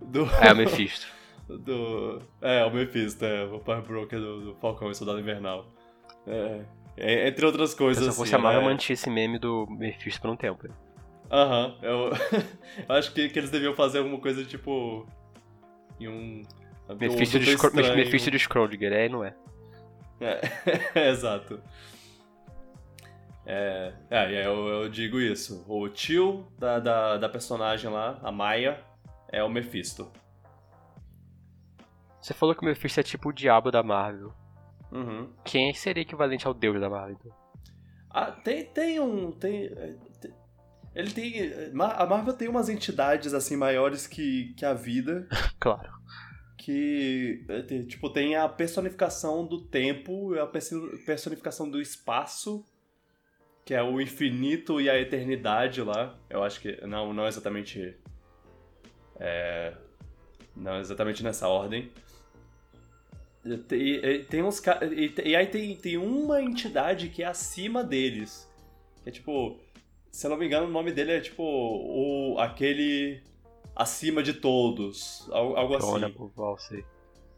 do 0.01 0.25
é 0.43 0.51
o 0.51 0.55
Mephisto. 0.57 1.07
do, 1.47 2.21
é, 2.41 2.65
o 2.65 2.71
Mephisto, 2.71 3.23
é, 3.23 3.45
o 3.45 3.59
Power 3.59 3.81
Broker 3.81 4.19
do, 4.19 4.41
do 4.41 4.55
Falcão 4.55 4.91
e 4.91 4.95
Soldado 4.95 5.21
Invernal. 5.21 5.65
É, 6.27 6.61
é, 6.97 7.27
entre 7.29 7.45
outras 7.45 7.73
coisas, 7.73 8.03
Se 8.03 8.09
eu 8.09 8.13
fosse 8.13 8.35
assim, 8.35 8.41
amar, 8.41 8.55
né? 8.55 8.59
eu 8.59 8.63
mantinha 8.63 8.93
esse 8.93 9.09
meme 9.09 9.39
do 9.39 9.65
Mephisto 9.69 10.19
por 10.21 10.29
um 10.29 10.35
tempo. 10.35 10.67
Aham, 11.31 11.77
eu, 11.81 12.11
eu 12.89 12.95
acho 12.95 13.13
que, 13.13 13.29
que 13.29 13.39
eles 13.39 13.49
deviam 13.49 13.73
fazer 13.73 13.99
alguma 13.99 14.19
coisa, 14.19 14.43
tipo, 14.43 15.07
em 15.97 16.09
um 16.09 16.43
Mephisto 16.89 17.39
do, 17.39 17.45
Scro 17.45 17.73
Mephisto 17.73 18.31
do 18.31 18.37
Scrodinger, 18.37 18.91
é 18.91 19.09
não 19.09 19.23
é? 19.23 19.33
É, 20.19 21.09
exato. 21.09 21.61
É, 23.45 23.93
é 24.09 24.45
eu, 24.45 24.67
eu, 24.67 24.89
digo 24.89 25.19
isso. 25.19 25.65
O 25.67 25.87
tio 25.89 26.47
da, 26.57 26.79
da, 26.79 27.17
da, 27.17 27.29
personagem 27.29 27.89
lá, 27.89 28.19
a 28.21 28.31
Maia, 28.31 28.79
é 29.29 29.43
o 29.43 29.49
Mephisto. 29.49 30.11
Você 32.21 32.33
falou 32.33 32.55
que 32.55 32.61
o 32.61 32.65
Mephisto 32.65 32.99
é 32.99 33.03
tipo 33.03 33.29
o 33.29 33.33
diabo 33.33 33.69
da 33.69 33.83
Marvel. 33.83 34.33
Uhum. 34.91 35.33
Quem 35.43 35.73
seria 35.73 36.03
equivalente 36.03 36.47
ao 36.47 36.53
deus 36.53 36.79
da 36.79 36.89
Marvel? 36.89 37.17
Então? 37.19 37.37
Ah, 38.09 38.31
tem, 38.31 38.65
tem 38.65 38.99
um. 38.99 39.31
Tem, 39.31 39.69
tem, 40.21 40.33
ele 40.95 41.11
tem. 41.11 41.51
A 41.73 42.05
Marvel 42.05 42.33
tem 42.33 42.47
umas 42.47 42.69
entidades 42.69 43.33
assim 43.33 43.57
maiores 43.57 44.07
que, 44.07 44.53
que 44.55 44.63
a 44.63 44.73
vida. 44.73 45.27
claro 45.59 46.02
que 46.63 47.43
é, 47.49 47.61
tipo 47.83 48.09
tem 48.09 48.35
a 48.37 48.47
personificação 48.47 49.45
do 49.45 49.59
tempo, 49.59 50.33
a 50.35 50.47
personificação 50.47 51.69
do 51.69 51.81
espaço 51.81 52.63
que 53.65 53.73
é 53.73 53.81
o 53.81 54.01
infinito 54.01 54.81
e 54.81 54.89
a 54.89 54.99
eternidade 54.99 55.81
lá. 55.81 56.17
Eu 56.29 56.43
acho 56.43 56.59
que 56.59 56.85
não, 56.85 57.13
não 57.13 57.27
exatamente 57.27 57.95
é, 59.19 59.73
não 60.55 60.79
exatamente 60.79 61.23
nessa 61.23 61.47
ordem. 61.47 61.91
E, 63.45 63.99
e, 64.05 64.23
tem 64.23 64.41
uns 64.41 64.61
e, 64.91 65.13
e 65.25 65.35
aí 65.35 65.47
tem, 65.47 65.75
tem 65.75 65.97
uma 65.97 66.41
entidade 66.41 67.09
que 67.09 67.23
é 67.23 67.25
acima 67.25 67.83
deles. 67.83 68.49
Que 69.03 69.09
é 69.09 69.11
tipo, 69.11 69.59
se 70.11 70.25
eu 70.25 70.29
não 70.31 70.37
me 70.37 70.45
engano, 70.45 70.67
o 70.67 70.71
nome 70.71 70.91
dele 70.91 71.11
é 71.11 71.19
tipo 71.19 71.43
o 71.43 72.37
aquele 72.39 73.21
acima 73.75 74.21
de 74.21 74.33
todos, 74.33 75.29
algo, 75.31 75.75
assim. 75.75 75.87
Olha, 75.87 76.57
sei. 76.57 76.85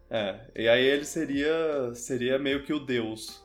É, 0.10 0.40
e 0.56 0.68
aí 0.68 0.86
ele 0.86 1.06
seria 1.06 1.94
seria 1.96 2.38
meio 2.38 2.64
que 2.64 2.74
o 2.74 2.80
deus 2.80 3.44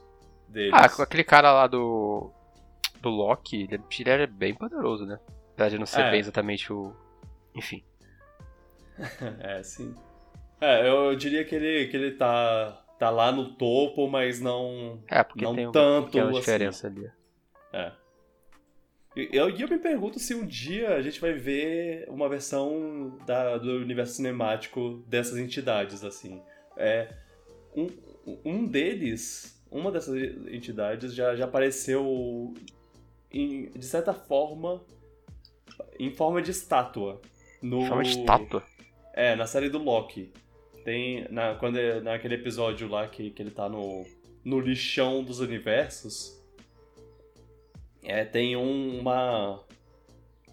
deles. 0.48 0.72
Ah, 0.74 0.88
com 0.88 1.02
aquele 1.02 1.24
cara 1.24 1.52
lá 1.52 1.66
do 1.66 2.30
do 3.00 3.08
Loki, 3.08 3.68
ele, 3.70 3.82
ele 3.98 4.22
é 4.22 4.26
bem 4.26 4.54
poderoso, 4.54 5.06
né? 5.06 5.18
Apesar 5.54 5.70
de 5.70 5.78
não 5.78 5.86
ser 5.86 6.02
é. 6.02 6.10
bem 6.10 6.20
exatamente 6.20 6.72
o. 6.72 6.94
Enfim. 7.54 7.82
é, 9.40 9.62
sim. 9.62 9.94
É, 10.60 10.88
eu 10.88 11.14
diria 11.16 11.44
que 11.44 11.54
ele, 11.54 11.88
que 11.88 11.96
ele 11.96 12.12
tá, 12.12 12.84
tá 12.98 13.08
lá 13.08 13.32
no 13.32 13.54
topo, 13.54 14.08
mas 14.08 14.40
não. 14.40 15.02
É, 15.08 15.22
porque 15.22 15.44
não 15.44 15.54
tem 15.54 15.72
tanto. 15.72 16.18
Uma 16.18 16.30
assim. 16.30 16.38
diferença 16.38 16.86
ali. 16.86 17.10
É. 17.72 17.92
E 19.16 19.28
eu, 19.32 19.50
eu 19.50 19.68
me 19.68 19.78
pergunto 19.78 20.18
se 20.18 20.34
um 20.34 20.46
dia 20.46 20.94
a 20.94 21.02
gente 21.02 21.20
vai 21.20 21.32
ver 21.32 22.08
uma 22.08 22.28
versão 22.28 23.18
da, 23.26 23.58
do 23.58 23.76
universo 23.78 24.14
cinemático 24.14 25.02
dessas 25.06 25.38
entidades, 25.38 26.04
assim. 26.04 26.40
É, 26.76 27.12
um, 27.76 27.88
um 28.44 28.66
deles, 28.66 29.60
uma 29.70 29.90
dessas 29.90 30.16
entidades 30.46 31.14
já, 31.14 31.34
já 31.34 31.44
apareceu 31.44 32.54
em, 33.32 33.70
de 33.70 33.84
certa 33.84 34.12
forma, 34.12 34.82
em 35.98 36.10
forma 36.10 36.40
de 36.40 36.50
estátua. 36.50 37.20
No... 37.60 37.86
Forma 37.86 38.04
de 38.04 38.10
estátua? 38.10 38.62
É, 39.12 39.34
na 39.34 39.46
série 39.46 39.68
do 39.68 39.78
Loki. 39.78 40.32
Tem. 40.84 41.26
Na, 41.30 41.54
quando 41.56 41.78
é, 41.78 42.00
naquele 42.00 42.36
episódio 42.36 42.88
lá 42.88 43.06
que, 43.06 43.30
que 43.30 43.42
ele 43.42 43.50
tá 43.50 43.68
no, 43.68 44.06
no 44.44 44.60
lixão 44.60 45.22
dos 45.22 45.40
universos. 45.40 46.39
É, 48.02 48.24
tem 48.24 48.56
um, 48.56 49.00
uma. 49.00 49.64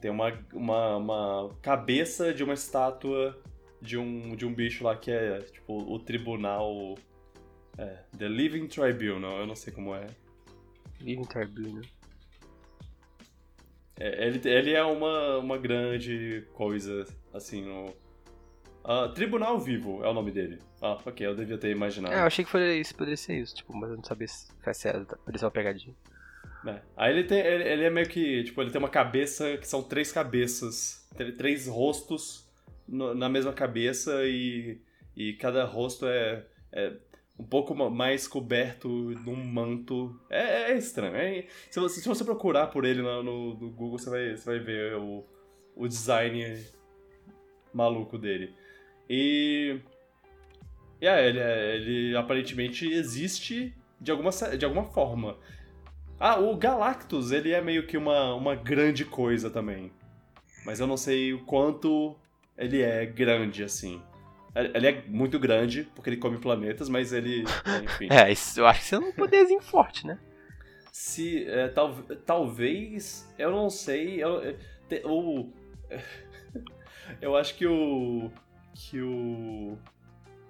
Tem 0.02 0.12
uma, 0.12 0.32
uma, 0.54 0.98
uma 0.98 1.56
cabeça 1.62 2.34
de 2.34 2.44
uma 2.44 2.54
estátua 2.54 3.40
de 3.82 3.98
um, 3.98 4.36
de 4.36 4.46
um 4.46 4.54
bicho 4.54 4.84
lá 4.84 4.96
que 4.96 5.12
é 5.12 5.40
tipo 5.42 5.74
o 5.74 6.00
tribunal. 6.00 6.96
É, 7.78 8.00
The 8.18 8.28
Living 8.28 8.68
Tribunal, 8.68 9.40
eu 9.40 9.48
não 9.48 9.56
sei 9.56 9.72
como 9.74 9.96
é. 9.96 10.08
Living 11.00 11.26
Tribunal. 11.26 11.84
É, 14.00 14.28
ele, 14.28 14.48
ele 14.48 14.74
é 14.74 14.84
uma, 14.84 15.38
uma 15.38 15.58
grande 15.58 16.46
coisa, 16.54 17.06
assim, 17.34 17.64
no. 17.64 17.86
Uh, 18.84 19.12
Tribunal 19.14 19.60
Vivo 19.60 20.04
é 20.04 20.10
o 20.10 20.14
nome 20.14 20.32
dele. 20.32 20.60
Ah, 20.82 20.98
ok, 21.06 21.26
eu 21.26 21.36
devia 21.36 21.58
ter 21.58 21.72
imaginado. 21.72 22.14
É, 22.14 22.22
eu 22.22 22.26
achei 22.26 22.46
que 22.46 22.52
foi 22.52 22.80
isso, 22.80 22.96
poderia 22.96 23.18
ser 23.18 23.38
isso, 23.38 23.56
tipo, 23.56 23.74
mas 23.76 23.90
eu 23.90 23.98
não 23.98 24.04
sabia 24.04 24.28
se 24.28 24.48
sério, 24.74 25.06
poderia 25.06 25.40
ser 25.40 25.46
uma 25.46 25.52
pegadinha. 25.52 25.96
É. 26.68 26.82
Aí 26.98 27.14
ele 27.14 27.24
tem. 27.24 27.40
Ele, 27.40 27.64
ele, 27.64 27.84
é 27.86 27.90
meio 27.90 28.08
que. 28.08 28.44
Tipo, 28.44 28.62
ele 28.62 28.72
tem 28.72 28.80
uma 28.80 28.90
cabeça 28.90 29.58
que 29.58 29.68
são 29.68 29.82
três 29.82 30.12
cabeças. 30.12 31.08
Três 31.38 31.68
rostos 31.68 32.48
no, 32.88 33.16
na 33.16 33.30
mesma 33.30 33.54
cabeça 33.54 34.26
e. 34.26 34.80
E 35.16 35.34
cada 35.34 35.66
rosto 35.66 36.06
é, 36.06 36.46
é 36.72 36.94
um 37.40 37.44
pouco 37.44 37.74
mais 37.74 38.28
coberto 38.28 38.88
num 39.26 39.36
manto. 39.36 40.20
É, 40.30 40.72
é 40.72 40.78
estranho. 40.78 41.16
É, 41.16 41.46
se, 41.72 41.80
você, 41.80 42.02
se 42.02 42.08
você 42.08 42.24
procurar 42.24 42.68
por 42.68 42.86
ele 42.86 43.02
no, 43.02 43.24
no, 43.24 43.54
no, 43.56 43.72
Google, 43.72 43.98
você 43.98 44.10
vai, 44.10 44.36
você 44.36 44.46
vai 44.46 44.60
ver 44.60 44.96
o, 44.96 45.26
o 45.76 45.88
design 45.88 46.64
maluco 47.74 48.18
dele. 48.18 48.54
E. 49.10 49.80
E 51.00 51.08
é, 51.08 51.28
ele, 51.28 51.40
ele 51.40 52.18
aparentemente 52.18 52.92
existe 52.92 53.74
de 54.02 54.12
alguma, 54.12 54.32
de 54.32 54.66
alguma 54.66 54.84
forma. 54.84 55.38
Ah, 56.20 56.40
o 56.40 56.56
Galactus, 56.56 57.32
ele 57.32 57.52
é 57.52 57.62
meio 57.62 57.86
que 57.86 57.96
uma, 57.96 58.34
uma 58.34 58.56
grande 58.56 59.06
coisa 59.06 59.50
também. 59.50 59.92
Mas 60.66 60.80
eu 60.80 60.88
não 60.88 60.98
sei 60.98 61.34
o 61.34 61.46
quanto 61.46 62.16
ele 62.58 62.82
é 62.82 63.06
grande, 63.06 63.64
assim. 63.64 64.02
Ele 64.56 64.88
é 64.88 65.04
muito 65.08 65.38
grande, 65.38 65.88
porque 65.94 66.10
ele 66.10 66.18
come 66.18 66.40
planetas, 66.40 66.90
mas 66.90 67.14
ele. 67.14 67.44
Enfim. 67.84 68.08
é, 68.10 68.32
isso, 68.32 68.60
eu 68.60 68.66
acho 68.66 68.80
que 68.80 68.86
isso 68.88 68.96
é 68.96 69.00
um 69.00 69.12
poderzinho 69.12 69.62
forte, 69.62 70.08
né? 70.08 70.18
Se. 70.92 71.46
É, 71.48 71.68
tal, 71.68 71.94
talvez. 72.26 73.32
Eu 73.38 73.52
não 73.52 73.70
sei. 73.70 74.24
Eu, 74.24 74.42
o. 75.06 75.54
Eu 77.22 77.38
acho 77.38 77.56
que 77.56 77.68
o. 77.68 78.32
Que 78.74 79.00
o. 79.02 79.78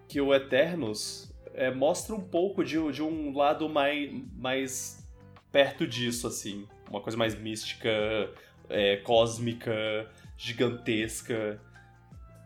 Que 0.08 0.22
o 0.22 0.34
Eternos 0.34 1.34
é, 1.54 1.70
mostra 1.70 2.16
um 2.16 2.22
pouco 2.22 2.64
de, 2.64 2.80
de 2.94 3.04
um 3.04 3.36
lado 3.36 3.68
mais, 3.68 4.10
mais 4.38 4.97
perto 5.52 5.88
disso, 5.88 6.28
assim. 6.28 6.68
Uma 6.90 7.02
coisa 7.02 7.18
mais 7.18 7.36
mística, 7.36 7.90
é, 8.70 8.98
cósmica, 8.98 10.10
gigantesca. 10.38 11.60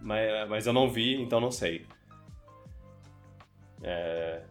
Mas, 0.01 0.49
mas 0.49 0.67
eu 0.67 0.73
não 0.73 0.89
vi, 0.89 1.21
então 1.21 1.39
não 1.39 1.51
sei. 1.51 1.85
É... 3.83 4.41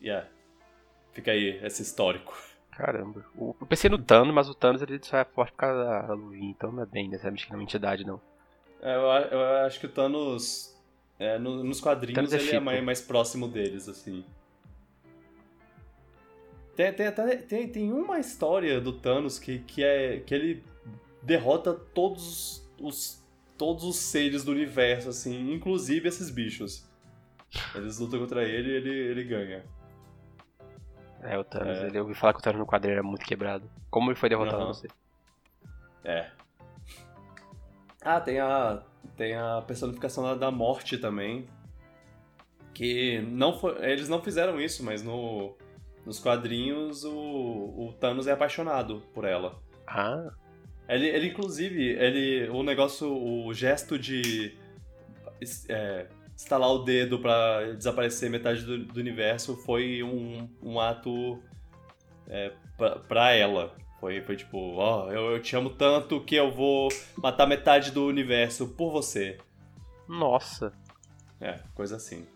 Yeah. 0.00 0.26
Fica 1.12 1.32
aí 1.32 1.60
esse 1.62 1.82
histórico. 1.82 2.34
Caramba. 2.70 3.24
Eu 3.38 3.66
pensei 3.68 3.90
no 3.90 3.98
Thanos, 3.98 4.34
mas 4.34 4.48
o 4.48 4.54
Thanos 4.54 4.80
ele 4.80 4.98
só 5.02 5.18
é 5.18 5.24
forte 5.24 5.52
por 5.52 5.58
causa 5.58 5.84
da 5.84 6.14
Luin, 6.14 6.50
então 6.50 6.72
não 6.72 6.82
é 6.82 6.86
bem 6.86 7.08
necessariamente 7.08 7.52
uma 7.52 7.62
entidade, 7.62 8.06
não. 8.06 8.20
É, 8.80 8.94
eu, 8.94 9.02
eu, 9.02 9.66
acho 9.66 9.78
que 9.78 9.86
o 9.86 9.90
Thanos, 9.90 10.74
é, 11.18 11.38
no, 11.38 11.62
nos 11.62 11.80
quadrinhos, 11.80 12.32
é 12.32 12.36
ele 12.38 12.56
é 12.56 12.60
mais, 12.60 12.82
mais, 12.82 13.00
próximo 13.02 13.48
deles, 13.48 13.86
assim. 13.88 14.24
Tem, 16.76 16.92
tem, 16.92 17.12
tem, 17.46 17.68
tem 17.68 17.92
uma 17.92 18.18
história 18.18 18.80
do 18.80 18.92
Thanos 18.92 19.38
que, 19.38 19.58
que 19.60 19.82
é 19.82 20.20
que 20.20 20.34
ele 20.34 20.64
derrota 21.22 21.74
todos 21.74 22.66
os 22.80 23.20
todos 23.60 23.84
os 23.84 23.96
seres 23.96 24.42
do 24.42 24.52
universo, 24.52 25.10
assim, 25.10 25.52
inclusive 25.52 26.08
esses 26.08 26.30
bichos. 26.30 26.88
Eles 27.74 27.98
lutam 27.98 28.18
contra 28.18 28.42
ele 28.42 28.70
e 28.70 28.74
ele, 28.74 28.90
ele 28.90 29.24
ganha. 29.24 29.64
É, 31.20 31.36
o 31.36 31.44
Thanos, 31.44 31.76
é. 31.76 31.86
ele, 31.88 31.98
eu 31.98 32.04
ouvi 32.04 32.14
falar 32.14 32.32
que 32.32 32.38
o 32.38 32.42
Thanos 32.42 32.58
no 32.58 32.66
quadrinho 32.66 32.94
era 32.94 33.02
muito 33.02 33.22
quebrado. 33.26 33.70
Como 33.90 34.10
ele 34.10 34.18
foi 34.18 34.30
derrotado, 34.30 34.60
uhum. 34.60 34.66
não 34.68 34.74
sei. 34.74 34.88
É. 36.04 36.30
Ah, 38.00 38.18
tem 38.18 38.40
a, 38.40 38.82
tem 39.14 39.34
a 39.34 39.62
personificação 39.66 40.38
da 40.38 40.50
morte 40.50 40.96
também. 40.96 41.46
Que 42.72 43.20
não 43.20 43.52
foi, 43.58 43.76
eles 43.90 44.08
não 44.08 44.22
fizeram 44.22 44.58
isso, 44.58 44.82
mas 44.82 45.02
no, 45.02 45.54
nos 46.10 46.18
quadrinhos 46.18 47.04
o, 47.04 47.12
o 47.12 47.94
Thanos 48.00 48.26
é 48.26 48.32
apaixonado 48.32 49.00
por 49.14 49.24
ela. 49.24 49.62
Ah. 49.86 50.32
Ele, 50.88 51.06
ele 51.06 51.28
inclusive, 51.28 51.90
ele, 51.90 52.48
o 52.48 52.64
negócio, 52.64 53.08
o 53.08 53.54
gesto 53.54 53.96
de 53.96 54.58
é, 55.68 56.08
estalar 56.36 56.68
o 56.68 56.80
dedo 56.80 57.20
para 57.20 57.74
desaparecer 57.74 58.28
metade 58.28 58.64
do, 58.64 58.86
do, 58.86 58.98
universo 58.98 59.56
foi 59.58 60.02
um, 60.02 60.48
um 60.60 60.80
ato 60.80 61.40
é, 62.26 62.54
pra, 62.76 62.96
pra 62.96 63.30
ela. 63.30 63.72
Foi, 64.00 64.20
foi 64.20 64.34
tipo, 64.34 64.58
ó, 64.78 65.06
oh, 65.06 65.12
eu, 65.12 65.30
eu 65.34 65.40
te 65.40 65.54
amo 65.54 65.70
tanto 65.70 66.24
que 66.24 66.34
eu 66.34 66.50
vou 66.50 66.88
matar 67.16 67.46
metade 67.46 67.92
do 67.92 68.04
universo 68.04 68.66
por 68.70 68.90
você. 68.90 69.38
Nossa. 70.08 70.72
É, 71.40 71.60
coisa 71.72 71.94
assim. 71.94 72.26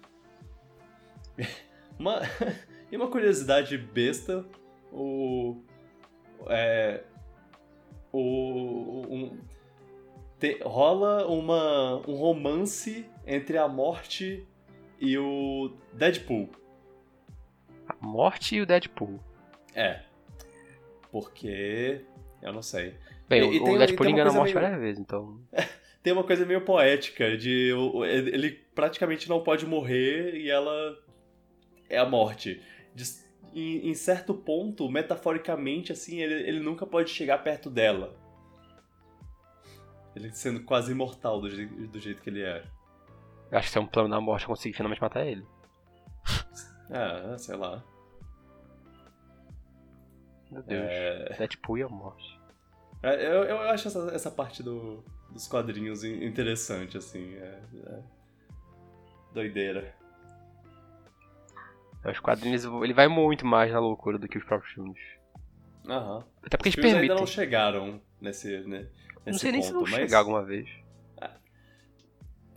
Uma, 1.99 2.21
e 2.95 2.97
uma 2.97 3.09
curiosidade 3.09 3.77
besta, 3.77 4.47
o. 4.93 5.61
É, 6.47 7.03
o, 8.13 9.03
um, 9.11 9.39
te, 10.39 10.61
rola 10.63 11.27
uma, 11.27 11.97
um 12.09 12.15
romance 12.15 13.05
entre 13.27 13.59
a 13.59 13.67
morte 13.67 14.47
e 15.01 15.19
o 15.19 15.73
Deadpool. 15.93 16.49
A 17.89 17.97
morte 18.01 18.55
e 18.55 18.61
o 18.61 18.67
Deadpool. 18.67 19.19
É. 19.75 20.03
Porque. 21.11 22.03
Eu 22.41 22.53
não 22.53 22.63
sei. 22.63 22.95
Bem, 23.29 23.55
e, 23.55 23.61
o, 23.61 23.65
tem, 23.65 23.75
o 23.75 23.79
Deadpool 23.79 24.09
engana 24.09 24.31
a 24.31 24.35
morte 24.35 24.55
meio... 24.55 24.67
várias 24.67 24.81
vezes, 24.81 25.01
então. 25.01 25.41
tem 26.01 26.13
uma 26.13 26.23
coisa 26.23 26.47
meio 26.47 26.61
poética 26.61 27.37
de. 27.37 27.73
Ele 28.09 28.53
praticamente 28.73 29.29
não 29.29 29.43
pode 29.43 29.67
morrer 29.67 30.37
e 30.37 30.49
ela 30.49 30.97
é 31.91 31.99
a 31.99 32.07
morte. 32.07 32.63
De, 32.95 33.05
em, 33.53 33.89
em 33.91 33.95
certo 33.95 34.33
ponto, 34.35 34.89
metaforicamente, 34.91 35.93
assim, 35.93 36.21
ele, 36.21 36.35
ele 36.49 36.61
nunca 36.61 36.87
pode 36.87 37.11
chegar 37.11 37.39
perto 37.39 37.69
dela. 37.71 38.17
Ele 40.15 40.33
sendo 40.33 40.63
quase 40.63 40.93
imortal 40.93 41.41
do, 41.41 41.49
do 41.89 41.99
jeito 41.99 42.23
que 42.23 42.31
ele 42.31 42.43
é. 42.43 42.65
Eu 43.51 43.59
acho 43.59 43.71
que 43.73 43.79
é 43.79 43.81
um 43.81 43.87
plano 43.87 44.09
da 44.09 44.21
morte, 44.21 44.47
conseguir 44.47 44.77
finalmente 44.77 45.01
matar 45.03 45.27
ele. 45.27 45.45
É, 46.91 47.37
sei 47.39 47.57
lá. 47.57 47.83
Meu 50.51 50.63
Deus. 50.63 50.87
É, 50.89 51.35
Deadpool 51.39 51.79
e 51.79 51.83
a 51.83 51.89
morte. 51.89 52.41
é, 53.03 53.27
eu, 53.27 53.43
eu 53.45 53.59
acho 53.71 53.89
essa, 53.89 54.11
essa 54.15 54.31
parte 54.31 54.63
do, 54.63 55.03
dos 55.31 55.49
quadrinhos 55.49 56.05
in- 56.05 56.25
interessante, 56.25 56.97
assim. 56.97 57.35
É, 57.35 57.61
é 57.87 58.03
doideira. 59.33 59.95
Os 62.11 62.21
quadrinhos, 62.21 62.65
ele 62.65 62.93
vai 62.93 63.09
muito 63.09 63.47
mais 63.47 63.73
na 63.73 63.79
loucura 63.81 64.19
do 64.19 64.29
que 64.29 64.39
os 64.39 64.45
próprios 64.45 64.73
filmes. 64.75 64.99
Aham. 65.89 66.25
Até 66.45 66.57
porque 66.57 66.69
Os 66.69 66.75
eles 66.75 66.75
filmes 66.75 66.95
ainda 66.95 67.15
permitem. 67.15 67.27
não 67.27 67.27
chegaram 67.27 68.01
nesse, 68.21 68.59
né, 68.67 68.79
nesse 68.79 69.31
Não 69.31 69.39
sei 69.39 69.53
nem 69.53 69.63
se 69.63 69.69
ponto, 69.69 69.79
vão 69.85 69.87
mas 69.87 70.01
chegar 70.01 70.19
alguma 70.19 70.45
vez. 70.45 70.69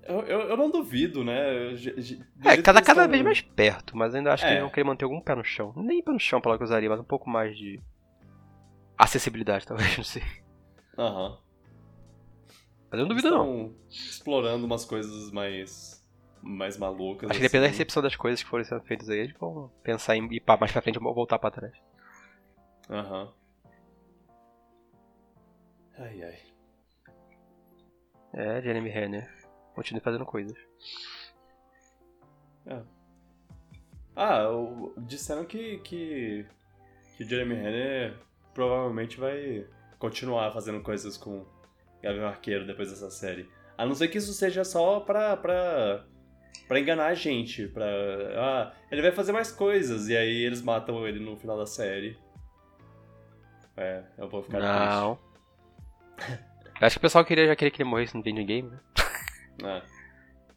eu, 0.03 0.21
eu, 0.21 0.39
eu 0.49 0.57
não 0.57 0.69
duvido, 0.69 1.23
né? 1.23 1.71
Do 2.35 2.49
É, 2.49 2.61
cada, 2.61 2.79
que 2.81 2.87
cada 2.87 3.07
vez 3.07 3.23
mais 3.23 3.41
perto, 3.41 3.97
mas 3.97 4.15
ainda 4.15 4.33
acho 4.33 4.43
que 4.43 4.47
É. 4.49 4.53
eles 4.53 4.61
vão 4.61 4.69
querer 4.69 4.83
manter 4.85 5.05
algum 5.05 5.19
pé 5.21 5.35
no 5.35 5.43
chão. 5.43 5.73
Nem 5.75 6.01
pé 6.03 6.11
no 6.11 6.19
chão, 6.19 6.39
pela 6.39 6.57
que 6.57 6.63
eu 6.63 6.65
usaria, 6.65 6.89
mas 6.89 6.99
um 6.99 7.03
pouco 7.03 7.29
mais 7.29 7.57
de 7.57 7.79
acessibilidade, 8.97 9.65
talvez, 9.67 9.97
não 9.97 10.03
sei. 10.03 10.23
Aham. 10.97 11.37
Mas 12.89 12.99
eu 12.99 12.99
não 12.99 13.07
duvido 13.09 13.29
não. 13.29 13.75
explorando 13.89 14.65
umas 14.65 14.85
coisas 14.85 15.29
mais 15.31 15.96
mais 16.47 16.77
malucas. 16.77 17.29
Acho 17.29 17.39
que 17.39 17.45
depende 17.45 17.61
da 17.63 17.67
assim. 17.67 17.77
recepção 17.77 18.01
das 18.01 18.15
coisas 18.15 18.41
que 18.41 18.49
forem 18.49 18.65
sendo 18.65 18.81
feitas 18.83 19.09
aí, 19.09 19.19
eles 19.19 19.37
vão 19.37 19.69
pensar 19.83 20.15
em 20.15 20.25
ir 20.33 20.39
pra- 20.39 20.57
mais 20.57 20.71
pra 20.71 20.81
frente 20.81 20.97
ou 21.01 21.13
voltar 21.13 21.37
pra 21.39 21.51
trás. 21.51 21.73
Aham. 22.89 23.33
Ai, 25.99 26.23
ai. 26.23 26.39
É, 28.33 28.61
Jeremy 28.61 28.89
Renner. 28.89 29.29
Continue 29.75 30.01
fazendo 30.01 30.25
coisas. 30.25 30.57
Ah, 34.15 34.49
o- 34.49 34.93
disseram 34.97 35.45
que, 35.45 35.77
que, 35.79 36.45
que 37.15 37.23
Jeremy 37.23 37.53
Renner 37.55 38.17
provavelmente 38.53 39.19
vai 39.19 39.67
continuar 39.99 40.51
fazendo 40.51 40.81
coisas 40.81 41.17
com 41.17 41.45
Gavião 42.01 42.27
Arqueiro 42.27 42.65
depois 42.65 42.89
dessa 42.89 43.09
série. 43.11 43.47
A 43.77 43.85
não 43.85 43.93
ser 43.93 44.07
que 44.07 44.17
isso 44.17 44.33
seja 44.33 44.63
só 44.63 44.99
pra, 44.99 45.37
pra, 45.37 46.03
pra 46.68 46.80
enganar 46.80 47.08
a 47.08 47.14
gente. 47.14 47.68
Pra, 47.68 47.86
ah, 48.36 48.74
ele 48.91 49.01
vai 49.01 49.12
fazer 49.12 49.32
mais 49.32 49.51
coisas 49.51 50.08
e 50.08 50.16
aí 50.16 50.43
eles 50.43 50.62
matam 50.62 51.08
ele 51.08 51.20
no 51.20 51.38
final 51.38 51.58
da 51.58 51.66
série. 51.66 52.18
É, 53.76 54.03
eu 54.18 54.28
vou 54.28 54.41
ficar 54.41 54.60
não. 54.60 55.20
Eu 56.18 56.38
acho 56.88 56.95
que 56.95 56.99
o 56.99 57.01
pessoal 57.01 57.24
queria, 57.24 57.47
já 57.47 57.55
queria 57.55 57.72
que 57.72 57.82
ele 57.82 57.89
morresse 57.89 58.16
no 58.16 58.24
Video 58.24 58.45
Game, 58.45 58.70
né? 58.70 58.80
triste. 58.95 59.64
Ah, 59.64 59.82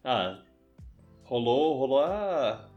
ah, 0.04 0.42
rolou, 1.24 1.76
rolou 1.78 2.04
a... 2.04 2.68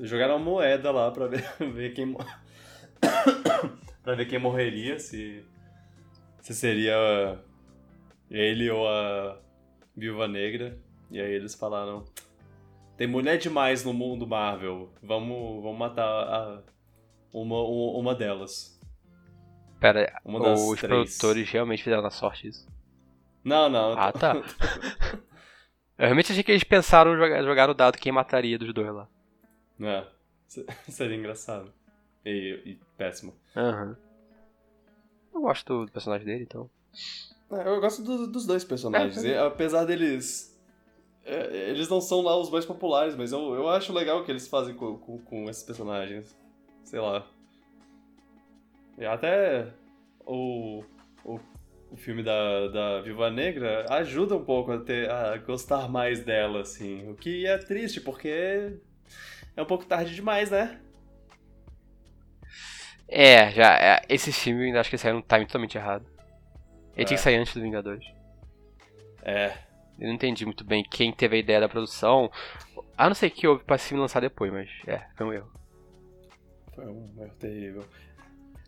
Jogaram 0.00 0.36
uma 0.36 0.44
moeda 0.44 0.90
lá 0.90 1.10
pra 1.10 1.26
ver, 1.26 1.44
ver 1.72 1.94
quem... 1.94 2.14
pra 4.02 4.14
ver 4.14 4.26
quem 4.26 4.38
morreria, 4.38 4.98
se... 4.98 5.44
Se 6.40 6.54
seria 6.54 7.38
ele 8.30 8.70
ou 8.70 8.88
a 8.88 9.38
Viúva 9.96 10.26
Negra. 10.26 10.78
E 11.10 11.20
aí 11.20 11.32
eles 11.32 11.54
falaram... 11.54 12.04
Tem 12.96 13.06
mulher 13.06 13.38
demais 13.38 13.84
no 13.84 13.92
mundo 13.92 14.26
Marvel. 14.26 14.90
Vamos, 15.02 15.62
vamos 15.62 15.78
matar 15.78 16.02
a- 16.04 16.62
uma, 17.32 17.62
uma 17.62 18.14
delas. 18.14 18.76
Pera, 19.78 20.20
Uma 20.24 20.40
das 20.40 20.60
os 20.60 20.80
três. 20.80 21.16
produtores 21.16 21.48
realmente 21.48 21.84
fizeram 21.84 22.02
na 22.02 22.10
sorte 22.10 22.48
isso. 22.48 22.66
Não, 23.44 23.68
não. 23.68 23.92
Ah, 23.96 24.10
tá. 24.12 24.34
Eu 25.96 26.04
realmente 26.06 26.32
achei 26.32 26.42
que 26.42 26.50
eles 26.50 26.64
pensaram 26.64 27.16
jogar, 27.16 27.42
jogar 27.44 27.70
o 27.70 27.74
dado 27.74 27.98
quem 27.98 28.10
mataria 28.10 28.58
dos 28.58 28.72
dois 28.74 28.92
lá. 28.92 29.08
É, 29.80 30.04
se- 30.48 30.66
seria 30.90 31.16
engraçado. 31.16 31.72
E, 32.26 32.60
e 32.66 32.80
péssimo. 32.96 33.32
Aham. 33.56 33.96
Eu 35.32 35.40
gosto 35.40 35.86
do 35.86 35.92
personagem 35.92 36.26
dele, 36.26 36.42
então. 36.42 36.68
É, 37.52 37.68
eu 37.68 37.80
gosto 37.80 38.02
do- 38.02 38.26
dos 38.26 38.44
dois 38.44 38.64
personagens. 38.64 39.24
É, 39.24 39.38
apesar 39.38 39.84
deles. 39.84 40.57
É, 41.28 41.70
eles 41.70 41.88
não 41.88 42.00
são 42.00 42.20
lá 42.22 42.36
os 42.36 42.50
mais 42.50 42.64
populares, 42.64 43.14
mas 43.14 43.32
eu, 43.32 43.54
eu 43.54 43.68
acho 43.68 43.92
legal 43.92 44.20
o 44.20 44.24
que 44.24 44.30
eles 44.32 44.48
fazem 44.48 44.74
com, 44.74 44.96
com, 44.98 45.18
com 45.18 45.48
esses 45.50 45.62
personagens. 45.62 46.36
Sei 46.84 46.98
lá. 47.00 47.26
E 48.96 49.04
até 49.04 49.68
o, 50.26 50.82
o, 51.24 51.38
o 51.90 51.96
filme 51.96 52.22
da, 52.22 52.68
da 52.68 53.00
Viúva 53.02 53.30
Negra 53.30 53.86
ajuda 53.90 54.34
um 54.36 54.44
pouco 54.44 54.72
a, 54.72 54.78
ter, 54.78 55.10
a 55.10 55.36
gostar 55.36 55.88
mais 55.88 56.24
dela, 56.24 56.62
assim. 56.62 57.08
O 57.10 57.14
que 57.14 57.46
é 57.46 57.56
triste, 57.58 58.00
porque 58.00 58.78
é 59.56 59.62
um 59.62 59.66
pouco 59.66 59.84
tarde 59.86 60.14
demais, 60.14 60.50
né? 60.50 60.80
É, 63.06 63.50
já. 63.52 63.74
é, 63.78 64.02
esse 64.08 64.32
filme 64.32 64.64
ainda 64.66 64.80
acho 64.80 64.90
que 64.90 64.98
saiu 64.98 65.14
num 65.14 65.22
time 65.22 65.46
totalmente 65.46 65.78
errado. 65.78 66.04
Ele 66.94 67.02
É. 67.02 67.04
tinha 67.04 67.16
que 67.16 67.22
sair 67.22 67.36
antes 67.36 67.54
do 67.54 67.60
Vingadores. 67.62 68.04
É. 69.22 69.56
Eu 69.98 70.06
não 70.08 70.14
entendi 70.14 70.44
muito 70.44 70.64
bem 70.64 70.84
quem 70.84 71.12
teve 71.12 71.36
a 71.36 71.40
ideia 71.40 71.60
da 71.60 71.68
produção. 71.68 72.30
A 72.96 73.08
não 73.08 73.14
ser 73.14 73.30
que 73.30 73.46
houve 73.46 73.64
pra 73.64 73.78
filme 73.78 74.00
lançar 74.00 74.20
depois, 74.20 74.52
mas 74.52 74.70
é, 74.86 75.06
foi 75.16 75.26
um 75.26 75.32
erro. 75.32 75.50
Foi 76.74 76.86
um 76.86 77.12
erro 77.20 77.34
terrível. 77.38 77.84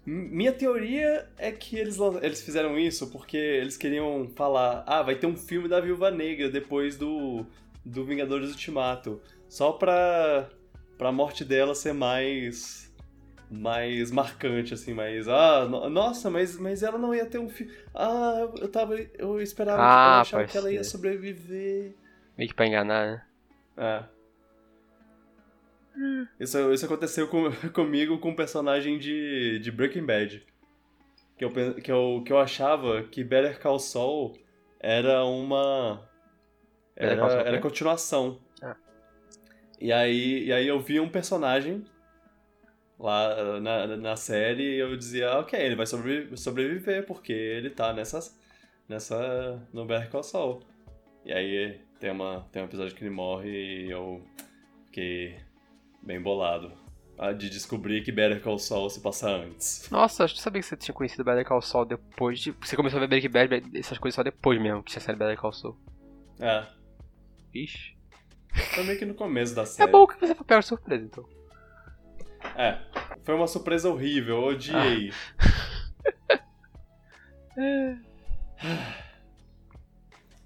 Minha 0.04 0.52
teoria 0.52 1.28
é 1.38 1.52
que 1.52 1.76
eles, 1.76 1.98
eles 2.22 2.42
fizeram 2.42 2.78
isso 2.78 3.10
porque 3.10 3.36
eles 3.36 3.76
queriam 3.76 4.28
falar: 4.34 4.82
ah, 4.86 5.02
vai 5.02 5.14
ter 5.14 5.26
um 5.26 5.36
filme 5.36 5.68
da 5.68 5.80
Viúva 5.80 6.10
Negra 6.10 6.50
depois 6.50 6.96
do, 6.96 7.46
do 7.84 8.04
Vingadores 8.04 8.50
Ultimato. 8.50 9.20
Só 9.48 9.72
pra, 9.72 10.48
pra 10.98 11.12
morte 11.12 11.44
dela 11.44 11.74
ser 11.74 11.92
mais. 11.92 12.89
Mais 13.50 14.10
marcante, 14.12 14.72
assim, 14.74 14.94
mais. 14.94 15.26
Ah, 15.28 15.66
no- 15.66 15.90
nossa, 15.90 16.30
mas, 16.30 16.56
mas 16.56 16.82
ela 16.82 16.96
não 16.98 17.14
ia 17.14 17.26
ter 17.26 17.38
um 17.38 17.48
filme. 17.48 17.72
Ah, 17.94 18.36
eu- 18.40 18.54
eu 18.62 18.68
tava. 18.70 18.94
Eu 19.18 19.40
esperava. 19.40 19.82
Ah, 19.82 20.16
eu 20.18 20.20
achava 20.20 20.44
que 20.46 20.56
ela 20.56 20.70
ia 20.72 20.84
sobreviver. 20.84 21.94
Meio 22.38 22.48
que 22.48 22.54
pra 22.54 22.66
enganar, 22.66 23.06
né? 23.06 23.22
É. 23.76 24.04
Isso, 26.38 26.72
isso 26.72 26.84
aconteceu 26.86 27.28
com- 27.28 27.50
comigo 27.74 28.18
com 28.18 28.30
um 28.30 28.34
personagem 28.36 28.98
de, 28.98 29.58
de 29.58 29.70
Breaking 29.70 30.04
Bad. 30.06 30.46
Que 31.36 31.44
eu, 31.44 31.50
que, 31.74 31.90
eu, 31.90 32.22
que 32.24 32.32
eu 32.32 32.38
achava 32.38 33.02
que 33.02 33.24
Better 33.24 33.60
Call 33.60 33.78
Saul 33.78 34.38
era 34.78 35.24
uma. 35.24 36.06
Era, 36.94 37.12
era 37.42 37.58
continuação. 37.60 38.38
Ah. 38.62 38.76
E, 39.80 39.90
aí, 39.92 40.44
e 40.44 40.52
aí 40.52 40.66
eu 40.68 40.78
vi 40.80 41.00
um 41.00 41.08
personagem 41.08 41.84
lá 43.00 43.58
na, 43.60 43.96
na 43.96 44.16
série 44.16 44.76
eu 44.76 44.96
dizia, 44.96 45.38
ok, 45.38 45.58
ele 45.58 45.74
vai 45.74 45.86
sobrevi- 45.86 46.36
sobreviver 46.36 47.06
porque 47.06 47.32
ele 47.32 47.70
tá 47.70 47.92
nessa, 47.92 48.20
nessa, 48.88 49.66
no 49.72 49.84
Better 49.86 50.10
Call 50.10 50.22
Saul. 50.22 50.60
E 51.24 51.32
aí 51.32 51.80
tem, 51.98 52.10
uma, 52.10 52.46
tem 52.52 52.62
um 52.62 52.66
episódio 52.66 52.94
que 52.94 53.02
ele 53.02 53.10
morre 53.14 53.48
e 53.86 53.90
eu 53.90 54.22
fiquei 54.86 55.36
bem 56.02 56.20
bolado. 56.20 56.78
De 57.36 57.50
descobrir 57.50 58.02
que 58.02 58.10
Better 58.10 58.40
Call 58.42 58.58
Saul 58.58 58.88
se 58.88 58.98
passa 59.02 59.28
antes. 59.30 59.86
Nossa, 59.90 60.24
acho 60.24 60.34
que 60.34 60.40
sabia 60.40 60.62
que 60.62 60.66
você 60.66 60.74
tinha 60.74 60.94
conhecido 60.94 61.22
Better 61.22 61.44
Call 61.44 61.60
Saul 61.60 61.84
depois 61.84 62.40
de. 62.40 62.50
Você 62.52 62.74
começou 62.76 62.96
a 62.96 63.00
ver 63.00 63.08
Breaking 63.08 63.28
Bad, 63.28 63.78
essas 63.78 63.98
coisas 63.98 64.14
só 64.14 64.22
depois 64.22 64.58
mesmo 64.58 64.82
que 64.82 64.90
tinha 64.92 65.02
série 65.02 65.18
Better 65.18 65.36
Call 65.38 65.52
Saul. 65.52 65.76
É, 66.40 66.64
Ixi. 67.54 67.94
foi 68.74 68.84
meio 68.84 68.98
que 68.98 69.04
no 69.04 69.12
começo 69.12 69.54
da 69.54 69.62
É 69.62 69.66
série. 69.66 69.90
bom 69.92 70.06
que 70.06 70.18
você 70.18 70.34
de 70.34 70.62
surpresa, 70.62 71.04
então. 71.04 71.28
É, 72.56 72.78
foi 73.22 73.34
uma 73.34 73.46
surpresa 73.46 73.88
horrível, 73.88 74.36
eu 74.36 74.44
odiei. 74.48 75.12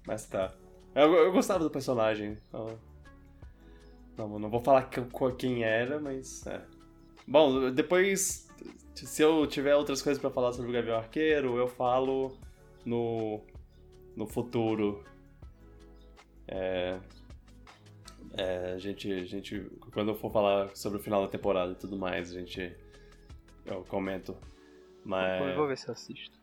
Mas 0.05 0.25
tá. 0.27 0.53
Eu, 0.93 1.13
eu 1.13 1.31
gostava 1.31 1.63
do 1.63 1.69
personagem. 1.69 2.37
então- 2.47 2.79
Não, 4.17 4.39
não 4.39 4.49
vou 4.49 4.61
falar 4.61 4.89
quem 5.37 5.63
era, 5.63 5.99
mas. 5.99 6.45
É. 6.47 6.61
Bom, 7.27 7.71
depois, 7.71 8.47
se 8.93 9.21
eu 9.21 9.45
tiver 9.47 9.75
outras 9.75 10.01
coisas 10.01 10.21
pra 10.21 10.29
falar 10.29 10.53
sobre 10.53 10.69
o 10.69 10.73
Gavião 10.73 10.97
Arqueiro, 10.97 11.57
eu 11.57 11.67
falo 11.67 12.37
no, 12.85 13.41
no 14.15 14.27
futuro. 14.27 15.03
É, 16.47 16.99
é, 18.37 18.73
a 18.73 18.77
gente, 18.77 19.11
a 19.11 19.25
gente, 19.25 19.59
quando 19.93 20.09
eu 20.11 20.15
for 20.15 20.31
falar 20.31 20.75
sobre 20.75 20.99
o 20.99 21.01
final 21.01 21.21
da 21.21 21.27
temporada 21.27 21.71
e 21.73 21.75
tudo 21.75 21.97
mais, 21.97 22.31
a 22.31 22.39
gente, 22.39 22.75
eu 23.65 23.83
comento. 23.83 24.35
Mas, 25.03 25.39
Vou- 25.45 25.55
Vou 25.55 25.67
ver 25.67 25.77
se 25.77 25.87
eu 25.87 25.93
assisto. 25.93 26.37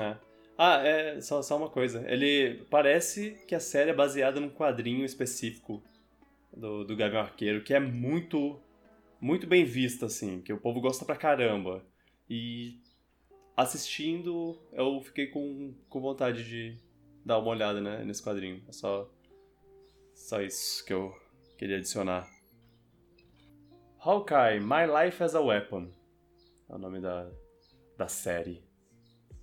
é. 0.00 0.16
Ah, 0.56 0.78
é, 0.86 1.20
só, 1.20 1.42
só 1.42 1.56
uma 1.56 1.68
coisa. 1.68 2.04
Ele 2.08 2.64
parece 2.70 3.44
que 3.48 3.54
a 3.56 3.60
série 3.60 3.90
é 3.90 3.94
baseada 3.94 4.38
num 4.38 4.48
quadrinho 4.50 5.04
específico 5.04 5.82
do, 6.56 6.84
do 6.84 6.94
Gavião 6.96 7.22
Arqueiro, 7.22 7.64
que 7.64 7.74
é 7.74 7.80
muito, 7.80 8.60
muito 9.20 9.48
bem 9.48 9.64
visto, 9.64 10.04
assim, 10.06 10.40
que 10.40 10.52
o 10.52 10.60
povo 10.60 10.80
gosta 10.80 11.04
pra 11.04 11.16
caramba. 11.16 11.84
E 12.30 12.78
assistindo, 13.56 14.56
eu 14.72 15.00
fiquei 15.02 15.26
com, 15.26 15.74
com 15.88 16.00
vontade 16.00 16.44
de 16.44 16.76
dar 17.24 17.38
uma 17.38 17.48
olhada 17.50 17.80
né, 17.80 18.04
nesse 18.04 18.22
quadrinho. 18.22 18.62
É 18.68 18.72
só, 18.72 19.10
só 20.14 20.40
isso 20.40 20.84
que 20.84 20.92
eu 20.92 21.12
queria 21.58 21.76
adicionar. 21.76 22.28
Hawkeye, 23.98 24.60
My 24.60 24.86
Life 24.86 25.22
as 25.22 25.34
a 25.34 25.40
Weapon. 25.40 25.90
É 26.68 26.74
o 26.74 26.78
nome 26.78 27.00
da, 27.00 27.30
da 27.96 28.08
série. 28.08 28.62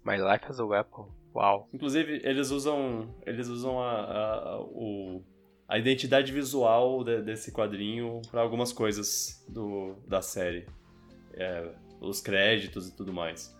My 0.06 0.18
Life 0.18 0.46
as 0.50 0.60
a 0.60 0.66
Weapon. 0.66 1.10
Uau. 1.36 1.70
Inclusive, 1.74 2.22
eles 2.24 2.52
usam. 2.52 3.16
Eles 3.26 3.48
usam 3.48 3.82
a, 3.82 3.92
a, 3.92 4.50
a 4.50 4.62
o, 4.62 5.24
a 5.68 5.78
identidade 5.78 6.32
visual 6.32 7.04
de, 7.04 7.22
desse 7.22 7.52
quadrinho 7.52 8.22
para 8.30 8.42
algumas 8.42 8.74
coisas 8.74 9.46
do, 9.48 9.96
da 10.08 10.22
série. 10.22 10.68
É, 11.34 11.72
os 12.02 12.20
créditos 12.20 12.90
e 12.90 12.96
tudo 12.96 13.14
mais. 13.14 13.56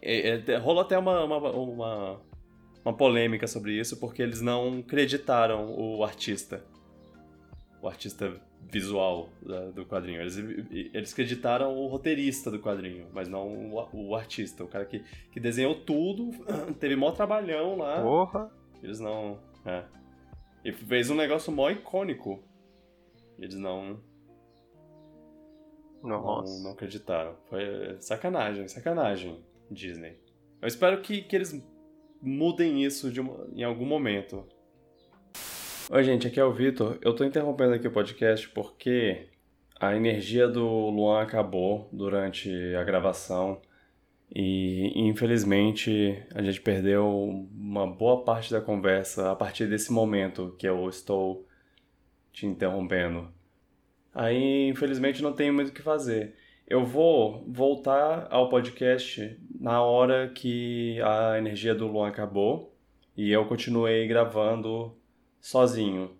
É, 0.00 0.40
é, 0.46 0.56
rolou 0.56 0.82
até 0.82 0.96
uma, 0.96 1.24
uma, 1.24 1.50
uma, 1.50 2.20
uma 2.86 2.96
polêmica 2.96 3.48
sobre 3.48 3.72
isso, 3.72 3.96
porque 3.96 4.22
eles 4.22 4.40
não 4.40 4.80
creditaram 4.80 5.74
o 5.76 6.04
artista. 6.04 6.64
O 7.82 7.88
artista 7.88 8.40
visual 8.70 9.28
da, 9.42 9.72
do 9.72 9.84
quadrinho. 9.84 10.20
Eles, 10.20 10.36
eles 10.70 11.12
creditaram 11.12 11.76
o 11.76 11.88
roteirista 11.88 12.48
do 12.48 12.60
quadrinho, 12.60 13.08
mas 13.12 13.28
não 13.28 13.72
o, 13.72 13.88
o 13.92 14.14
artista. 14.14 14.62
O 14.62 14.68
cara 14.68 14.84
que, 14.84 15.00
que 15.32 15.40
desenhou 15.40 15.74
tudo, 15.74 16.30
teve 16.78 16.94
mó 16.94 17.10
trabalhão 17.10 17.76
lá. 17.76 18.00
Porra! 18.00 18.52
Eles 18.80 19.00
não. 19.00 19.40
É. 19.64 19.82
E 20.64 20.72
fez 20.72 21.10
um 21.10 21.16
negócio 21.16 21.52
mó 21.52 21.68
icônico. 21.68 22.40
Eles 23.36 23.56
não. 23.56 24.00
Nossa. 26.04 26.52
Não, 26.52 26.62
não 26.62 26.70
acreditaram. 26.70 27.34
Foi 27.48 27.96
sacanagem, 27.98 28.68
sacanagem, 28.68 29.44
Disney. 29.68 30.20
Eu 30.62 30.68
espero 30.68 31.00
que, 31.02 31.22
que 31.22 31.34
eles 31.34 31.52
mudem 32.20 32.84
isso 32.84 33.10
uma, 33.20 33.46
em 33.54 33.62
algum 33.62 33.84
momento. 33.84 34.44
Oi, 35.90 36.02
gente, 36.02 36.26
aqui 36.26 36.40
é 36.40 36.44
o 36.44 36.52
Vitor. 36.52 36.98
Eu 37.00 37.14
tô 37.14 37.24
interrompendo 37.24 37.74
aqui 37.74 37.86
o 37.86 37.92
podcast 37.92 38.48
porque 38.48 39.28
a 39.78 39.94
energia 39.94 40.48
do 40.48 40.66
Luan 40.90 41.22
acabou 41.22 41.88
durante 41.92 42.50
a 42.74 42.82
gravação 42.82 43.60
e 44.34 44.90
infelizmente 44.96 46.20
a 46.34 46.42
gente 46.42 46.60
perdeu 46.60 47.08
uma 47.08 47.86
boa 47.86 48.24
parte 48.24 48.50
da 48.50 48.60
conversa 48.60 49.30
a 49.30 49.36
partir 49.36 49.66
desse 49.66 49.92
momento 49.92 50.56
que 50.58 50.66
eu 50.66 50.88
estou 50.88 51.46
te 52.32 52.46
interrompendo. 52.46 53.32
Aí, 54.12 54.68
infelizmente, 54.68 55.22
não 55.22 55.32
tenho 55.32 55.52
muito 55.52 55.68
o 55.68 55.72
que 55.72 55.82
fazer. 55.82 56.34
Eu 56.68 56.84
vou 56.84 57.44
voltar 57.46 58.26
ao 58.28 58.48
podcast 58.48 59.40
na 59.60 59.80
hora 59.82 60.28
que 60.28 61.00
a 61.00 61.38
energia 61.38 61.72
do 61.76 61.86
Luan 61.86 62.08
acabou 62.08 62.74
e 63.16 63.30
eu 63.30 63.46
continuei 63.46 64.08
gravando 64.08 64.92
sozinho, 65.40 66.16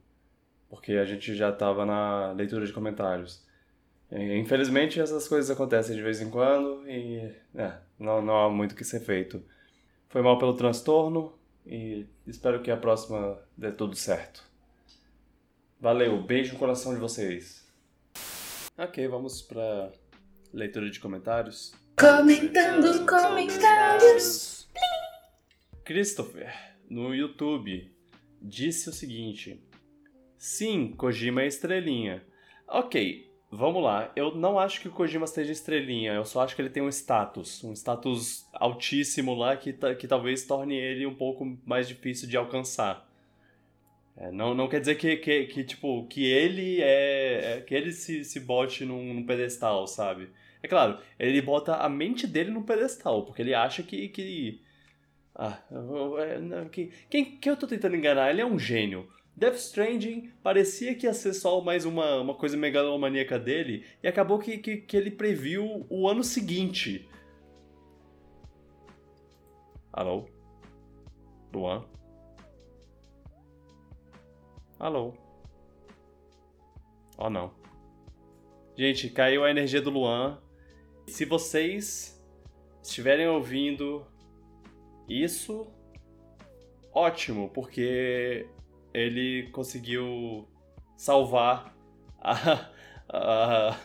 porque 0.70 0.92
a 0.92 1.04
gente 1.04 1.34
já 1.34 1.50
estava 1.50 1.84
na 1.84 2.30
leitura 2.30 2.64
de 2.64 2.72
comentários. 2.72 3.44
Infelizmente 4.08 5.00
essas 5.00 5.26
coisas 5.26 5.50
acontecem 5.50 5.96
de 5.96 6.02
vez 6.02 6.20
em 6.20 6.30
quando 6.30 6.88
e 6.88 7.28
é, 7.52 7.72
não, 7.98 8.22
não 8.22 8.36
há 8.36 8.48
muito 8.48 8.70
o 8.70 8.76
que 8.76 8.84
ser 8.84 9.00
feito. 9.00 9.42
Foi 10.08 10.22
mal 10.22 10.38
pelo 10.38 10.54
transtorno 10.54 11.36
e 11.66 12.06
espero 12.24 12.62
que 12.62 12.70
a 12.70 12.76
próxima 12.76 13.36
dê 13.56 13.72
tudo 13.72 13.96
certo. 13.96 14.44
Valeu, 15.80 16.22
beijo 16.22 16.52
no 16.52 16.58
coração 16.60 16.94
de 16.94 17.00
vocês. 17.00 17.66
Ok, 18.78 19.08
vamos 19.08 19.42
para 19.42 19.90
leitura 20.56 20.88
de 20.88 20.98
comentários. 20.98 21.74
Comentando 21.98 23.06
comentários. 23.06 24.66
Christopher, 25.84 26.52
no 26.88 27.14
YouTube, 27.14 27.94
disse 28.40 28.88
o 28.88 28.92
seguinte: 28.92 29.62
Sim, 30.38 30.94
Kojima 30.96 31.42
é 31.42 31.46
estrelinha. 31.46 32.24
Ok, 32.66 33.30
vamos 33.50 33.82
lá. 33.82 34.10
Eu 34.16 34.34
não 34.34 34.58
acho 34.58 34.80
que 34.80 34.88
o 34.88 34.92
Kojima 34.92 35.26
seja 35.26 35.52
estrelinha, 35.52 36.14
eu 36.14 36.24
só 36.24 36.40
acho 36.40 36.56
que 36.56 36.62
ele 36.62 36.70
tem 36.70 36.82
um 36.82 36.88
status, 36.88 37.62
um 37.62 37.72
status 37.72 38.48
altíssimo 38.54 39.34
lá 39.34 39.56
que, 39.56 39.74
que 39.98 40.08
talvez 40.08 40.44
torne 40.44 40.74
ele 40.74 41.06
um 41.06 41.14
pouco 41.14 41.56
mais 41.64 41.86
difícil 41.86 42.28
de 42.28 42.36
alcançar. 42.36 43.06
É, 44.16 44.30
não, 44.32 44.54
não 44.54 44.66
quer 44.66 44.80
dizer 44.80 44.94
que, 44.94 45.16
que, 45.16 45.44
que, 45.44 45.62
tipo, 45.64 46.06
que 46.06 46.24
ele 46.24 46.80
é. 46.80 47.58
é 47.58 47.60
que 47.60 47.74
ele 47.74 47.92
se, 47.92 48.24
se 48.24 48.40
bote 48.40 48.84
num, 48.84 49.12
num, 49.12 49.26
pedestal, 49.26 49.86
sabe? 49.86 50.30
É 50.62 50.68
claro, 50.68 50.98
ele 51.18 51.40
bota 51.42 51.76
a 51.76 51.88
mente 51.88 52.26
dele 52.26 52.50
num 52.50 52.62
pedestal, 52.62 53.24
porque 53.24 53.42
ele 53.42 53.54
acha 53.54 53.82
que, 53.82 54.08
que 54.08 54.60
ah, 55.34 55.62
quem, 56.72 56.90
quem, 57.10 57.36
quem 57.38 57.50
eu 57.50 57.56
tô 57.56 57.66
tentando 57.66 57.94
enganar? 57.94 58.30
Ele 58.30 58.40
é 58.40 58.46
um 58.46 58.58
gênio. 58.58 59.08
Death 59.36 59.56
Stranding 59.56 60.32
parecia 60.42 60.94
que 60.94 61.04
ia 61.04 61.12
ser 61.12 61.34
só 61.34 61.60
mais 61.60 61.84
uma, 61.84 62.20
uma 62.22 62.34
coisa 62.34 62.56
megalomaníaca 62.56 63.38
dele 63.38 63.84
e 64.02 64.08
acabou 64.08 64.38
que, 64.38 64.56
que, 64.56 64.78
que 64.78 64.96
ele 64.96 65.10
previu 65.10 65.86
o 65.90 66.08
ano 66.08 66.24
seguinte. 66.24 67.06
Alô? 69.92 70.26
Luan? 71.52 71.84
Alô? 74.78 75.12
Oh 77.18 77.28
não. 77.28 77.52
Gente, 78.74 79.10
caiu 79.10 79.44
a 79.44 79.50
energia 79.50 79.82
do 79.82 79.90
Luan. 79.90 80.40
Se 81.06 81.24
vocês 81.24 82.20
estiverem 82.82 83.28
ouvindo 83.28 84.06
isso, 85.08 85.66
ótimo, 86.92 87.48
porque 87.50 88.46
ele 88.92 89.48
conseguiu 89.52 90.48
salvar 90.96 91.76
a, 92.18 92.70
a, 93.08 93.76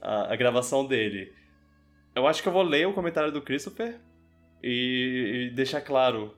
a, 0.00 0.32
a, 0.32 0.36
gravação 0.36 0.84
dele. 0.86 1.32
Eu 2.14 2.26
acho 2.26 2.42
que 2.42 2.48
eu 2.48 2.52
vou 2.52 2.62
ler 2.62 2.88
o 2.88 2.94
comentário 2.94 3.30
do 3.30 3.42
Christopher 3.42 4.00
e, 4.62 5.48
e 5.50 5.54
deixar 5.54 5.80
claro. 5.80 6.36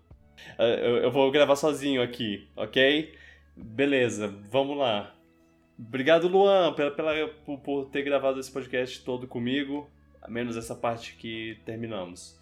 É, 0.58 0.86
eu, 0.86 0.96
eu 0.98 1.10
vou 1.10 1.30
gravar 1.30 1.56
sozinho 1.56 2.02
aqui, 2.02 2.48
ok? 2.56 3.14
Beleza, 3.56 4.28
vamos 4.50 4.76
lá. 4.76 5.17
Obrigado, 5.78 6.26
Luan, 6.26 6.74
pela, 6.74 6.90
pela, 6.90 7.28
por, 7.46 7.60
por 7.60 7.84
ter 7.86 8.02
gravado 8.02 8.40
esse 8.40 8.50
podcast 8.50 9.04
todo 9.04 9.28
comigo, 9.28 9.88
menos 10.28 10.56
essa 10.56 10.74
parte 10.74 11.14
que 11.14 11.58
terminamos. 11.64 12.36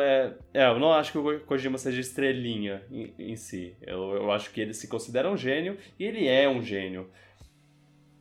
É, 0.00 0.34
é, 0.54 0.66
eu 0.66 0.78
não 0.78 0.92
acho 0.92 1.10
que 1.10 1.18
o 1.18 1.40
Kojima 1.40 1.78
seja 1.78 2.00
estrelinha 2.00 2.84
em, 2.90 3.12
em 3.18 3.36
si. 3.36 3.74
Eu, 3.82 4.14
eu, 4.14 4.30
acho 4.30 4.52
que 4.52 4.60
ele 4.60 4.72
se 4.72 4.86
considera 4.86 5.28
um 5.28 5.36
gênio 5.36 5.76
e 5.98 6.04
ele 6.04 6.28
é 6.28 6.48
um 6.48 6.62
gênio. 6.62 7.10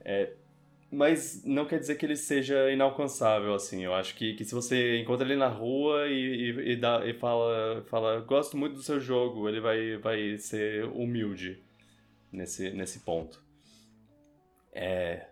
É, 0.03 0.31
mas 0.91 1.43
não 1.45 1.65
quer 1.65 1.77
dizer 1.79 1.95
que 1.95 2.05
ele 2.05 2.15
seja 2.15 2.71
inalcançável, 2.71 3.53
assim. 3.53 3.83
Eu 3.83 3.93
acho 3.93 4.15
que, 4.15 4.33
que 4.33 4.45
se 4.45 4.55
você 4.55 4.97
encontra 4.97 5.27
ele 5.27 5.35
na 5.35 5.49
rua 5.49 6.07
e, 6.07 6.13
e, 6.13 6.71
e, 6.71 6.75
dá, 6.75 7.05
e 7.05 7.13
fala, 7.13 7.83
fala, 7.87 8.21
gosto 8.21 8.57
muito 8.57 8.75
do 8.75 8.81
seu 8.81 8.99
jogo, 8.99 9.47
ele 9.47 9.59
vai, 9.59 9.97
vai 9.97 10.37
ser 10.37 10.85
humilde 10.85 11.61
nesse, 12.31 12.71
nesse 12.71 13.01
ponto. 13.01 13.44
É. 14.75 15.27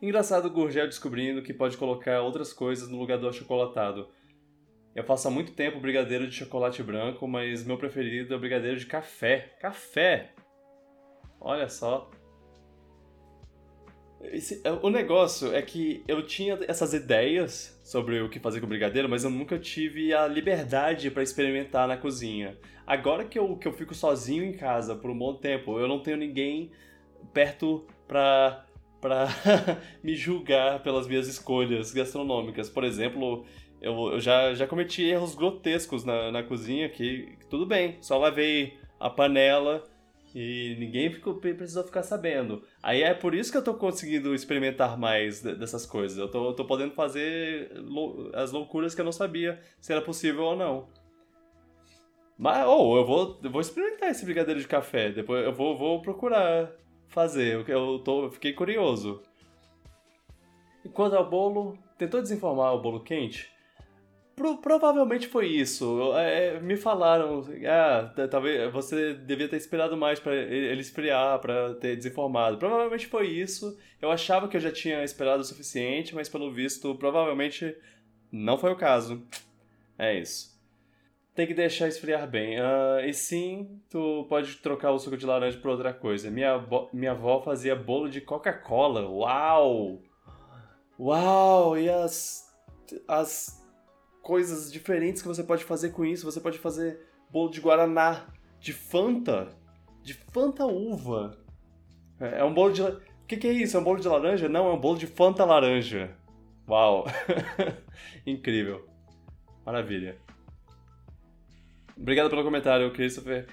Engraçado 0.00 0.46
o 0.46 0.50
Gurgel 0.50 0.86
descobrindo 0.86 1.42
que 1.42 1.54
pode 1.54 1.78
colocar 1.78 2.20
outras 2.20 2.52
coisas 2.52 2.88
no 2.88 2.98
lugar 2.98 3.18
do 3.18 3.28
achocolatado. 3.28 4.08
Eu 4.94 5.02
faço 5.02 5.28
há 5.28 5.30
muito 5.30 5.52
tempo 5.52 5.80
brigadeiro 5.80 6.28
de 6.28 6.34
chocolate 6.34 6.82
branco, 6.82 7.26
mas 7.26 7.64
meu 7.64 7.78
preferido 7.78 8.32
é 8.32 8.36
o 8.36 8.40
brigadeiro 8.40 8.78
de 8.78 8.86
café. 8.86 9.56
Café! 9.58 10.32
Olha 11.40 11.68
só. 11.68 12.10
Esse, 14.22 14.60
é, 14.64 14.72
o 14.72 14.90
negócio 14.90 15.54
é 15.54 15.62
que 15.62 16.02
eu 16.08 16.26
tinha 16.26 16.58
essas 16.66 16.92
ideias 16.92 17.78
sobre 17.84 18.20
o 18.20 18.28
que 18.28 18.40
fazer 18.40 18.60
com 18.60 18.66
brigadeiro, 18.66 19.08
mas 19.08 19.24
eu 19.24 19.30
nunca 19.30 19.58
tive 19.58 20.12
a 20.12 20.26
liberdade 20.26 21.10
para 21.10 21.22
experimentar 21.22 21.86
na 21.86 21.96
cozinha. 21.96 22.58
Agora 22.86 23.24
que 23.24 23.38
eu, 23.38 23.56
que 23.56 23.68
eu 23.68 23.72
fico 23.72 23.94
sozinho 23.94 24.44
em 24.44 24.52
casa 24.52 24.94
por 24.94 25.10
um 25.10 25.18
bom 25.18 25.34
tempo, 25.34 25.78
eu 25.78 25.88
não 25.88 26.02
tenho 26.02 26.16
ninguém 26.16 26.70
perto 27.32 27.86
pra, 28.06 28.65
pra 29.06 29.28
me 30.02 30.16
julgar 30.16 30.82
pelas 30.82 31.06
minhas 31.06 31.28
escolhas 31.28 31.92
gastronômicas. 31.92 32.68
Por 32.68 32.82
exemplo, 32.82 33.46
eu, 33.80 33.94
eu 34.12 34.20
já, 34.20 34.52
já 34.52 34.66
cometi 34.66 35.04
erros 35.04 35.36
grotescos 35.36 36.04
na, 36.04 36.32
na 36.32 36.42
cozinha 36.42 36.88
que, 36.88 37.38
tudo 37.48 37.64
bem, 37.64 37.98
só 38.00 38.18
lavei 38.18 38.76
a 38.98 39.08
panela 39.08 39.84
e 40.34 40.74
ninguém 40.80 41.12
ficou, 41.12 41.36
precisou 41.36 41.84
ficar 41.84 42.02
sabendo. 42.02 42.64
Aí 42.82 43.02
é 43.02 43.14
por 43.14 43.32
isso 43.32 43.52
que 43.52 43.56
eu 43.56 43.62
tô 43.62 43.74
conseguindo 43.74 44.34
experimentar 44.34 44.98
mais 44.98 45.40
dessas 45.40 45.86
coisas. 45.86 46.18
Eu 46.18 46.28
tô, 46.28 46.52
tô 46.52 46.64
podendo 46.64 46.92
fazer 46.92 47.70
lou 47.76 48.32
as 48.34 48.50
loucuras 48.50 48.92
que 48.92 49.00
eu 49.00 49.04
não 49.04 49.12
sabia 49.12 49.60
se 49.80 49.92
era 49.92 50.02
possível 50.02 50.42
ou 50.42 50.56
não. 50.56 50.88
Mas, 52.36 52.66
ou 52.66 52.88
oh, 52.88 52.98
eu, 52.98 53.06
vou, 53.06 53.40
eu 53.42 53.50
vou 53.50 53.60
experimentar 53.60 54.10
esse 54.10 54.24
brigadeiro 54.24 54.60
de 54.60 54.66
café. 54.66 55.10
Depois 55.10 55.44
eu 55.44 55.54
vou, 55.54 55.78
vou 55.78 56.02
procurar 56.02 56.70
fazer. 57.08 57.68
Eu, 57.68 57.98
tô, 58.00 58.24
eu 58.24 58.30
fiquei 58.30 58.52
curioso. 58.52 59.22
E 60.84 60.88
quanto 60.88 61.16
ao 61.16 61.28
bolo, 61.28 61.78
tentou 61.98 62.20
desenformar 62.22 62.72
o 62.74 62.80
bolo 62.80 63.00
quente? 63.00 63.50
pro- 64.36 64.58
provavelmente 64.58 65.26
foi 65.26 65.46
isso. 65.48 66.12
É, 66.14 66.60
me 66.60 66.76
falaram, 66.76 67.42
ah, 67.66 68.12
talvez 68.30 68.70
você 68.70 69.14
devia 69.14 69.48
ter 69.48 69.56
esperado 69.56 69.96
mais 69.96 70.20
pra 70.20 70.34
ele 70.36 70.80
esfriar, 70.80 71.38
pra 71.40 71.74
ter 71.74 71.96
desinformado. 71.96 72.58
Provavelmente 72.58 73.06
foi 73.06 73.28
isso. 73.28 73.76
Eu 74.00 74.10
achava 74.10 74.46
que 74.46 74.56
eu 74.56 74.60
já 74.60 74.70
tinha 74.70 75.02
esperado 75.02 75.40
o 75.40 75.44
suficiente, 75.44 76.14
mas 76.14 76.28
pelo 76.28 76.52
visto, 76.52 76.94
provavelmente 76.96 77.74
não 78.30 78.58
foi 78.58 78.70
o 78.70 78.76
caso. 78.76 79.26
É 79.98 80.18
isso. 80.18 80.54
Tem 81.36 81.46
que 81.46 81.52
deixar 81.52 81.86
esfriar 81.86 82.26
bem. 82.26 82.58
Ah, 82.58 83.06
e 83.06 83.12
sim, 83.12 83.78
tu 83.90 84.24
pode 84.26 84.56
trocar 84.56 84.92
o 84.92 84.98
suco 84.98 85.18
de 85.18 85.26
laranja 85.26 85.58
por 85.58 85.70
outra 85.70 85.92
coisa. 85.92 86.30
Minha, 86.30 86.64
minha 86.94 87.10
avó 87.10 87.42
fazia 87.42 87.76
bolo 87.76 88.08
de 88.08 88.22
Coca-Cola. 88.22 89.06
Uau! 89.06 90.00
Uau! 90.98 91.76
E 91.76 91.90
as, 91.90 92.50
as 93.06 93.62
coisas 94.22 94.72
diferentes 94.72 95.20
que 95.20 95.28
você 95.28 95.44
pode 95.44 95.62
fazer 95.62 95.90
com 95.90 96.06
isso. 96.06 96.24
Você 96.24 96.40
pode 96.40 96.58
fazer 96.58 97.06
bolo 97.30 97.50
de 97.50 97.60
Guaraná, 97.60 98.28
de 98.58 98.72
Fanta, 98.72 99.50
de 100.02 100.14
Fanta 100.14 100.64
uva. 100.64 101.36
É 102.18 102.38
é 102.38 102.44
um 102.44 102.54
bolo 102.54 102.72
de. 102.72 102.80
O 102.80 103.00
que, 103.28 103.36
que 103.36 103.46
é 103.46 103.52
isso? 103.52 103.76
É 103.76 103.80
um 103.80 103.84
bolo 103.84 104.00
de 104.00 104.08
laranja? 104.08 104.48
Não, 104.48 104.70
é 104.70 104.72
um 104.72 104.80
bolo 104.80 104.96
de 104.96 105.06
Fanta 105.06 105.44
laranja. 105.44 106.16
Uau! 106.66 107.04
Incrível. 108.26 108.88
Maravilha. 109.66 110.16
Obrigado 111.96 112.28
pelo 112.30 112.44
comentário, 112.44 112.90
Christopher. 112.92 113.46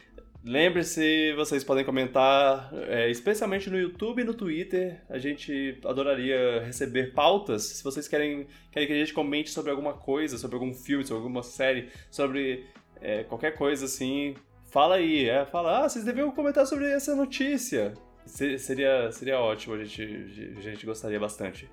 Lembre-se, 0.45 1.33
vocês 1.37 1.63
podem 1.63 1.85
comentar, 1.85 2.69
é, 2.89 3.09
especialmente 3.09 3.69
no 3.69 3.79
YouTube 3.79 4.21
e 4.21 4.25
no 4.25 4.33
Twitter. 4.33 5.01
A 5.09 5.17
gente 5.17 5.79
adoraria 5.85 6.61
receber 6.65 7.13
pautas. 7.13 7.63
Se 7.63 7.83
vocês 7.83 8.09
querem, 8.09 8.45
querem 8.69 8.85
que 8.85 8.93
a 8.93 8.97
gente 8.97 9.13
comente 9.13 9.51
sobre 9.51 9.71
alguma 9.71 9.93
coisa, 9.93 10.37
sobre 10.37 10.57
algum 10.57 10.73
filme, 10.73 11.05
sobre 11.05 11.21
alguma 11.23 11.43
série, 11.43 11.89
sobre 12.11 12.65
é, 13.01 13.23
qualquer 13.23 13.55
coisa 13.55 13.85
assim, 13.85 14.35
fala 14.69 14.95
aí. 14.95 15.29
É, 15.29 15.45
fala, 15.45 15.85
ah, 15.85 15.89
vocês 15.89 16.03
deviam 16.03 16.29
comentar 16.31 16.67
sobre 16.67 16.89
essa 16.91 17.15
notícia. 17.15 17.93
Se- 18.25 18.59
seria, 18.59 19.09
seria 19.13 19.39
ótimo, 19.39 19.75
a 19.75 19.83
gente, 19.85 20.53
a 20.57 20.61
gente 20.61 20.85
gostaria 20.85 21.19
bastante. 21.19 21.69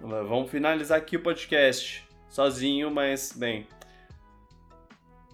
Vamos 0.00 0.50
finalizar 0.50 0.98
aqui 0.98 1.16
o 1.16 1.22
podcast. 1.22 2.04
Sozinho, 2.28 2.90
mas 2.90 3.32
bem. 3.32 3.64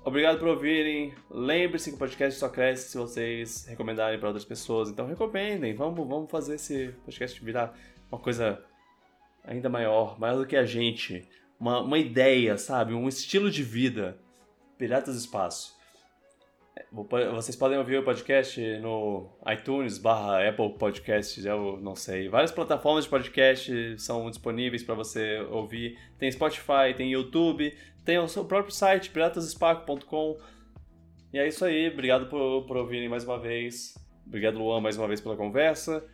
Obrigado 0.04 0.38
por 0.38 0.48
ouvirem. 0.48 1.14
Lembre-se 1.30 1.88
que 1.88 1.96
o 1.96 1.98
podcast 1.98 2.38
só 2.38 2.46
cresce 2.50 2.90
se 2.90 2.98
vocês 2.98 3.64
recomendarem 3.66 4.18
para 4.18 4.28
outras 4.28 4.44
pessoas. 4.44 4.90
Então 4.90 5.06
recomendem. 5.06 5.74
Vamos, 5.74 6.06
vamos 6.06 6.30
fazer 6.30 6.56
esse 6.56 6.94
podcast 7.06 7.42
virar 7.42 7.74
uma 8.12 8.20
coisa 8.20 8.62
ainda 9.42 9.70
maior, 9.70 10.20
maior 10.20 10.36
do 10.36 10.46
que 10.46 10.56
a 10.56 10.66
gente. 10.66 11.26
Uma, 11.58 11.80
uma 11.80 11.98
ideia, 11.98 12.58
sabe? 12.58 12.92
Um 12.92 13.08
estilo 13.08 13.50
de 13.50 13.62
vida. 13.62 14.18
Piratas 14.76 15.14
do 15.14 15.20
Espaço. 15.20 15.74
Vocês 17.34 17.54
podem 17.54 17.78
ouvir 17.78 17.98
o 17.98 18.02
podcast 18.02 18.60
no 18.78 19.30
iTunes 19.46 19.96
barra 19.96 20.48
Apple 20.48 20.76
Podcasts, 20.76 21.44
eu 21.44 21.78
não 21.80 21.94
sei. 21.94 22.28
Várias 22.28 22.50
plataformas 22.50 23.04
de 23.04 23.10
podcast 23.10 23.98
são 23.98 24.28
disponíveis 24.28 24.82
para 24.82 24.96
você 24.96 25.38
ouvir. 25.50 25.96
Tem 26.18 26.30
Spotify, 26.32 26.92
tem 26.96 27.12
YouTube, 27.12 27.72
tem 28.04 28.18
o 28.18 28.26
seu 28.26 28.44
próprio 28.44 28.74
site, 28.74 29.10
piratasespaco.com. 29.10 30.36
E 31.32 31.38
é 31.38 31.46
isso 31.46 31.64
aí, 31.64 31.88
obrigado 31.88 32.26
por, 32.26 32.64
por 32.66 32.76
ouvirem 32.76 33.08
mais 33.08 33.24
uma 33.24 33.38
vez. 33.38 33.94
Obrigado, 34.26 34.58
Luan, 34.58 34.80
mais 34.80 34.96
uma 34.96 35.06
vez 35.06 35.20
pela 35.20 35.36
conversa. 35.36 36.04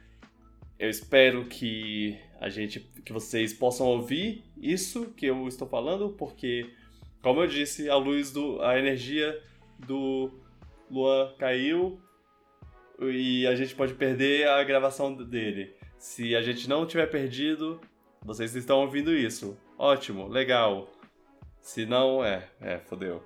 Eu 0.78 0.90
espero 0.90 1.46
que 1.46 2.18
a 2.38 2.50
gente, 2.50 2.80
que 2.80 3.12
vocês 3.12 3.54
possam 3.54 3.86
ouvir 3.86 4.44
isso 4.58 5.12
que 5.14 5.26
eu 5.26 5.48
estou 5.48 5.66
falando, 5.66 6.10
porque, 6.10 6.70
como 7.22 7.40
eu 7.40 7.46
disse, 7.46 7.88
a 7.88 7.96
luz 7.96 8.30
do, 8.30 8.60
a 8.62 8.78
energia 8.78 9.38
do 9.78 10.39
Luan 10.90 11.32
caiu 11.38 12.00
e 12.98 13.46
a 13.46 13.54
gente 13.54 13.74
pode 13.74 13.94
perder 13.94 14.48
a 14.48 14.62
gravação 14.64 15.14
dele. 15.14 15.74
Se 15.98 16.34
a 16.34 16.42
gente 16.42 16.68
não 16.68 16.86
tiver 16.86 17.06
perdido, 17.06 17.80
vocês 18.22 18.54
estão 18.54 18.80
ouvindo 18.80 19.14
isso. 19.14 19.56
Ótimo, 19.78 20.26
legal. 20.28 20.88
Se 21.60 21.86
não, 21.86 22.24
é, 22.24 22.48
é, 22.60 22.78
fodeu. 22.78 23.22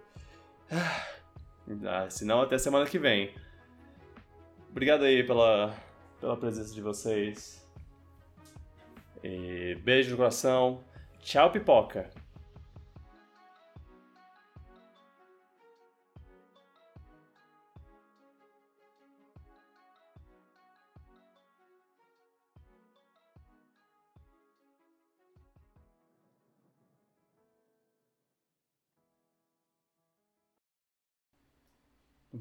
Ah, 1.86 2.10
se 2.10 2.26
não, 2.26 2.42
até 2.42 2.58
semana 2.58 2.84
que 2.84 2.98
vem. 2.98 3.34
Obrigado 4.70 5.04
aí 5.04 5.24
pela, 5.24 5.74
pela 6.20 6.36
presença 6.36 6.74
de 6.74 6.82
vocês. 6.82 7.66
E 9.22 9.74
beijo 9.76 10.10
no 10.10 10.16
coração. 10.18 10.84
Tchau, 11.20 11.50
pipoca. 11.50 12.10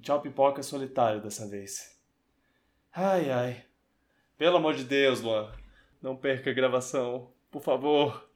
Tchau 0.03 0.21
pipoca 0.21 0.61
solitário 0.61 1.21
dessa 1.21 1.47
vez. 1.47 1.97
Ai 2.91 3.31
ai. 3.31 3.65
Pelo 4.37 4.57
amor 4.57 4.75
de 4.75 4.83
Deus, 4.83 5.21
Luan. 5.21 5.51
Não 6.01 6.15
perca 6.15 6.51
a 6.51 6.53
gravação. 6.53 7.31
Por 7.49 7.61
favor. 7.61 8.29